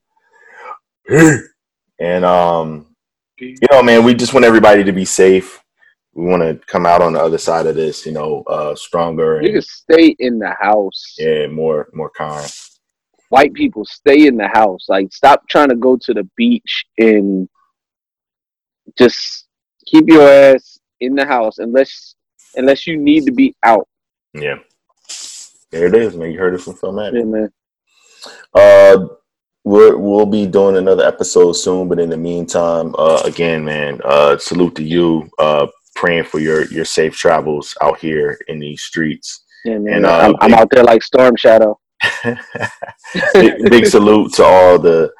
[2.00, 2.87] And um,
[3.40, 5.62] you know, man, we just want everybody to be safe.
[6.14, 9.40] We want to come out on the other side of this, you know, uh stronger
[9.40, 11.14] You can and stay in the house.
[11.18, 12.50] yeah, more more kind.
[13.28, 14.86] White people stay in the house.
[14.88, 17.48] Like stop trying to go to the beach and
[18.96, 19.46] just
[19.86, 22.16] keep your ass in the house unless
[22.56, 23.86] unless you need to be out.
[24.34, 24.56] Yeah.
[25.70, 26.32] There it is, man.
[26.32, 27.18] You heard it from Phil Madden.
[27.18, 27.52] Yeah, man.
[28.54, 29.06] Uh,
[29.68, 34.38] we're, we'll be doing another episode soon, but in the meantime, uh, again, man, uh,
[34.38, 35.28] salute to you.
[35.38, 39.44] Uh, praying for your your safe travels out here in these streets.
[39.64, 39.94] Yeah, man.
[39.94, 41.78] And, uh, I'm, I'm big- out there like Storm Shadow.
[43.34, 45.12] big, big salute to all the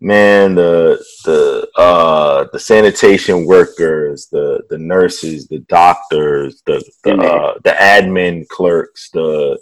[0.00, 7.54] man, the the uh, the sanitation workers, the the nurses, the doctors, the the, uh,
[7.64, 9.58] the admin clerks, the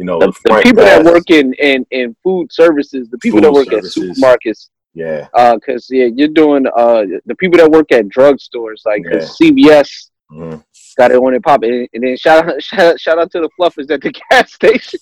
[0.00, 3.52] you know The, the people that work in, in, in food services, the people that
[3.52, 3.96] work services.
[3.96, 4.60] at supermarkets,
[4.94, 5.28] Yeah,
[5.58, 9.90] because yeah, you're doing uh the people that work at drugstores, like 'cause CVS
[10.32, 10.56] mhm.
[10.98, 13.40] got it on it pop, and, and then shout out, shout out shout out to
[13.44, 15.00] the fluffers at the gas station.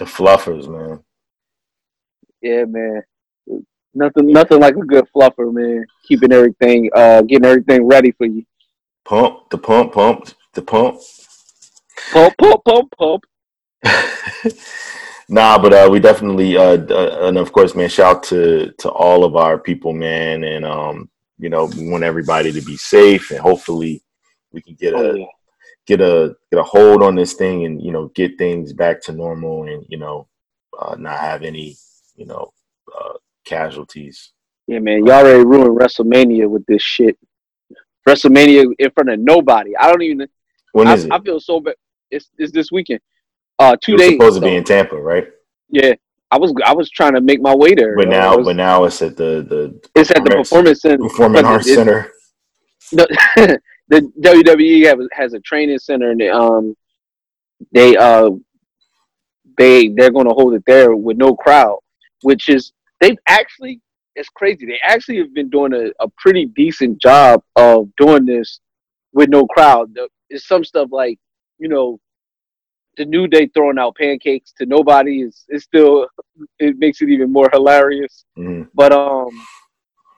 [0.00, 0.94] the fluffers, man.
[2.48, 3.02] yeah, man.
[3.96, 5.80] Nothing, nothing like a good fluffer, man.
[6.08, 8.42] Keeping everything, uh, getting everything ready for you.
[9.04, 10.18] Pump the pump, pump
[10.54, 10.94] the pump.
[12.12, 13.22] Pump, pump, pump, pump.
[15.28, 19.24] nah, but uh, we definitely uh, uh, and of course, man, shout to to all
[19.24, 21.08] of our people, man, and um,
[21.38, 24.02] you know, we want everybody to be safe, and hopefully,
[24.52, 25.26] we can get a Oh, yeah.
[25.86, 29.12] get a get a hold on this thing and you know get things back to
[29.12, 30.28] normal and you know
[30.78, 31.76] uh, not have any
[32.16, 32.52] you know
[32.96, 34.32] uh, casualties.
[34.66, 37.18] Yeah, man, y'all already ruined WrestleMania with this shit.
[38.08, 39.76] WrestleMania in front of nobody.
[39.76, 40.28] I don't even.
[40.72, 41.12] When I, is it?
[41.12, 41.74] I feel so bad.
[42.10, 43.00] It's, it's this weekend.
[43.58, 44.12] Uh, two days.
[44.12, 45.28] supposed to be in Tampa, right?
[45.68, 45.94] Yeah,
[46.30, 47.96] I was I was trying to make my way there.
[47.96, 50.98] But now, was- but now it's at the the it's at the performance center.
[50.98, 52.10] Performing Arts Center.
[52.92, 56.74] the, the WWE have, has a training center and they, um
[57.72, 58.30] they uh
[59.56, 61.78] they they're going to hold it there with no crowd,
[62.22, 63.80] which is they've actually
[64.16, 64.66] it's crazy.
[64.66, 68.60] They actually have been doing a, a pretty decent job of doing this
[69.12, 69.96] with no crowd.
[70.30, 71.18] It's some stuff like
[71.58, 72.00] you know
[72.96, 76.06] the new day throwing out pancakes to nobody is is still
[76.58, 78.68] it makes it even more hilarious Mhm.
[78.74, 79.46] but um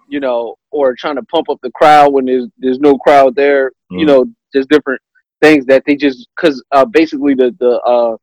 [0.09, 3.73] you know or trying to pump up the crowd when there's there's no crowd there
[3.91, 4.07] you Mhm.
[4.07, 4.25] know
[4.55, 5.01] just different
[5.43, 8.17] things that they just because uh basically the the uh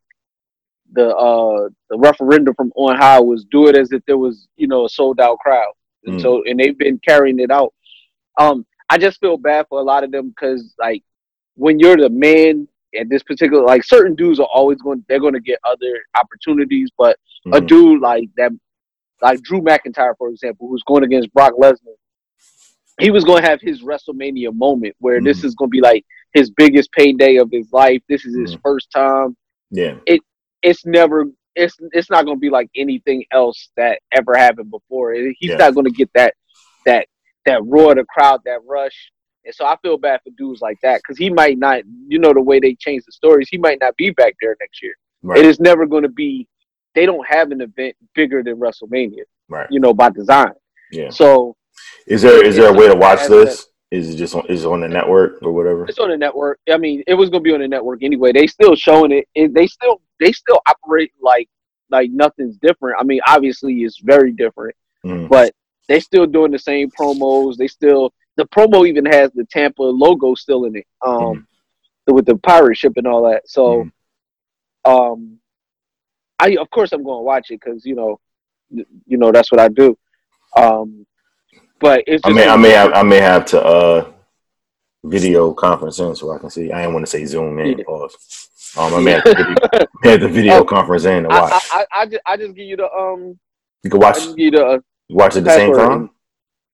[0.93, 4.67] the uh the referendum from on high was do it as if there was you
[4.67, 5.73] know a sold out crowd
[6.05, 6.21] and Mm.
[6.21, 7.73] so and they've been carrying it out
[8.39, 11.03] um i just feel bad for a lot of them because like
[11.55, 12.67] when you're the man
[12.99, 16.89] at this particular like certain dudes are always going they're going to get other opportunities
[16.97, 17.17] but
[17.47, 17.67] a Mhm.
[17.67, 18.51] dude like that
[19.21, 21.95] like Drew McIntyre for example who's going against Brock Lesnar
[22.99, 26.05] he was going to have his WrestleMania moment where this is going to be like
[26.33, 29.35] his biggest payday of his life this is his first time
[29.71, 29.95] Yeah.
[30.05, 30.21] It
[30.61, 31.25] it's never
[31.55, 35.55] it's it's not going to be like anything else that ever happened before he's Yeah.
[35.57, 36.33] not going to get that
[36.85, 37.07] that
[37.45, 39.11] that roar of the crowd that rush
[39.45, 42.33] and so I feel bad for dudes like that because he might not, you know,
[42.33, 44.95] the way they change the stories, he might not be back there next year.
[45.21, 45.39] Right.
[45.39, 46.47] It is never going to be.
[46.95, 49.67] They don't have an event bigger than WrestleMania, Right.
[49.71, 50.53] you know, by design.
[50.91, 51.09] Yeah.
[51.09, 51.55] So
[52.07, 53.67] Is there is there a way to watch this?
[53.91, 55.85] Is it just on, is it on the network or whatever?
[55.85, 56.59] it's on the network.
[56.71, 58.31] I mean, it was going to be on the network anyway.
[58.31, 59.27] They still showing it.
[59.35, 59.53] it.
[59.53, 61.47] They still they still operate like
[61.89, 62.97] like nothing's different.
[62.99, 64.75] I mean, obviously it's very different,
[65.05, 65.29] Mhm.
[65.29, 65.53] but
[65.87, 67.55] they still doing the same promos.
[67.57, 70.87] They still the promo even has the Tampa logo still in it.
[71.05, 71.47] Um,
[72.07, 73.47] with the pirate ship and all that.
[73.47, 73.89] So,
[74.85, 75.39] um,
[76.39, 78.19] I of course I'm going to watch it because you know,
[78.69, 79.97] you know that's what I do.
[80.57, 81.05] Um,
[81.79, 84.11] but it's I may I may have I may have to uh
[85.05, 86.71] video conference in so I can see.
[86.71, 87.77] I didn't want to say zoom in.
[87.79, 87.83] Yeah.
[87.85, 88.49] Pause.
[88.77, 89.35] Um, I may have to
[90.03, 91.63] video, have to video Oh, conference in to watch.
[91.71, 93.39] I, I, I, just, I just give you the um.
[93.83, 94.65] you can watch I you the.
[94.65, 94.79] Uh,
[95.09, 96.09] watch at the same time.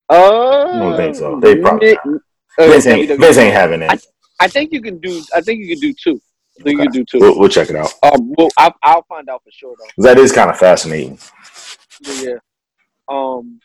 [0.09, 1.39] Uh, I don't think so.
[1.39, 2.17] They probably uh,
[2.57, 3.97] Vince ain't, Vince ain't having I.
[4.39, 5.21] I think you can do.
[5.35, 6.21] I think you can do two.
[6.59, 7.93] I think you can do 2 We'll, we'll check it out.
[8.03, 10.03] Um, well, I'll, I'll find out for sure though.
[10.03, 11.17] That is kind of fascinating.
[12.01, 12.37] Yeah, yeah.
[13.07, 13.59] Um,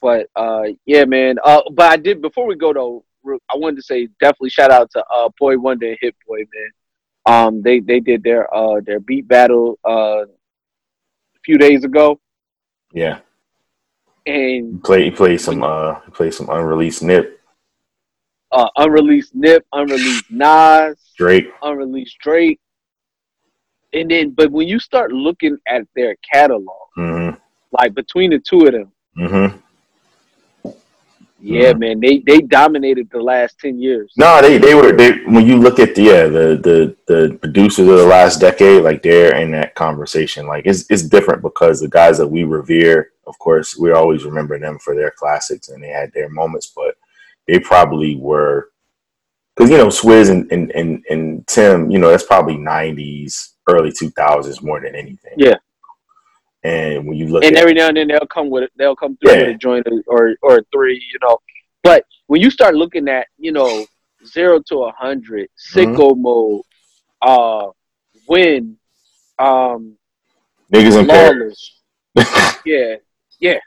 [0.00, 1.36] but uh, yeah, man.
[1.44, 3.04] Uh, but I did before we go though.
[3.24, 6.70] I wanted to say definitely shout out to uh Boi-1da and Hit Boy, man.
[7.24, 12.20] Um, they they did their uh their beat battle uh a few days ago,
[12.92, 13.20] Yeah.
[14.26, 17.40] And Play he played some uh he played some unreleased nip.
[18.52, 21.48] uh unreleased Nip, unreleased Nas, Drake.
[21.62, 22.60] unreleased Drake,
[23.92, 27.36] and then but when you start looking at their catalog, Mm-hmm.
[27.72, 29.58] like between the two of them, Mm-hmm.
[31.42, 31.78] Yeah, mm-hmm.
[31.80, 34.12] man, they they dominated the last ten years.
[34.16, 37.88] No, they they were they when you look at the yeah the the the producers
[37.88, 40.46] of the last decade, like they're in that conversation.
[40.46, 44.56] Like it's it's different because the guys that we revere, of course, we always remember
[44.56, 46.94] them for their classics and they had their moments, but
[47.48, 48.70] they probably were
[49.56, 53.90] because you know Swizz and, and and and Tim, you know, that's probably nineties, early
[53.90, 55.34] two thousands more than anything.
[55.36, 55.56] Yeah.
[56.64, 58.70] And when you look and at every now and then they'll come with it.
[58.76, 59.38] They'll come through Yeah.
[59.46, 61.38] with a joint or, or or three, you know.
[61.82, 63.86] But when you start looking at, you know,
[64.26, 66.22] zero to a hundred, Mm-hmm.
[66.22, 66.62] mode,
[67.20, 67.70] uh,
[68.28, 68.76] win,
[69.38, 69.96] um,
[70.72, 71.80] niggas Paris.
[72.14, 72.96] lawless, yeah,
[73.40, 73.58] yeah.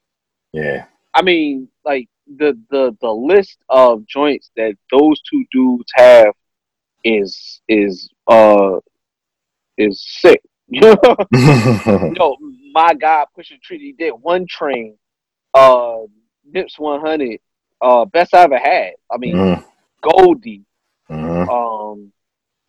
[0.53, 0.85] Yeah.
[1.13, 2.07] I mean, like
[2.38, 6.34] the the the list of joints that those two dudes have
[7.03, 8.80] is is uh
[9.77, 10.41] is sick.
[10.70, 12.38] Know,
[12.74, 14.98] my guy Pusha Treaty did one train,
[15.54, 15.98] uh,
[16.46, 17.40] Nips one hundred,
[17.82, 18.94] uh, best I ever had.
[19.12, 19.64] I mean, Mhm.
[20.02, 20.64] Goldie.
[21.10, 21.50] Mhm.
[21.50, 22.12] Um,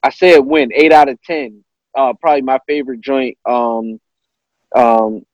[0.02, 1.64] I said win eight out of ten.
[1.94, 3.38] Uh, probably my favorite joint.
[3.46, 3.98] Um,
[4.74, 5.24] um,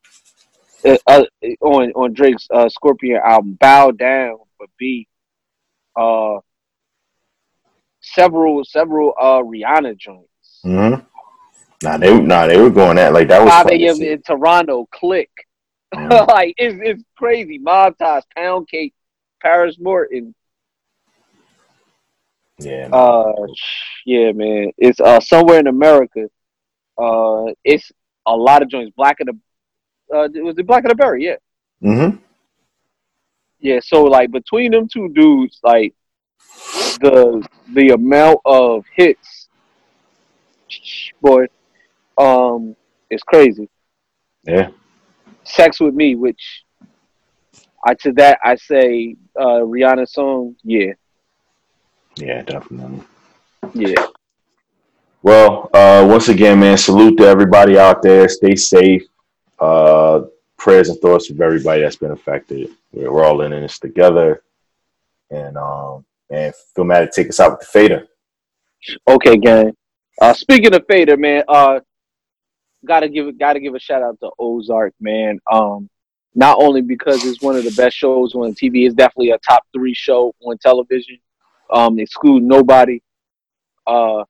[0.85, 1.25] uh, uh,
[1.61, 5.07] on on Drake's uh, Scorpion album, Bow Down for B.
[5.97, 6.39] Uh,
[8.01, 10.29] several several uh Rihanna joints.
[10.63, 10.95] hmm
[11.83, 13.97] Nah, they nah they were going at like that was Five fun to a.m.
[13.97, 14.09] see.
[14.11, 15.29] in Toronto, Clique.
[15.95, 16.29] Mhm.
[16.29, 17.59] like it's it's crazy.
[17.59, 18.95] Mob Ties, Pound Cake,
[19.41, 20.35] Paris Morton.
[22.59, 22.89] Yeah.
[22.93, 23.33] Uh,
[24.07, 24.71] yeah, man.
[24.79, 26.29] It's uh somewhere in America.
[26.97, 27.91] Uh, it's
[28.27, 28.93] a lot of joints.
[28.97, 31.25] Black of the, uh, was it Black of the Berry?
[31.25, 31.37] Yeah,
[31.83, 32.17] Mm-hmm.
[33.59, 33.81] yeah.
[33.83, 35.95] So like between them two dudes, like
[37.01, 39.49] the the amount of hits,
[41.21, 41.47] boy,
[42.19, 42.77] um,
[43.11, 43.69] is crazy.
[44.45, 44.71] Yeah.
[45.45, 46.65] Sex with Me, which
[47.85, 50.93] I to that I say uh Rihanna song, yeah,
[52.17, 53.03] Yeah, definitely.
[53.75, 54.07] yeah.
[55.23, 58.29] Well, uh, once again, man, salute to everybody out there.
[58.29, 59.05] Stay safe.
[59.59, 60.23] Uh,
[60.59, 62.71] prayers and thoughts for everybody that's been affected.
[62.93, 64.43] We're, we're all in this together.
[65.31, 68.09] And um, man, Philmatic, take us out with the fader.
[69.07, 69.73] Okay, gang.
[70.21, 71.81] Uh, speaking of Fader, man, uh,
[72.85, 75.39] gotta give gotta give a shout out to Ozark, man.
[75.51, 75.89] Um,
[76.35, 79.65] not only because it's one of the best shows on TV, it's definitely a top
[79.75, 81.19] three show on television.
[81.71, 83.01] Um, exclude nobody.
[83.87, 84.25] Uh,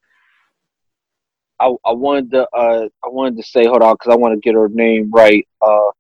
[1.61, 4.41] I I wanted to uh I wanted to say hold on because I want to
[4.41, 5.47] get her name right.
[5.61, 5.91] Uh,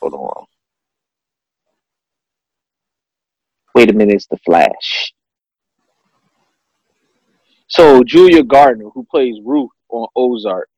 [0.00, 0.46] hold on.
[3.74, 5.12] Wait a minute, it's the Flash.
[7.68, 10.68] So Julia Garner, who plays Ruth on Ozark,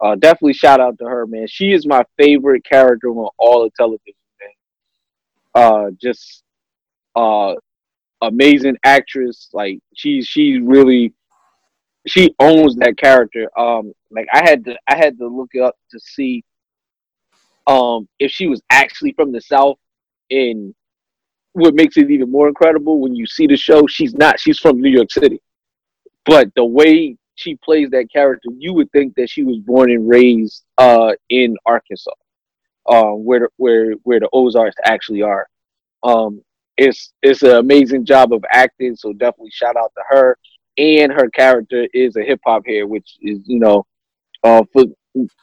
[0.00, 1.46] uh, definitely shout out to her, man.
[1.48, 4.50] She is my favorite character on all the television, man.
[5.54, 6.44] Uh, just
[7.16, 7.54] uh,
[8.22, 9.48] amazing actress.
[9.52, 11.12] Like she's she's really
[12.06, 13.50] she owns that character.
[13.58, 16.44] Um, like I had to I had to look up to see
[17.66, 19.78] um if she was actually from the South.
[20.30, 20.74] And
[21.54, 24.38] what makes it even more incredible when you see the show, she's not.
[24.38, 25.40] She's from New York City
[26.28, 30.08] but the way she plays that character, you would think that she was born and
[30.08, 32.10] raised uh, in Arkansas,
[32.86, 35.48] uh, where the, where where the Ozarks actually are.
[36.02, 36.42] Um,
[36.76, 40.36] it's it's an amazing job of acting, so definitely shout out to her.
[40.78, 43.86] And her character is a hip hop head, which is you know,
[44.42, 44.84] uh, for,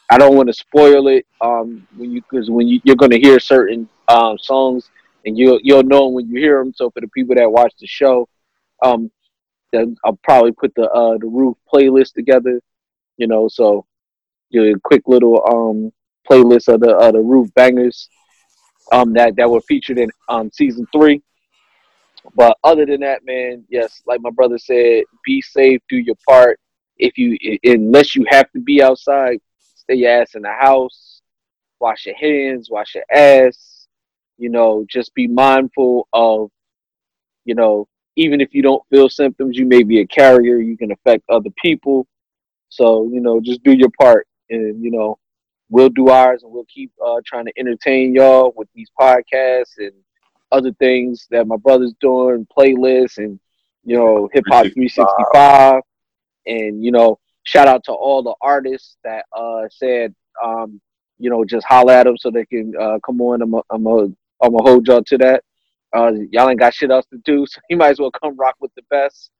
[0.09, 3.19] I don't want to spoil it um, when you because when you, you're going to
[3.19, 4.89] hear certain um, songs
[5.25, 6.73] and you'll you'll know when you hear them.
[6.73, 8.27] So for the people that watch the show,
[8.81, 9.09] um,
[9.75, 12.61] then I'll probably put the uh the roof playlist together,
[13.17, 13.85] you know, so
[14.51, 15.91] do a quick little um
[16.29, 18.09] playlist of the uh, the roof bangers
[18.91, 21.21] um that that were featured in um season three.
[22.35, 26.59] But other than that, man, yes, like my brother said, be safe, do your part.
[26.97, 29.39] If you unless you have to be outside,
[29.75, 31.21] stay your ass in the house,
[31.79, 33.87] wash your hands, wash your ass,
[34.37, 36.49] you know, just be mindful of,
[37.43, 40.57] you know, even if you don't feel symptoms, you may be a carrier.
[40.57, 42.07] You can affect other people.
[42.69, 45.17] So you know, just do your part, and you know,
[45.69, 49.93] we'll do ours, and we'll keep uh, trying to entertain y'all with these podcasts and
[50.51, 53.39] other things that my brother's doing, playlists, and
[53.83, 55.81] you know, Hip Hop 365,
[56.47, 60.13] and you know, shout out to all the artists that uh, said,
[60.43, 60.81] um,
[61.19, 63.41] you know, just holler at them so they can uh, come on.
[63.41, 65.43] I'm I'm gonna hold y'all to that.
[65.95, 68.55] Uh, y'all ain't got shit else to do, so you might as well come rock
[68.59, 69.31] with the best.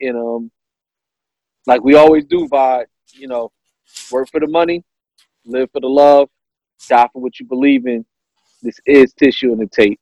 [0.00, 0.50] You know,
[1.66, 2.48] like we always do.
[2.48, 2.84] By
[3.14, 3.50] you know,
[4.10, 4.84] work for the money,
[5.44, 6.28] live for the love,
[6.88, 8.04] die for what you believe in.
[8.62, 10.00] This is tissue and the tape.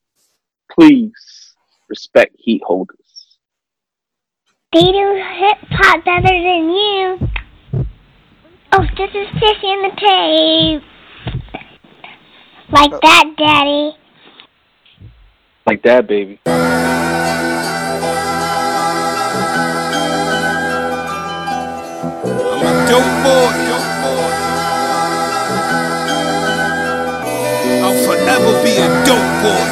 [0.71, 1.55] Please
[1.89, 2.99] respect heat holders.
[4.73, 7.29] They do hip hop better than you.
[8.73, 10.83] Oh, this is Tissy in the tape.
[12.73, 13.97] Like that, Daddy.
[15.67, 16.39] Like that, baby.
[16.45, 16.61] I'm
[22.61, 23.49] a dope boy.
[27.81, 29.65] I'll forever be a dope boy.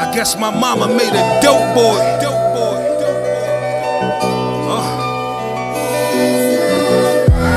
[0.00, 2.00] I guess my mama made a dope boy.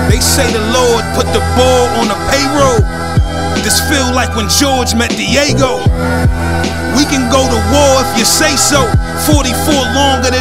[0.10, 3.07] They say the Lord put the ball on the payroll.
[3.68, 5.84] This feel like when George met Diego.
[6.96, 8.80] We can go to war if you say so.
[9.28, 10.37] 44 longer than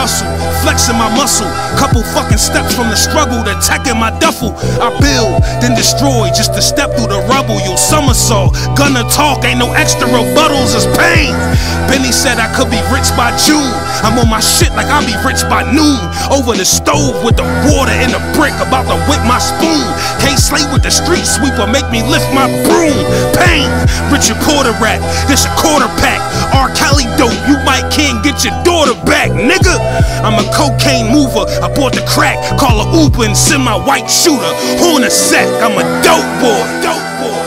[0.00, 0.32] hustle,
[0.64, 1.48] flexing my muscle.
[1.76, 4.56] Couple fucking steps from the struggle to attacking my duffel.
[4.80, 7.60] I build, then destroy just to step through the rubble.
[7.60, 11.36] You'll somersault, gonna talk, ain't no extra rebuttals, it's pain.
[11.84, 13.68] Benny said I could be rich by June.
[14.00, 16.00] I'm on my shit like I'll be rich by noon.
[16.32, 19.84] Over the stove with the water in the brick, about to whip my spoon.
[20.24, 22.96] Can't slay with the street sweeper, make me lift my broom.
[23.36, 23.68] Pain,
[24.08, 26.29] Richard Porter rap, this a quarter pack.
[26.52, 26.68] R.
[26.74, 29.76] Kelly dope, you might can't get your daughter back, nigga.
[30.24, 34.08] I'm a cocaine mover, I bought the crack, call a Uber and send my white
[34.10, 34.52] shooter.
[34.82, 36.62] Horn a sack, I'm a dope boy.
[36.82, 37.40] Dope boy.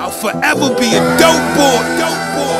[0.00, 1.80] I'll forever be a dope boy.
[1.98, 2.58] Dope boy.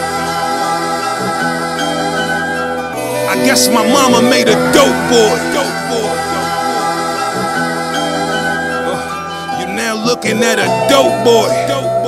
[3.30, 5.36] I guess my mama made a dope boy.
[5.54, 6.16] Dope boy.
[9.70, 11.48] Now looking at a dope boy.
[11.66, 11.99] Dope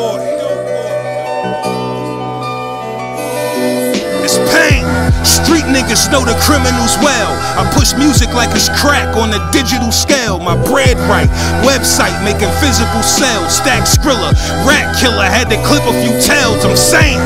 [5.22, 7.32] Street niggas know the criminals well.
[7.58, 10.38] I push music like it's crack on a digital scale.
[10.38, 11.30] My bread right,
[11.62, 13.56] website making physical sales.
[13.56, 14.34] Stack Skrilla,
[14.66, 16.64] rat killer, had to clip a few tails.
[16.64, 17.20] I'm saying.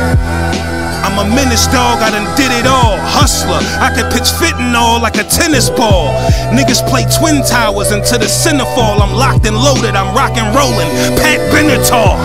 [1.06, 2.98] I'm a menace dog, I done did it all.
[2.98, 6.10] Hustler, I can pitch fentanyl like a tennis ball.
[6.50, 9.00] Niggas play twin towers into the center fall.
[9.00, 10.90] I'm locked and loaded, I'm rockin' rollin'.
[11.14, 12.18] Pat Benatar.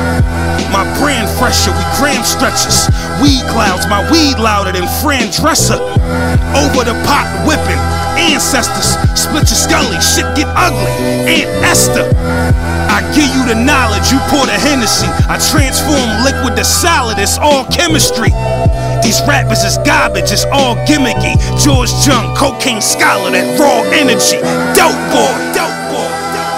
[0.74, 2.90] My brand fresher, we gram stretchers.
[3.22, 5.78] Weed clouds, my weed louder than Fran Drescher.
[6.58, 7.78] Over the pot whipping.
[8.18, 10.92] Ancestors, split your scully, shit get ugly.
[11.30, 12.10] Aunt Esther.
[12.92, 15.08] I give you the knowledge, you pour the Hennessy.
[15.30, 18.34] I transform liquid to solid, it's all chemistry.
[19.02, 21.38] These rappers is garbage, it's all gimmicky.
[21.62, 24.42] George Jung, cocaine scholar, that raw energy.
[24.76, 26.10] Dope boy, dope boy.
[26.36, 26.58] Dope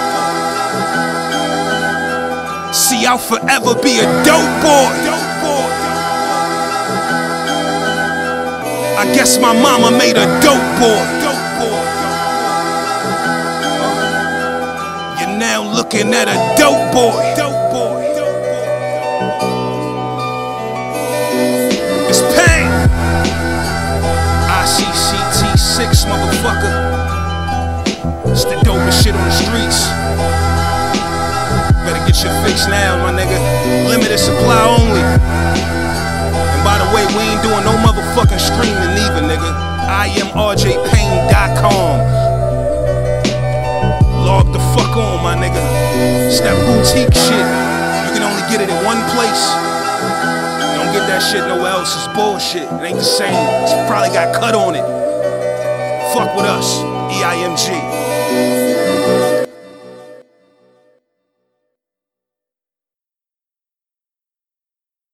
[2.66, 2.72] boy.
[2.72, 5.33] See, I'll forever be a dope boy.
[8.96, 11.02] I guess my mama made a dope boy.
[15.18, 17.34] You're now looking at a dope boy.
[22.08, 22.70] It's pain.
[24.62, 26.74] ICCT6, motherfucker.
[28.30, 29.88] It's the dopest shit on the streets.
[31.82, 33.38] Better get your fix now, my nigga.
[33.88, 35.53] Limited supply only.
[37.14, 39.50] We ain't doing no motherfucking streaming neither, nigga.
[39.86, 41.96] I am RJPayne.com.
[44.26, 45.62] Log the fuck on, my nigga.
[46.26, 47.46] It's that boutique shit.
[48.06, 49.46] You can only get it in one place.
[50.74, 51.94] Don't get that shit nowhere else.
[51.94, 52.66] It's bullshit.
[52.66, 53.34] It ain't the same.
[53.62, 54.84] It's probably got cut on it.
[56.14, 56.82] Fuck with us.
[57.14, 59.03] EIMG.